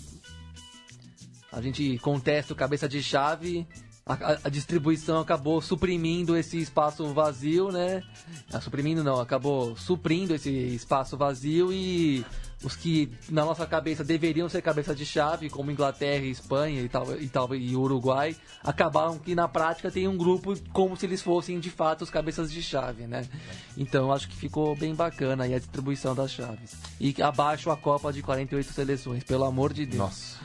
[1.51, 3.67] a gente contesta o cabeça de chave,
[4.07, 8.03] a, a, distribuição acabou suprimindo esse espaço vazio, né?
[8.53, 12.25] Ah, suprimindo não, acabou suprindo esse espaço vazio e
[12.63, 17.21] os que na nossa cabeça deveriam ser cabeça de chave, como Inglaterra, Espanha e tal,
[17.21, 21.59] e tal e Uruguai, acabaram que na prática tem um grupo como se eles fossem
[21.59, 23.27] de fato os cabeças de chave, né?
[23.77, 26.77] Então acho que ficou bem bacana aí a distribuição das chaves.
[27.01, 29.99] E abaixo a Copa de 48 seleções, pelo amor de Deus.
[29.99, 30.37] Nossa.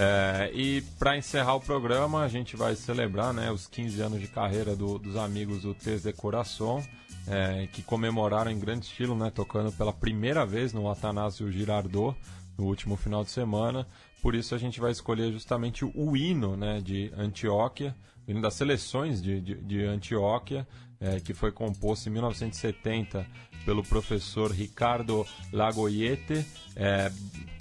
[0.00, 4.28] É, e para encerrar o programa, a gente vai celebrar né, os 15 anos de
[4.28, 6.84] carreira do, dos amigos do Tez de Coração
[7.30, 12.16] é, que comemoraram em grande estilo, né, tocando pela primeira vez no Atanásio Girardot
[12.56, 13.86] no último final de semana.
[14.22, 17.94] Por isso a gente vai escolher justamente o hino né, de Antioquia,
[18.26, 20.66] o hino das seleções de, de, de Antioquia,
[21.00, 23.26] é, que foi composto em 1970
[23.64, 26.44] pelo professor Ricardo Lagoyete.
[26.76, 27.10] É,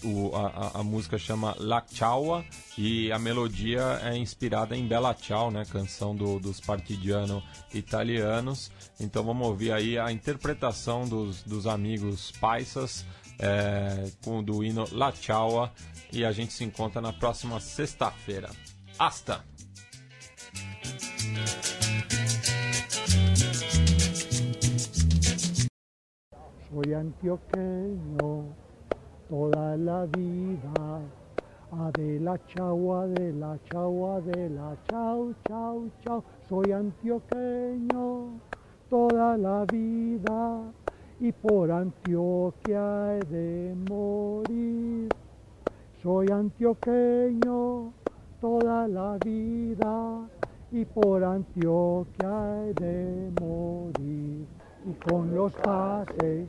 [0.04, 2.46] o, a, a, música chama La Chaua
[2.78, 7.44] e a melodia é inspirada em Bella Ciao, né, canção do, dos partidiano
[7.74, 8.72] italianos.
[9.00, 13.06] Então vamos ouvir aí a interpretação dos, dos amigos paisas
[13.40, 15.72] é, com do hino La Chaua
[16.12, 18.50] e a gente se encontra na próxima sexta-feira.
[18.98, 19.44] Hasta!
[26.70, 28.44] Soy antioqueño
[29.30, 31.00] toda la vida.
[31.72, 36.24] Adela chau, Adela chau, Adela chau, chau, chau.
[36.50, 38.32] Soy antioqueño
[38.90, 40.62] toda la vida
[41.22, 45.10] y por Antioquia he de morir.
[46.04, 47.94] Soy antioqueño
[48.42, 50.28] toda la vida
[50.74, 54.57] y por Antioquia he de morir
[54.88, 56.48] y con los pases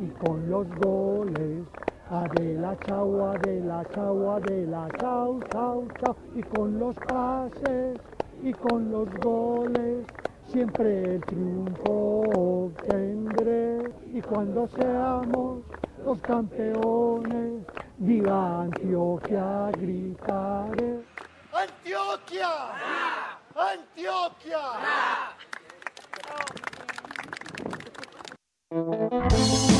[0.00, 1.64] y con los goles.
[2.08, 6.16] Adela chau, Adela chau, Adela chau, chau, chau.
[6.34, 7.98] Y con los pases
[8.42, 10.06] y con los goles
[10.46, 13.92] siempre el triunfo obtendré.
[14.12, 15.62] Y cuando seamos
[16.04, 17.64] los campeones,
[17.98, 21.00] diga Antioquia, gritaré.
[21.52, 22.48] ¡Antioquia!
[23.54, 24.60] ¡Antioquia!
[28.72, 29.79] Thank you.